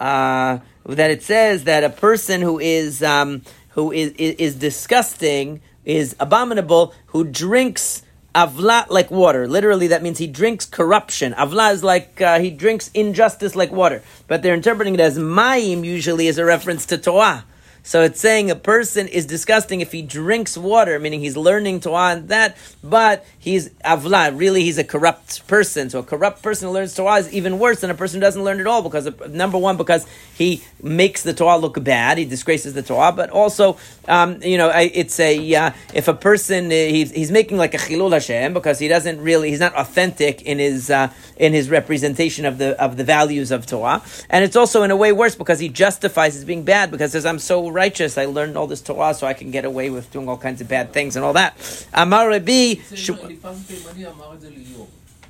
Uh, 0.00 0.58
that 0.86 1.10
it 1.10 1.22
says 1.22 1.64
that 1.64 1.84
a 1.84 1.88
person 1.88 2.42
who 2.42 2.58
is 2.58 3.02
um, 3.02 3.42
who 3.74 3.92
is, 3.92 4.12
is, 4.12 4.36
is 4.36 4.54
disgusting, 4.54 5.60
is 5.84 6.16
abominable, 6.18 6.94
who 7.06 7.24
drinks 7.24 8.02
avla 8.34 8.88
like 8.88 9.10
water. 9.10 9.46
Literally, 9.46 9.88
that 9.88 10.02
means 10.02 10.18
he 10.18 10.26
drinks 10.26 10.64
corruption. 10.64 11.32
Avla 11.34 11.72
is 11.72 11.84
like 11.84 12.20
uh, 12.20 12.40
he 12.40 12.50
drinks 12.50 12.90
injustice 12.94 13.54
like 13.54 13.72
water. 13.72 14.02
But 14.26 14.42
they're 14.42 14.54
interpreting 14.54 14.94
it 14.94 15.00
as 15.00 15.18
mayim 15.18 15.84
usually 15.84 16.28
as 16.28 16.38
a 16.38 16.44
reference 16.44 16.86
to 16.86 16.98
Torah. 16.98 17.44
So 17.86 18.02
it's 18.02 18.18
saying 18.18 18.50
a 18.50 18.56
person 18.56 19.06
is 19.08 19.26
disgusting 19.26 19.82
if 19.82 19.92
he 19.92 20.00
drinks 20.00 20.56
water, 20.56 20.98
meaning 20.98 21.20
he's 21.20 21.36
learning 21.36 21.80
Torah 21.80 22.16
and 22.16 22.28
that, 22.28 22.56
but 22.82 23.26
he's 23.38 23.68
avla. 23.84 24.36
Really, 24.36 24.62
he's 24.62 24.78
a 24.78 24.84
corrupt 24.84 25.46
person. 25.46 25.90
So 25.90 25.98
a 25.98 26.02
corrupt 26.02 26.42
person 26.42 26.68
who 26.68 26.74
learns 26.74 26.94
Torah 26.94 27.16
is 27.16 27.32
even 27.32 27.58
worse 27.58 27.82
than 27.82 27.90
a 27.90 27.94
person 27.94 28.20
who 28.20 28.22
doesn't 28.22 28.42
learn 28.42 28.58
at 28.58 28.66
all 28.66 28.82
because 28.82 29.08
number 29.28 29.58
one, 29.58 29.76
because 29.76 30.06
he 30.34 30.64
makes 30.82 31.22
the 31.22 31.34
Torah 31.34 31.58
look 31.58 31.82
bad, 31.84 32.16
he 32.16 32.24
disgraces 32.24 32.72
the 32.72 32.82
Torah, 32.82 33.12
but 33.12 33.28
also, 33.28 33.76
um, 34.08 34.42
you 34.42 34.56
know, 34.56 34.72
it's 34.74 35.20
a 35.20 35.54
uh, 35.54 35.70
if 35.92 36.08
a 36.08 36.14
person 36.14 36.66
uh, 36.66 36.70
he's, 36.70 37.10
he's 37.10 37.30
making 37.30 37.58
like 37.58 37.74
a 37.74 37.78
chilul 37.78 38.12
Hashem 38.12 38.54
because 38.54 38.78
he 38.78 38.88
doesn't 38.88 39.20
really 39.20 39.50
he's 39.50 39.60
not 39.60 39.74
authentic 39.74 40.40
in 40.42 40.58
his 40.58 40.90
uh, 40.90 41.12
in 41.36 41.52
his 41.52 41.68
representation 41.68 42.46
of 42.46 42.56
the 42.56 42.82
of 42.82 42.96
the 42.96 43.04
values 43.04 43.50
of 43.50 43.66
Torah, 43.66 44.02
and 44.30 44.42
it's 44.42 44.56
also 44.56 44.84
in 44.84 44.90
a 44.90 44.96
way 44.96 45.12
worse 45.12 45.34
because 45.34 45.58
he 45.58 45.68
justifies 45.68 46.32
his 46.32 46.46
being 46.46 46.62
bad 46.62 46.90
because 46.90 47.12
says 47.12 47.26
I'm 47.26 47.38
so 47.38 47.73
righteous, 47.81 48.17
I 48.17 48.25
learned 48.25 48.55
all 48.57 48.67
this 48.67 48.81
Torah 48.81 49.13
so 49.13 49.23
I 49.27 49.33
can 49.33 49.49
get 49.51 49.65
away 49.65 49.87
with 49.89 50.05
doing 50.11 50.27
all 50.29 50.37
kinds 50.37 50.59
of 50.61 50.67
bad 50.67 50.93
things 50.93 51.15
and 51.15 51.25
all 51.25 51.33
that. 51.33 51.51
Amar 51.93 52.29
Rabbi, 52.29 52.75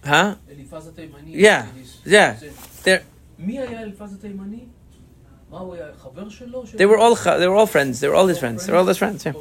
huh? 0.05 0.35
Yeah, 1.25 1.67
yeah. 2.05 2.31
There. 2.83 3.03
They 6.79 6.85
were 6.91 6.99
all 7.03 7.15
they 7.15 7.47
were 7.47 7.55
all 7.55 7.65
friends. 7.75 7.99
They 7.99 8.07
were 8.07 8.15
all 8.15 8.27
his 8.27 8.39
friends. 8.39 8.65
They 8.65 8.71
were 8.73 8.79
all 8.79 8.85
his 8.93 8.97
friends. 8.97 9.25
Yeah. 9.25 9.33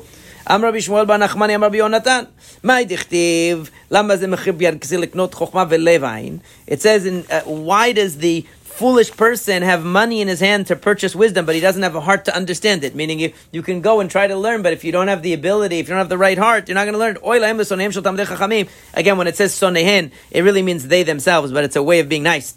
אמר 0.51 0.69
רבי 0.69 0.81
שמואל 0.81 1.05
בר 1.05 1.17
נחמני, 1.17 1.55
אמר 1.55 1.67
רבי 1.67 1.79
יונתן, 1.79 2.25
מאי 2.65 2.85
דכתיב, 2.85 3.71
למה 3.91 4.17
זה 4.17 4.27
מחיר 4.27 4.53
ביד 4.53 4.81
כסיר 4.81 5.01
לקנות 5.01 5.35
חוכמה 5.35 5.65
ולב 5.69 6.05
עין? 6.05 6.39
It 6.69 6.81
says, 6.81 7.07
in, 7.07 7.31
uh, 7.31 7.41
why 7.45 7.93
does 7.93 8.19
the 8.19 8.45
foolish 8.74 9.12
person 9.12 9.62
have 9.62 9.84
money 9.86 10.20
in 10.20 10.28
his 10.28 10.40
hand 10.40 10.68
to 10.68 10.76
purchase 10.76 11.16
wisdom, 11.16 11.46
but 11.46 11.54
he 11.56 11.62
doesn't 11.62 11.84
have 11.84 11.96
a 11.96 12.02
heart 12.02 12.26
to 12.26 12.36
understand 12.36 12.84
it. 12.84 12.96
Meaning, 12.96 13.20
you, 13.20 13.34
you 13.52 13.62
can 13.62 13.82
go 13.82 14.00
and 14.00 14.10
try 14.10 14.28
to 14.28 14.36
learn, 14.36 14.64
but 14.64 14.74
if 14.74 14.84
you 14.84 14.92
don't 14.92 15.08
have 15.08 15.22
the 15.22 15.34
ability, 15.34 15.80
if 15.80 15.88
you 15.88 15.92
don't 15.92 16.00
have 16.00 16.10
the 16.10 16.18
right 16.18 16.38
heart, 16.38 16.68
you're 16.68 16.76
not 16.76 16.86
going 16.86 16.94
to 16.94 17.00
learn. 17.00 17.18
Again, 18.94 19.18
when 19.18 19.28
it 19.28 19.36
says 19.36 19.54
sonehen, 19.54 20.12
it 20.32 20.42
really 20.42 20.62
means 20.62 20.88
they 20.88 21.04
themselves, 21.04 21.52
but 21.52 21.64
it's 21.64 21.76
a 21.76 21.84
way 21.84 22.00
of 22.00 22.10
being 22.10 22.24
nice. 22.24 22.56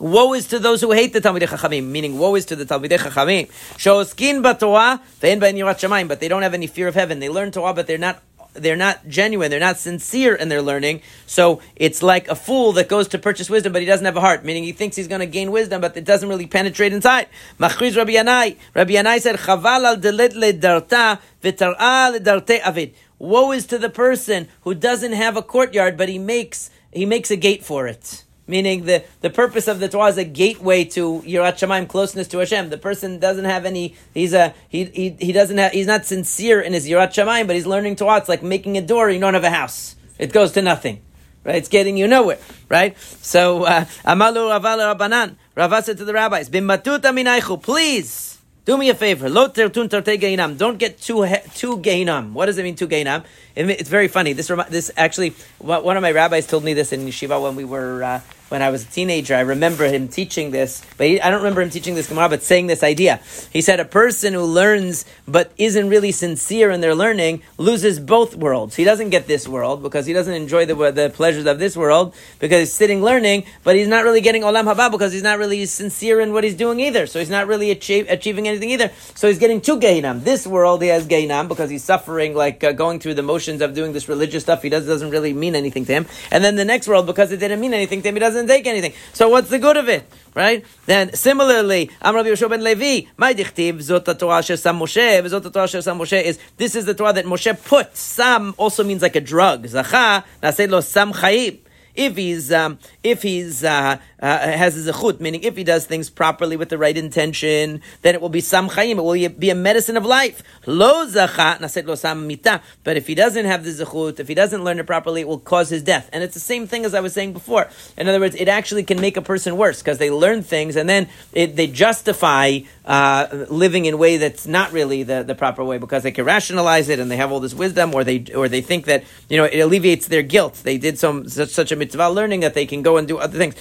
Woe 0.00 0.34
is 0.34 0.48
to 0.48 0.58
those 0.58 0.80
who 0.80 0.90
hate 0.90 1.12
the 1.12 1.20
Talmidei 1.20 1.46
Chachamim, 1.46 1.84
meaning 1.84 2.18
woe 2.18 2.34
is 2.34 2.46
to 2.46 2.56
the 2.56 2.64
Talmidei 2.64 2.98
Chachamim. 2.98 3.46
Shoskin 3.76 4.42
b'Torah 4.42 5.00
ve'en 5.20 5.40
b'en 5.40 6.08
but 6.08 6.18
they 6.18 6.26
don't 6.26 6.42
have 6.42 6.52
any 6.52 6.66
fear 6.66 6.88
of 6.88 6.96
heaven. 6.96 7.20
They 7.20 7.28
learn 7.28 7.52
Torah, 7.52 7.74
but 7.74 7.86
they're 7.86 7.96
not 7.96 8.20
they're 8.54 8.76
not 8.76 9.06
genuine. 9.08 9.50
They're 9.50 9.60
not 9.60 9.78
sincere 9.78 10.34
in 10.34 10.48
their 10.48 10.62
learning. 10.62 11.02
So 11.26 11.60
it's 11.76 12.02
like 12.02 12.28
a 12.28 12.34
fool 12.34 12.72
that 12.72 12.88
goes 12.88 13.08
to 13.08 13.18
purchase 13.18 13.50
wisdom, 13.50 13.72
but 13.72 13.82
he 13.82 13.86
doesn't 13.86 14.04
have 14.04 14.16
a 14.16 14.20
heart. 14.20 14.44
Meaning 14.44 14.64
he 14.64 14.72
thinks 14.72 14.96
he's 14.96 15.08
going 15.08 15.20
to 15.20 15.26
gain 15.26 15.52
wisdom, 15.52 15.80
but 15.80 15.96
it 15.96 16.04
doesn't 16.04 16.28
really 16.28 16.46
penetrate 16.46 16.92
inside. 16.92 17.28
Machriz 17.58 17.96
Rabbi 17.96 18.12
Yanai. 18.12 18.56
Rabbi 18.74 18.92
Yanai 18.92 19.20
said, 19.20 19.36
"Chaval 19.36 19.84
al 19.84 19.96
delit 19.96 20.34
ledarta 20.34 21.20
v'tar'a 21.42 22.18
ledarte 22.18 22.60
avid." 22.60 22.94
Woe 23.18 23.52
is 23.52 23.66
to 23.66 23.78
the 23.78 23.90
person 23.90 24.48
who 24.62 24.74
doesn't 24.74 25.12
have 25.12 25.36
a 25.36 25.42
courtyard, 25.42 25.96
but 25.96 26.08
he 26.08 26.18
makes 26.18 26.70
he 26.92 27.06
makes 27.06 27.30
a 27.30 27.36
gate 27.36 27.64
for 27.64 27.86
it. 27.86 28.23
Meaning 28.46 28.84
the, 28.84 29.04
the 29.22 29.30
purpose 29.30 29.68
of 29.68 29.80
the 29.80 29.88
Torah 29.88 30.10
is 30.10 30.18
a 30.18 30.24
gateway 30.24 30.84
to 30.84 31.22
Yirat 31.22 31.54
Shamayim, 31.54 31.88
closeness 31.88 32.28
to 32.28 32.38
Hashem. 32.38 32.68
The 32.68 32.76
person 32.76 33.18
doesn't 33.18 33.46
have 33.46 33.64
any, 33.64 33.94
he's 34.12 34.34
a, 34.34 34.52
he, 34.68 34.84
he, 34.84 35.16
he 35.18 35.32
doesn't 35.32 35.56
have, 35.56 35.72
he's 35.72 35.86
not 35.86 36.04
sincere 36.04 36.60
in 36.60 36.74
his 36.74 36.86
Yirat 36.86 37.08
Shamayim, 37.08 37.46
but 37.46 37.56
he's 37.56 37.66
learning 37.66 37.96
Torah. 37.96 38.18
It's 38.18 38.28
like 38.28 38.42
making 38.42 38.76
a 38.76 38.82
door, 38.82 39.10
you 39.10 39.18
don't 39.18 39.34
have 39.34 39.44
a 39.44 39.50
house. 39.50 39.96
It 40.18 40.32
goes 40.32 40.52
to 40.52 40.62
nothing. 40.62 41.00
Right? 41.42 41.56
It's 41.56 41.68
getting 41.68 41.96
you 41.96 42.06
nowhere. 42.06 42.38
Right? 42.68 42.98
So, 42.98 43.64
uh, 43.64 43.84
Amalu 44.04 44.60
Raval 44.60 44.94
Rabbanan. 44.94 45.36
Rava 45.54 45.82
said 45.82 45.98
to 45.98 46.04
the 46.04 46.12
rabbis, 46.12 46.48
Bimatuta 46.50 47.62
please, 47.62 48.38
do 48.64 48.76
me 48.76 48.88
a 48.88 48.94
favor. 48.94 49.28
Don't 49.28 49.54
get 49.54 49.72
too 49.72 49.86
too 49.88 51.76
geinam. 51.78 52.32
What 52.32 52.46
does 52.46 52.58
it 52.58 52.62
mean, 52.64 52.74
too 52.74 52.88
geinam? 52.88 53.24
It's 53.54 53.88
very 53.88 54.08
funny. 54.08 54.32
This 54.32 54.50
this 54.70 54.90
actually 54.96 55.34
one 55.58 55.96
of 55.96 56.02
my 56.02 56.10
rabbis 56.10 56.46
told 56.46 56.64
me 56.64 56.74
this 56.74 56.92
in 56.92 57.06
yeshiva 57.06 57.40
when 57.40 57.56
we 57.56 57.64
were 57.64 58.02
uh, 58.02 58.20
when 58.48 58.62
I 58.62 58.70
was 58.70 58.84
a 58.84 58.86
teenager. 58.86 59.34
I 59.34 59.40
remember 59.40 59.86
him 59.88 60.08
teaching 60.08 60.50
this, 60.50 60.84
but 60.96 61.06
he, 61.06 61.20
I 61.20 61.30
don't 61.30 61.40
remember 61.40 61.62
him 61.62 61.70
teaching 61.70 61.94
this 61.94 62.08
Gemara, 62.08 62.28
but 62.28 62.42
saying 62.42 62.66
this 62.66 62.82
idea. 62.82 63.20
He 63.52 63.60
said 63.60 63.80
a 63.80 63.84
person 63.84 64.34
who 64.34 64.42
learns 64.42 65.04
but 65.26 65.52
isn't 65.56 65.88
really 65.88 66.12
sincere 66.12 66.70
in 66.70 66.80
their 66.80 66.94
learning 66.94 67.42
loses 67.58 67.98
both 67.98 68.36
worlds. 68.36 68.76
He 68.76 68.84
doesn't 68.84 69.10
get 69.10 69.26
this 69.26 69.48
world 69.48 69.82
because 69.82 70.06
he 70.06 70.12
doesn't 70.12 70.34
enjoy 70.34 70.66
the, 70.66 70.74
the 70.92 71.10
pleasures 71.10 71.46
of 71.46 71.58
this 71.58 71.76
world 71.76 72.14
because 72.38 72.60
he's 72.60 72.72
sitting 72.72 73.02
learning, 73.02 73.44
but 73.62 73.76
he's 73.76 73.88
not 73.88 74.04
really 74.04 74.20
getting 74.20 74.42
olam 74.42 74.72
haba 74.72 74.90
because 74.90 75.12
he's 75.12 75.22
not 75.22 75.38
really 75.38 75.64
sincere 75.66 76.20
in 76.20 76.32
what 76.32 76.44
he's 76.44 76.54
doing 76.54 76.80
either. 76.80 77.06
So 77.06 77.18
he's 77.18 77.30
not 77.30 77.46
really 77.46 77.70
achieve, 77.70 78.06
achieving 78.08 78.46
anything 78.46 78.70
either. 78.70 78.90
So 79.14 79.28
he's 79.28 79.38
getting 79.38 79.60
two 79.60 79.78
geinam. 79.78 80.22
This 80.22 80.46
world 80.46 80.82
he 80.82 80.88
has 80.88 81.06
geinam 81.06 81.48
because 81.48 81.70
he's 81.70 81.84
suffering, 81.84 82.34
like 82.34 82.62
uh, 82.62 82.72
going 82.72 83.00
through 83.00 83.14
the 83.14 83.22
motions 83.22 83.60
of 83.62 83.74
doing 83.74 83.92
this 83.92 84.08
religious 84.08 84.42
stuff. 84.42 84.62
He 84.62 84.68
does, 84.68 84.86
doesn't 84.86 85.10
really 85.10 85.32
mean 85.32 85.54
anything 85.54 85.84
to 85.86 85.92
him. 85.92 86.06
And 86.30 86.44
then 86.44 86.56
the 86.56 86.64
next 86.64 86.86
world, 86.86 87.06
because 87.06 87.32
it 87.32 87.38
didn't 87.38 87.60
mean 87.60 87.74
anything 87.74 88.02
to 88.02 88.08
him, 88.08 88.14
he 88.14 88.20
doesn't 88.20 88.33
doesn't 88.34 88.48
take 88.48 88.66
anything. 88.66 88.92
So 89.12 89.28
what's 89.28 89.48
the 89.48 89.58
good 89.58 89.76
of 89.76 89.88
it? 89.88 90.08
Right? 90.34 90.64
Then 90.86 91.14
similarly, 91.14 91.90
Am 92.02 92.14
Rabbi 92.14 92.28
Yehoshua 92.28 92.50
ben 92.50 92.62
Levi, 92.62 93.08
my 93.16 93.32
dichtiv, 93.34 93.74
zot 93.74 94.18
Torah 94.18 94.38
asher 94.38 94.56
sam 94.56 94.78
Moshe, 94.78 95.22
zot 95.22 95.52
Torah 95.52 95.64
asher 95.64 95.80
sam 95.80 95.98
Moshe 95.98 96.20
is, 96.22 96.38
this 96.56 96.74
is 96.74 96.84
the 96.84 96.94
Torah 96.94 97.12
that 97.12 97.24
Moshe 97.24 97.64
put. 97.64 97.96
Sam 97.96 98.54
also 98.58 98.84
means 98.84 99.02
like 99.02 99.16
a 99.16 99.20
drug. 99.20 99.64
Zacha, 99.64 100.24
naseh 100.42 100.68
lo 100.68 100.80
sam 100.80 101.12
chayim 101.12 101.58
if 101.94 102.16
he's 102.16 102.52
um, 102.52 102.78
if 103.02 103.22
he's 103.22 103.64
uh, 103.64 103.98
uh, 104.20 104.38
has 104.38 104.76
a 104.76 104.92
zechut, 104.92 105.20
meaning 105.20 105.42
if 105.42 105.56
he 105.56 105.64
does 105.64 105.86
things 105.86 106.10
properly 106.10 106.56
with 106.56 106.68
the 106.68 106.78
right 106.78 106.96
intention, 106.96 107.80
then 108.02 108.14
it 108.14 108.20
will 108.20 108.28
be 108.28 108.40
sam 108.40 108.68
chayim. 108.68 108.98
It 108.98 109.02
will 109.02 109.28
be 109.38 109.50
a 109.50 109.54
medicine 109.54 109.96
of 109.96 110.04
life. 110.04 110.42
Lo 110.66 111.06
naset 111.06 111.86
lo 111.86 111.94
sam 111.94 112.26
mita. 112.26 112.60
But 112.82 112.96
if 112.96 113.06
he 113.06 113.14
doesn't 113.14 113.44
have 113.44 113.64
the 113.64 113.70
zechut, 113.70 114.20
if 114.20 114.28
he 114.28 114.34
doesn't 114.34 114.64
learn 114.64 114.78
it 114.78 114.86
properly, 114.86 115.22
it 115.22 115.28
will 115.28 115.38
cause 115.38 115.68
his 115.68 115.82
death. 115.82 116.10
And 116.12 116.22
it's 116.22 116.34
the 116.34 116.40
same 116.40 116.66
thing 116.66 116.84
as 116.84 116.94
I 116.94 117.00
was 117.00 117.12
saying 117.12 117.32
before. 117.32 117.68
In 117.96 118.08
other 118.08 118.20
words, 118.20 118.34
it 118.34 118.48
actually 118.48 118.84
can 118.84 119.00
make 119.00 119.16
a 119.16 119.22
person 119.22 119.56
worse 119.56 119.80
because 119.80 119.98
they 119.98 120.10
learn 120.10 120.42
things 120.42 120.76
and 120.76 120.88
then 120.88 121.08
it, 121.32 121.56
they 121.56 121.66
justify 121.66 122.60
uh, 122.84 123.46
living 123.48 123.86
in 123.86 123.94
a 123.94 123.96
way 123.96 124.16
that's 124.16 124.46
not 124.46 124.72
really 124.72 125.02
the, 125.02 125.22
the 125.22 125.34
proper 125.34 125.64
way 125.64 125.78
because 125.78 126.02
they 126.02 126.12
can 126.12 126.24
rationalize 126.24 126.88
it 126.88 126.98
and 126.98 127.10
they 127.10 127.16
have 127.16 127.32
all 127.32 127.40
this 127.40 127.54
wisdom, 127.54 127.94
or 127.94 128.04
they 128.04 128.24
or 128.34 128.48
they 128.48 128.60
think 128.60 128.84
that 128.86 129.04
you 129.28 129.36
know 129.36 129.44
it 129.44 129.58
alleviates 129.58 130.08
their 130.08 130.22
guilt. 130.22 130.60
They 130.64 130.78
did 130.78 130.98
some 130.98 131.28
such, 131.28 131.50
such 131.50 131.72
a 131.72 131.76
mitzvah 131.84 132.10
learning 132.10 132.40
that 132.40 132.54
they 132.54 132.66
can 132.66 132.82
go 132.82 132.96
and 132.96 133.06
do 133.06 133.18
other 133.18 133.38
things. 133.38 133.54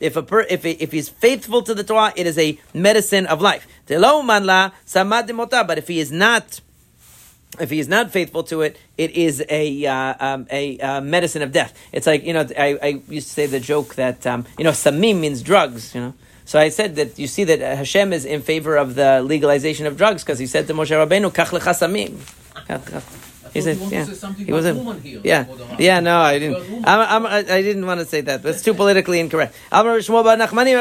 If 0.00 0.16
a 0.16 0.22
per, 0.22 0.40
if 0.42 0.64
if 0.64 0.92
he's 0.92 1.08
faithful 1.08 1.62
to 1.62 1.74
the 1.74 1.82
Torah, 1.82 2.12
it 2.14 2.26
is 2.26 2.38
a 2.38 2.58
medicine 2.72 3.26
of 3.26 3.40
life. 3.40 3.66
But 3.86 5.78
if 5.78 5.88
he 5.88 5.98
is 5.98 6.12
not 6.12 6.60
if 7.58 7.70
he 7.70 7.78
is 7.78 7.88
not 7.88 8.10
faithful 8.10 8.44
to 8.44 8.62
it, 8.62 8.76
it 8.96 9.12
is 9.12 9.44
a 9.48 9.86
uh, 9.86 10.14
um, 10.20 10.46
a 10.50 10.78
uh, 10.78 11.00
medicine 11.00 11.42
of 11.42 11.52
death. 11.52 11.74
It's 11.92 12.06
like 12.06 12.24
you 12.24 12.32
know, 12.32 12.46
I, 12.56 12.78
I 12.82 13.02
used 13.08 13.28
to 13.28 13.34
say 13.34 13.46
the 13.46 13.60
joke 13.60 13.94
that 13.96 14.26
um, 14.26 14.46
you 14.56 14.64
know, 14.64 14.70
samim 14.70 15.20
means 15.20 15.42
drugs. 15.42 15.94
You 15.94 16.00
know, 16.00 16.14
so 16.44 16.58
I 16.58 16.68
said 16.68 16.96
that 16.96 17.18
you 17.18 17.26
see 17.26 17.44
that 17.44 17.60
Hashem 17.60 18.12
is 18.12 18.24
in 18.24 18.42
favor 18.42 18.76
of 18.76 18.94
the 18.94 19.22
legalization 19.22 19.86
of 19.86 19.96
drugs 19.96 20.22
because 20.22 20.38
he 20.38 20.46
said 20.46 20.66
to 20.68 20.74
Moshe 20.74 20.90
Rabbeinu, 20.90 21.32
"Kach 21.32 21.58
lecha 21.58 21.74
samim." 21.74 23.24
He 23.52 23.60
said, 23.60 23.76
yeah. 23.76 24.04
He 24.34 24.52
was 24.52 24.66
a, 24.66 24.74
yeah, 25.24 25.46
yeah. 25.78 26.00
No, 26.00 26.20
I 26.20 26.38
didn't. 26.38 26.84
I'm, 26.86 27.24
I'm, 27.24 27.26
I 27.26 27.62
didn't 27.62 27.86
want 27.86 28.00
to 28.00 28.06
say 28.06 28.20
that. 28.22 28.42
That's 28.42 28.62
too 28.62 28.74
politically 28.74 29.20
incorrect. 29.20 29.54
Rabbi 29.70 30.00
Nachmani 30.00 30.74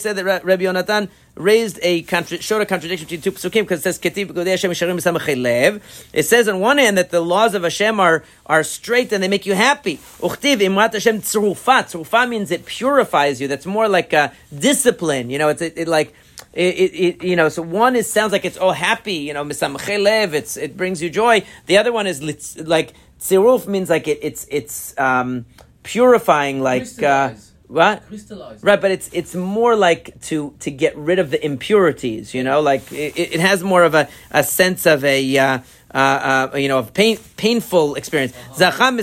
said 0.00 0.16
that 0.16 0.44
Rabbi 0.44 0.64
Yonatan 0.64 1.08
raised 1.36 1.78
a 1.82 2.02
contra- 2.02 2.40
showed 2.40 2.62
a 2.62 2.66
contradiction 2.66 3.06
between 3.06 3.20
two 3.20 3.32
psukim 3.32 3.62
because 3.62 3.80
it 3.80 3.82
says 3.82 3.98
Ketiv 3.98 5.80
It 6.12 6.22
says 6.22 6.48
on 6.48 6.60
one 6.60 6.78
hand 6.78 6.98
that 6.98 7.10
the 7.10 7.20
laws 7.20 7.54
of 7.54 7.62
Hashem 7.62 8.00
are 8.00 8.24
are 8.46 8.62
straight 8.62 9.12
and 9.12 9.22
they 9.22 9.28
make 9.28 9.46
you 9.46 9.54
happy. 9.54 9.96
Uchtiv 10.20 10.58
Imrat 10.58 10.92
Hashem 10.92 11.22
Tzrufa. 11.22 11.84
Tzrufa 11.84 12.28
means 12.28 12.50
it 12.50 12.66
purifies 12.66 13.40
you. 13.40 13.48
That's 13.48 13.66
more 13.66 13.88
like 13.88 14.12
a 14.12 14.32
discipline. 14.56 15.30
You 15.30 15.38
know, 15.38 15.48
it's 15.48 15.62
it, 15.62 15.74
it 15.76 15.88
like. 15.88 16.14
It, 16.54 16.74
it, 16.76 16.94
it, 16.94 17.24
you 17.24 17.34
know, 17.34 17.48
so 17.48 17.62
one 17.62 17.96
is 17.96 18.10
sounds 18.10 18.30
like 18.30 18.44
it's 18.44 18.56
all 18.56 18.72
happy, 18.72 19.14
you 19.14 19.34
know, 19.34 19.44
misamchelev, 19.44 20.34
it's 20.34 20.56
it 20.56 20.76
brings 20.76 21.02
you 21.02 21.10
joy. 21.10 21.44
The 21.66 21.78
other 21.78 21.92
one 21.92 22.06
is 22.06 22.22
like 22.58 22.92
tziruf 23.18 23.66
means 23.66 23.90
like 23.90 24.06
it, 24.06 24.20
it's 24.22 24.46
it's 24.50 24.96
um, 24.98 25.46
purifying, 25.82 26.62
like 26.62 27.02
uh, 27.02 27.34
what? 27.66 28.06
Crystallized. 28.06 28.62
Right, 28.62 28.80
but 28.80 28.92
it's 28.92 29.10
it's 29.12 29.34
more 29.34 29.74
like 29.74 30.20
to 30.22 30.54
to 30.60 30.70
get 30.70 30.96
rid 30.96 31.18
of 31.18 31.30
the 31.30 31.44
impurities. 31.44 32.34
You 32.34 32.44
know, 32.44 32.60
like 32.60 32.92
it, 32.92 33.18
it 33.18 33.40
has 33.40 33.64
more 33.64 33.82
of 33.82 33.94
a, 33.94 34.08
a 34.30 34.44
sense 34.44 34.86
of 34.86 35.04
a. 35.04 35.38
Uh, 35.38 35.58
uh, 35.94 36.50
uh, 36.52 36.56
you 36.56 36.68
know, 36.68 36.78
of 36.78 36.92
pain, 36.92 37.16
painful 37.36 37.94
experience. 37.94 38.34
Zacham 38.56 38.96
lo 38.96 39.02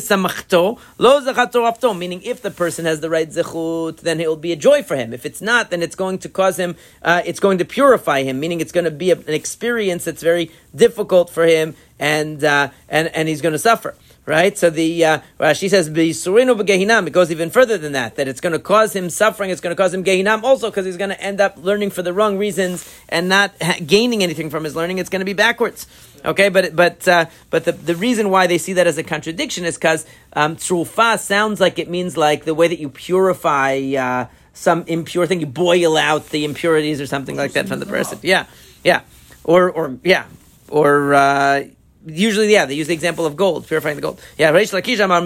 zachato 1.22 1.98
Meaning, 1.98 2.22
if 2.24 2.42
the 2.42 2.52
person 2.52 2.86
has 2.86 3.00
the 3.00 3.10
right 3.10 3.30
zechut, 3.30 4.02
then 4.02 4.20
it 4.20 4.28
will 4.28 4.36
be 4.36 4.52
a 4.52 4.58
joy 4.58 4.84
for 4.84 4.96
him. 4.96 5.14
If 5.14 5.26
it's 5.26 5.42
not, 5.42 5.70
then 5.70 5.82
it's 5.82 5.96
going 5.96 6.20
to 6.20 6.30
cause 6.30 6.58
him. 6.58 6.76
Uh, 7.02 7.22
it's 7.26 7.40
going 7.40 7.60
to 7.60 7.66
purify 7.66 8.24
him. 8.24 8.40
Meaning, 8.40 8.60
it's 8.60 8.74
going 8.74 8.86
to 8.86 8.92
be 8.92 9.12
a, 9.12 9.16
an 9.16 9.34
experience 9.34 10.04
that's 10.04 10.22
very 10.22 10.52
difficult 10.76 11.30
for 11.30 11.46
him, 11.46 11.76
and 11.98 12.44
uh, 12.44 12.70
and 12.89 13.08
and 13.16 13.30
he's 13.30 13.42
going 13.42 13.54
to 13.54 13.60
suffer. 13.60 13.96
Right? 14.32 14.58
So 14.58 14.70
the 14.70 15.04
uh, 15.04 15.20
Rashi 15.42 15.70
says 15.70 15.90
b'surinu 15.90 16.58
b'gehinam. 16.58 17.06
It 17.06 17.12
goes 17.12 17.32
even 17.32 17.50
further 17.50 17.78
than 17.78 17.92
that. 17.92 18.16
That 18.16 18.30
it's 18.30 18.40
going 18.40 18.54
to 18.54 18.60
cause 18.60 18.96
him 18.96 19.10
suffering. 19.10 19.50
It's 19.50 19.60
going 19.60 19.76
to 19.76 19.84
cause 19.84 19.94
him 19.94 20.06
gehinam 20.06 20.44
also 20.44 20.70
because 20.70 20.86
he's 20.86 20.96
going 20.96 21.10
to 21.10 21.22
end 21.22 21.42
up 21.42 21.58
learning 21.58 21.90
for 21.90 22.02
the 22.02 22.14
wrong 22.14 22.38
reasons 22.38 22.90
and 23.10 23.28
not 23.28 23.52
gaining 23.86 24.24
anything 24.24 24.50
from 24.50 24.64
his 24.64 24.74
learning. 24.74 25.00
It's 25.00 25.10
going 25.10 25.20
to 25.20 25.26
be 25.26 25.34
backwards. 25.34 25.86
Okay, 26.24 26.48
but 26.48 26.74
but 26.78 27.06
uh, 27.10 27.26
but 27.50 27.66
the, 27.66 27.74
the 27.74 27.94
reason 27.94 28.30
why 28.30 28.48
they 28.48 28.58
see 28.58 28.72
that 28.72 28.88
as 28.88 28.98
a 28.98 29.04
contradiction 29.04 29.66
is 29.66 29.76
because 29.76 30.06
um, 30.32 30.56
tzrufa 30.56 31.20
sounds 31.20 31.60
like 31.60 31.78
it 31.78 31.90
means 31.90 32.16
like 32.16 32.46
the 32.46 32.56
way 32.56 32.70
that 32.70 32.80
you 32.80 32.88
purify 32.88 33.82
uh, 34.00 34.28
some 34.54 34.86
impure 34.88 35.28
thing, 35.28 35.42
you 35.42 35.46
boil 35.46 35.98
out 35.98 36.30
the 36.30 36.46
impurities 36.46 37.02
or 37.02 37.06
something 37.06 37.36
like 37.36 37.52
that 37.52 37.68
from 37.68 37.82
the 37.82 37.86
person. 37.86 38.18
Yeah, 38.22 38.46
yeah, 38.82 39.02
or 39.44 39.70
or 39.70 40.00
yeah, 40.06 40.24
or. 40.70 41.14
Uh, 41.16 41.64
usually, 42.06 42.52
yeah, 42.52 42.66
they 42.66 42.74
use 42.74 42.88
the 42.88 42.93
example 42.93 43.26
of 43.26 43.36
gold, 43.36 43.68
purifying 43.68 43.95
the 43.95 44.02
gold. 44.02 44.22
Yeah, 44.38 44.49
Amar. 44.49 45.22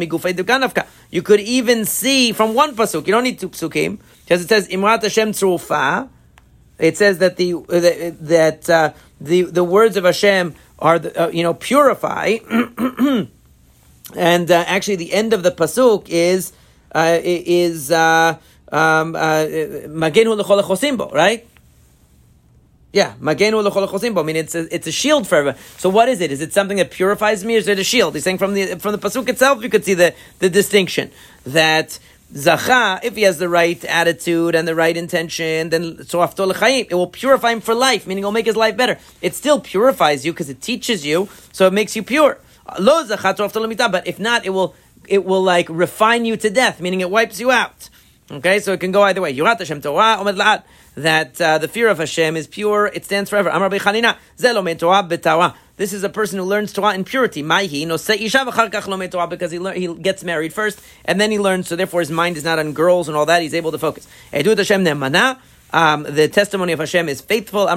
You 1.11 1.21
could 1.21 1.39
even 1.39 1.86
see 1.86 2.32
from 2.32 2.53
one 2.53 2.76
pasuk. 2.76 3.07
You 3.07 3.13
don't 3.13 3.23
need 3.23 3.39
two 3.39 3.49
pasukim 3.49 3.99
because 4.23 4.43
it 4.43 4.49
says 4.49 4.67
Imrat 4.67 5.03
Hashem 5.03 5.32
Tzrufa. 5.32 6.09
It 6.78 6.97
says 6.97 7.19
that 7.19 7.38
the 7.38 7.53
that 8.21 8.69
uh, 8.69 8.93
the 9.21 9.43
the 9.43 9.63
words 9.63 9.95
of 9.95 10.03
Hashem 10.03 10.55
are 10.80 10.99
the, 10.99 11.26
uh, 11.26 11.30
you 11.30 11.43
know 11.43 11.53
purify, 11.53 12.38
and 14.15 14.51
uh, 14.51 14.63
actually 14.67 14.97
the 14.97 15.13
end 15.13 15.32
of 15.32 15.43
the 15.43 15.51
pasuk 15.51 16.09
is 16.09 16.51
uh, 16.93 17.19
is 17.23 17.91
uh, 17.91 18.38
um, 18.71 19.15
uh, 19.15 19.45
right? 21.13 21.47
Yeah, 22.95 23.11
magenu 23.19 23.61
chosimbo. 23.61 24.21
I 24.21 24.23
mean, 24.23 24.37
it's 24.37 24.55
a, 24.55 24.73
it's 24.73 24.87
a 24.87 24.91
shield 24.91 25.27
forever. 25.27 25.57
So 25.75 25.89
what 25.89 26.07
is 26.07 26.21
it? 26.21 26.31
Is 26.31 26.39
it 26.39 26.53
something 26.53 26.77
that 26.77 26.91
purifies 26.91 27.43
me, 27.43 27.55
or 27.55 27.57
is 27.57 27.67
it 27.67 27.77
a 27.77 27.83
shield? 27.83 28.15
He's 28.15 28.23
saying 28.23 28.37
from 28.37 28.53
the 28.53 28.75
from 28.75 28.93
the 28.93 28.97
pasuk 28.97 29.27
itself, 29.27 29.61
you 29.61 29.69
could 29.69 29.83
see 29.83 29.95
the 29.95 30.15
the 30.39 30.49
distinction 30.49 31.11
that. 31.45 31.99
Zacha, 32.33 33.01
if 33.03 33.15
he 33.15 33.21
has 33.21 33.37
the 33.37 33.47
right 33.47 33.85
attitude 33.85 34.55
and 34.55 34.67
the 34.67 34.73
right 34.73 34.97
intention, 34.97 35.69
then 35.69 36.03
so 36.05 36.23
it 36.23 36.93
will 36.93 37.07
purify 37.07 37.51
him 37.51 37.61
for 37.61 37.75
life, 37.75 38.07
meaning 38.07 38.23
it 38.23 38.25
will 38.25 38.31
make 38.31 38.47
his 38.47 38.55
life 38.55 38.75
better. 38.75 38.97
It 39.21 39.35
still 39.35 39.59
purifies 39.59 40.25
you 40.25 40.33
because 40.33 40.49
it 40.49 40.59
teaches 40.59 41.05
you, 41.05 41.29
so 41.53 41.67
it 41.67 41.73
makes 41.73 41.95
you 41.95 42.01
pure. 42.01 42.39
Lo 42.79 43.05
Zacha 43.05 43.91
but 43.91 44.07
if 44.07 44.17
not, 44.19 44.43
it 44.43 44.49
will 44.49 44.73
it 45.07 45.23
will 45.23 45.43
like 45.43 45.67
refine 45.69 46.25
you 46.25 46.35
to 46.35 46.49
death, 46.49 46.81
meaning 46.81 47.01
it 47.01 47.11
wipes 47.11 47.39
you 47.39 47.51
out. 47.51 47.89
Okay, 48.32 48.59
so 48.59 48.73
it 48.73 48.80
can 48.80 48.91
go 48.91 49.03
either 49.03 49.21
way. 49.21 49.36
Yirat 49.36 49.59
Hashem 49.59 49.82
Torah, 49.82 50.17
Omed 50.19 50.38
La'at. 50.38 50.63
That 50.95 51.39
uh, 51.41 51.57
the 51.57 51.67
fear 51.67 51.89
of 51.89 51.97
Hashem 51.99 52.38
is 52.38 52.47
pure, 52.47 52.88
it 52.88 53.03
stands 53.05 53.30
forever. 53.30 53.49
Amar 53.49 53.69
Bechanina, 53.69 54.17
Zelo 54.38 54.80
Torah 54.80 55.03
b'Torah. 55.03 55.53
This 55.78 55.91
is 55.91 56.05
a 56.05 56.09
person 56.09 56.39
who 56.39 56.45
learns 56.45 56.71
Torah 56.71 56.95
in 56.95 57.03
purity. 57.03 57.43
Maihi 57.43 57.86
no 57.86 57.97
Torah 59.07 59.28
because 59.28 59.51
he 59.51 59.59
learn, 59.59 59.76
he 59.76 59.93
gets 59.93 60.23
married 60.23 60.53
first 60.53 60.82
and 61.03 61.19
then 61.19 61.32
he 61.32 61.38
learns. 61.38 61.67
So 61.67 61.76
therefore, 61.76 61.99
his 61.99 62.09
mind 62.09 62.38
is 62.38 62.45
not 62.45 62.59
on 62.59 62.71
girls 62.71 63.09
and 63.09 63.17
all 63.17 63.26
that. 63.26 63.41
He's 63.41 63.53
able 63.53 63.71
to 63.73 63.78
focus. 63.78 64.07
Edut 64.32 64.57
Hashem 64.57 64.86
nemana. 64.86 65.38
Um, 65.71 66.03
the 66.03 66.30
testimony 66.30 66.71
of 66.71 66.80
Hashem 66.80 67.09
is 67.09 67.19
faithful. 67.19 67.65
The 67.65 67.76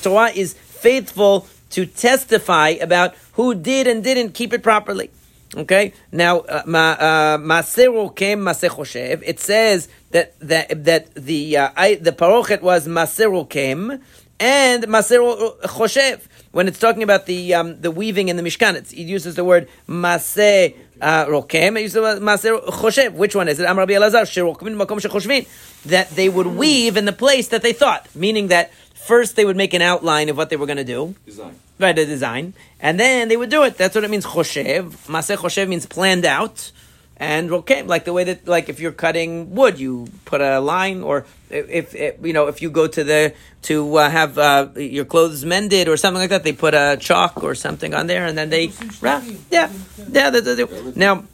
Torah 0.00 0.30
is 0.30 0.52
faithful 0.52 1.46
to 1.70 1.86
testify 1.86 2.68
about 2.68 3.14
who 3.32 3.54
did 3.56 3.86
and 3.88 4.04
didn't 4.04 4.34
keep 4.34 4.52
it 4.52 4.62
properly. 4.62 5.10
Okay. 5.54 5.92
Now, 6.10 6.38
uh, 6.38 6.62
Maseh 6.64 7.86
Rokem 7.86 8.38
Masechoshev. 8.40 9.22
It 9.24 9.38
says 9.38 9.88
that 10.10 10.38
that 10.40 10.84
that 10.84 11.14
the 11.14 11.58
uh, 11.58 11.70
I, 11.76 11.96
the 11.96 12.12
parochet 12.12 12.62
was 12.62 12.88
Maseh 12.88 13.26
Rokem 13.26 14.00
and 14.40 14.84
Maseh 14.84 15.60
Choshev. 15.62 16.22
When 16.52 16.68
it's 16.68 16.78
talking 16.78 17.02
about 17.02 17.26
the 17.26 17.54
um, 17.54 17.80
the 17.80 17.90
weaving 17.90 18.28
in 18.28 18.36
the 18.36 18.42
Mishkan, 18.42 18.76
it 18.76 18.92
uses 18.94 19.34
the 19.34 19.44
word 19.44 19.68
Maseh 19.86 20.74
uh, 21.02 21.26
Rokem. 21.26 21.78
It 21.78 21.82
uses 21.82 21.94
the 21.94 22.02
word 22.02 22.22
Choshev. 22.22 23.12
Which 23.12 23.36
one 23.36 23.48
is 23.48 23.60
it? 23.60 23.66
Am 23.66 23.78
Rabbi 23.78 23.92
Elazar 23.92 24.22
Sherokim 24.22 24.74
Makom 24.74 25.00
Shechoshvin. 25.00 25.46
That 25.84 26.08
they 26.10 26.30
would 26.30 26.46
weave 26.46 26.96
in 26.96 27.04
the 27.04 27.12
place 27.12 27.48
that 27.48 27.60
they 27.60 27.74
thought, 27.74 28.08
meaning 28.14 28.48
that 28.48 28.72
first 28.94 29.36
they 29.36 29.44
would 29.44 29.56
make 29.56 29.74
an 29.74 29.82
outline 29.82 30.30
of 30.30 30.36
what 30.38 30.48
they 30.48 30.56
were 30.56 30.66
going 30.66 30.78
to 30.78 30.84
do. 30.84 31.14
Design. 31.26 31.58
The 31.82 32.06
design. 32.06 32.54
And 32.78 32.98
then 32.98 33.28
they 33.28 33.36
would 33.36 33.50
do 33.50 33.64
it. 33.64 33.76
That's 33.76 33.94
what 33.94 34.04
it 34.04 34.10
means, 34.10 34.24
choshev. 34.24 34.84
Maseh 35.08 35.36
choshev 35.36 35.66
means 35.68 35.84
planned 35.84 36.24
out. 36.24 36.70
And 37.16 37.52
okay, 37.52 37.82
like 37.82 38.04
the 38.04 38.12
way 38.12 38.24
that, 38.24 38.48
like 38.48 38.68
if 38.68 38.80
you're 38.80 38.92
cutting 38.92 39.54
wood, 39.54 39.78
you 39.78 40.08
put 40.24 40.40
a 40.40 40.58
line, 40.60 41.02
or 41.02 41.26
if, 41.50 41.94
if 41.94 42.16
you 42.24 42.32
know, 42.32 42.46
if 42.48 42.62
you 42.62 42.70
go 42.70 42.86
to 42.88 43.04
the 43.04 43.34
to 43.62 43.96
uh, 43.96 44.10
have 44.10 44.38
uh, 44.38 44.68
your 44.76 45.04
clothes 45.04 45.44
mended 45.44 45.88
or 45.88 45.96
something 45.96 46.20
like 46.20 46.30
that, 46.30 46.42
they 46.42 46.52
put 46.52 46.74
a 46.74 46.96
chalk 46.98 47.44
or 47.44 47.54
something 47.54 47.94
on 47.94 48.06
there, 48.08 48.26
and 48.26 48.36
then 48.36 48.50
they, 48.50 48.72
yeah, 49.02 49.22
yeah, 49.50 49.70
yeah. 50.10 50.64
Now, 50.96 51.24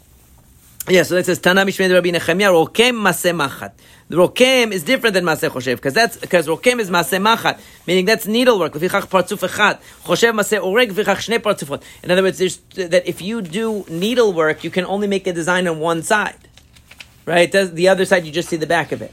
yeah, 0.91 1.03
so 1.03 1.15
that 1.15 1.27
says 1.27 1.39
Tana 1.39 1.65
Mishmei 1.65 1.93
Rabbi 1.93 2.11
Nechemia 2.11 2.51
Rokem 2.51 2.95
Maseh 2.95 3.37
Machat. 3.37 3.73
The 4.09 4.17
Rokem 4.17 4.73
is 4.73 4.83
different 4.85 5.15
than 5.15 5.25
Maseh 5.25 5.51
Choshev 5.51 5.77
because 5.77 5.93
that's 5.93 6.17
because 6.17 6.47
Rokem 6.47 6.81
is 6.81 6.91
Maseh 6.91 7.21
Machat, 7.21 7.61
meaning 7.87 8.05
that's 8.05 8.27
needlework. 8.27 8.73
Lefichach 8.73 9.09
Partzuf 9.09 9.47
Echad. 9.47 9.81
Choshev 10.05 10.33
Maseh 10.33 10.61
Oreg 10.61 10.91
Lefichach 10.93 11.29
Shnei 11.29 11.39
Partzufot. 11.39 11.83
In 12.03 12.11
other 12.11 12.23
words, 12.23 12.39
that 12.75 13.07
if 13.07 13.21
you 13.21 13.43
do 13.43 13.85
needlework, 13.89 14.65
you 14.65 14.71
can 14.71 14.85
only 14.87 15.07
make 15.07 15.27
a 15.27 15.33
design 15.33 15.69
on 15.69 15.79
one 15.79 16.03
side, 16.03 16.37
right? 17.27 17.51
The 17.53 17.89
other 17.89 18.05
side, 18.05 18.25
you 18.25 18.33
just 18.33 18.49
see 18.49 18.57
the 18.57 18.67
back 18.67 18.93
of 18.93 19.03
it. 19.03 19.13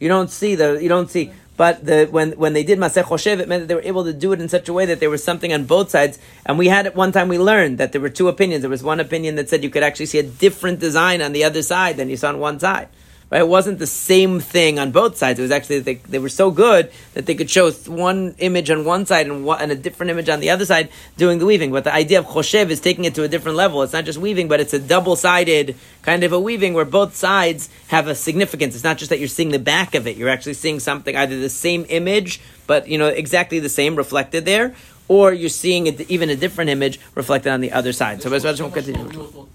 You 0.00 0.08
don't 0.08 0.30
see 0.30 0.54
the 0.56 0.82
you 0.82 0.88
don't 0.88 1.10
see. 1.10 1.30
But 1.56 1.84
the, 1.86 2.06
when, 2.10 2.32
when 2.32 2.52
they 2.52 2.64
did 2.64 2.78
Masech 2.78 3.04
Choshev, 3.04 3.38
it 3.38 3.48
meant 3.48 3.62
that 3.62 3.66
they 3.68 3.74
were 3.74 3.82
able 3.82 4.04
to 4.04 4.12
do 4.12 4.32
it 4.32 4.40
in 4.40 4.48
such 4.48 4.68
a 4.68 4.72
way 4.72 4.86
that 4.86 5.00
there 5.00 5.10
was 5.10 5.22
something 5.22 5.52
on 5.52 5.64
both 5.64 5.90
sides. 5.90 6.18
And 6.44 6.58
we 6.58 6.68
had 6.68 6.86
at 6.86 6.96
one 6.96 7.12
time 7.12 7.28
we 7.28 7.38
learned 7.38 7.78
that 7.78 7.92
there 7.92 8.00
were 8.00 8.10
two 8.10 8.28
opinions. 8.28 8.62
There 8.62 8.70
was 8.70 8.82
one 8.82 8.98
opinion 8.98 9.36
that 9.36 9.48
said 9.48 9.62
you 9.62 9.70
could 9.70 9.84
actually 9.84 10.06
see 10.06 10.18
a 10.18 10.24
different 10.24 10.80
design 10.80 11.22
on 11.22 11.32
the 11.32 11.44
other 11.44 11.62
side 11.62 11.96
than 11.96 12.08
you 12.08 12.16
saw 12.16 12.30
on 12.30 12.40
one 12.40 12.58
side. 12.58 12.88
Right? 13.34 13.40
It 13.40 13.48
wasn't 13.48 13.80
the 13.80 13.88
same 13.88 14.38
thing 14.38 14.78
on 14.78 14.92
both 14.92 15.16
sides. 15.16 15.40
It 15.40 15.42
was 15.42 15.50
actually 15.50 15.80
they, 15.80 15.94
they 15.96 16.20
were 16.20 16.28
so 16.28 16.52
good 16.52 16.92
that 17.14 17.26
they 17.26 17.34
could 17.34 17.50
show 17.50 17.72
one 17.72 18.36
image 18.38 18.70
on 18.70 18.84
one 18.84 19.06
side 19.06 19.26
and, 19.26 19.44
one, 19.44 19.60
and 19.60 19.72
a 19.72 19.74
different 19.74 20.10
image 20.10 20.28
on 20.28 20.38
the 20.38 20.50
other 20.50 20.64
side 20.64 20.88
doing 21.16 21.40
the 21.40 21.44
weaving. 21.44 21.72
But 21.72 21.82
the 21.82 21.92
idea 21.92 22.20
of 22.20 22.26
choshev 22.26 22.70
is 22.70 22.80
taking 22.80 23.06
it 23.06 23.16
to 23.16 23.24
a 23.24 23.28
different 23.28 23.56
level. 23.56 23.82
It's 23.82 23.92
not 23.92 24.04
just 24.04 24.20
weaving, 24.20 24.46
but 24.46 24.60
it's 24.60 24.72
a 24.72 24.78
double-sided 24.78 25.74
kind 26.02 26.22
of 26.22 26.32
a 26.32 26.38
weaving 26.38 26.74
where 26.74 26.84
both 26.84 27.16
sides 27.16 27.70
have 27.88 28.06
a 28.06 28.14
significance. 28.14 28.76
It's 28.76 28.84
not 28.84 28.98
just 28.98 29.10
that 29.10 29.18
you're 29.18 29.26
seeing 29.26 29.48
the 29.48 29.58
back 29.58 29.96
of 29.96 30.06
it. 30.06 30.16
You're 30.16 30.28
actually 30.28 30.54
seeing 30.54 30.78
something, 30.78 31.16
either 31.16 31.40
the 31.40 31.50
same 31.50 31.86
image, 31.88 32.40
but 32.68 32.86
you 32.86 32.98
know 32.98 33.08
exactly 33.08 33.58
the 33.58 33.68
same 33.68 33.96
reflected 33.96 34.44
there, 34.44 34.76
or 35.08 35.32
you're 35.32 35.48
seeing 35.48 35.88
even 35.88 36.30
a 36.30 36.36
different 36.36 36.70
image 36.70 37.00
reflected 37.16 37.50
on 37.50 37.62
the 37.62 37.72
other 37.72 37.92
side. 37.92 38.22
So, 38.22 38.30
let's 38.30 38.44
continue. 38.44 39.48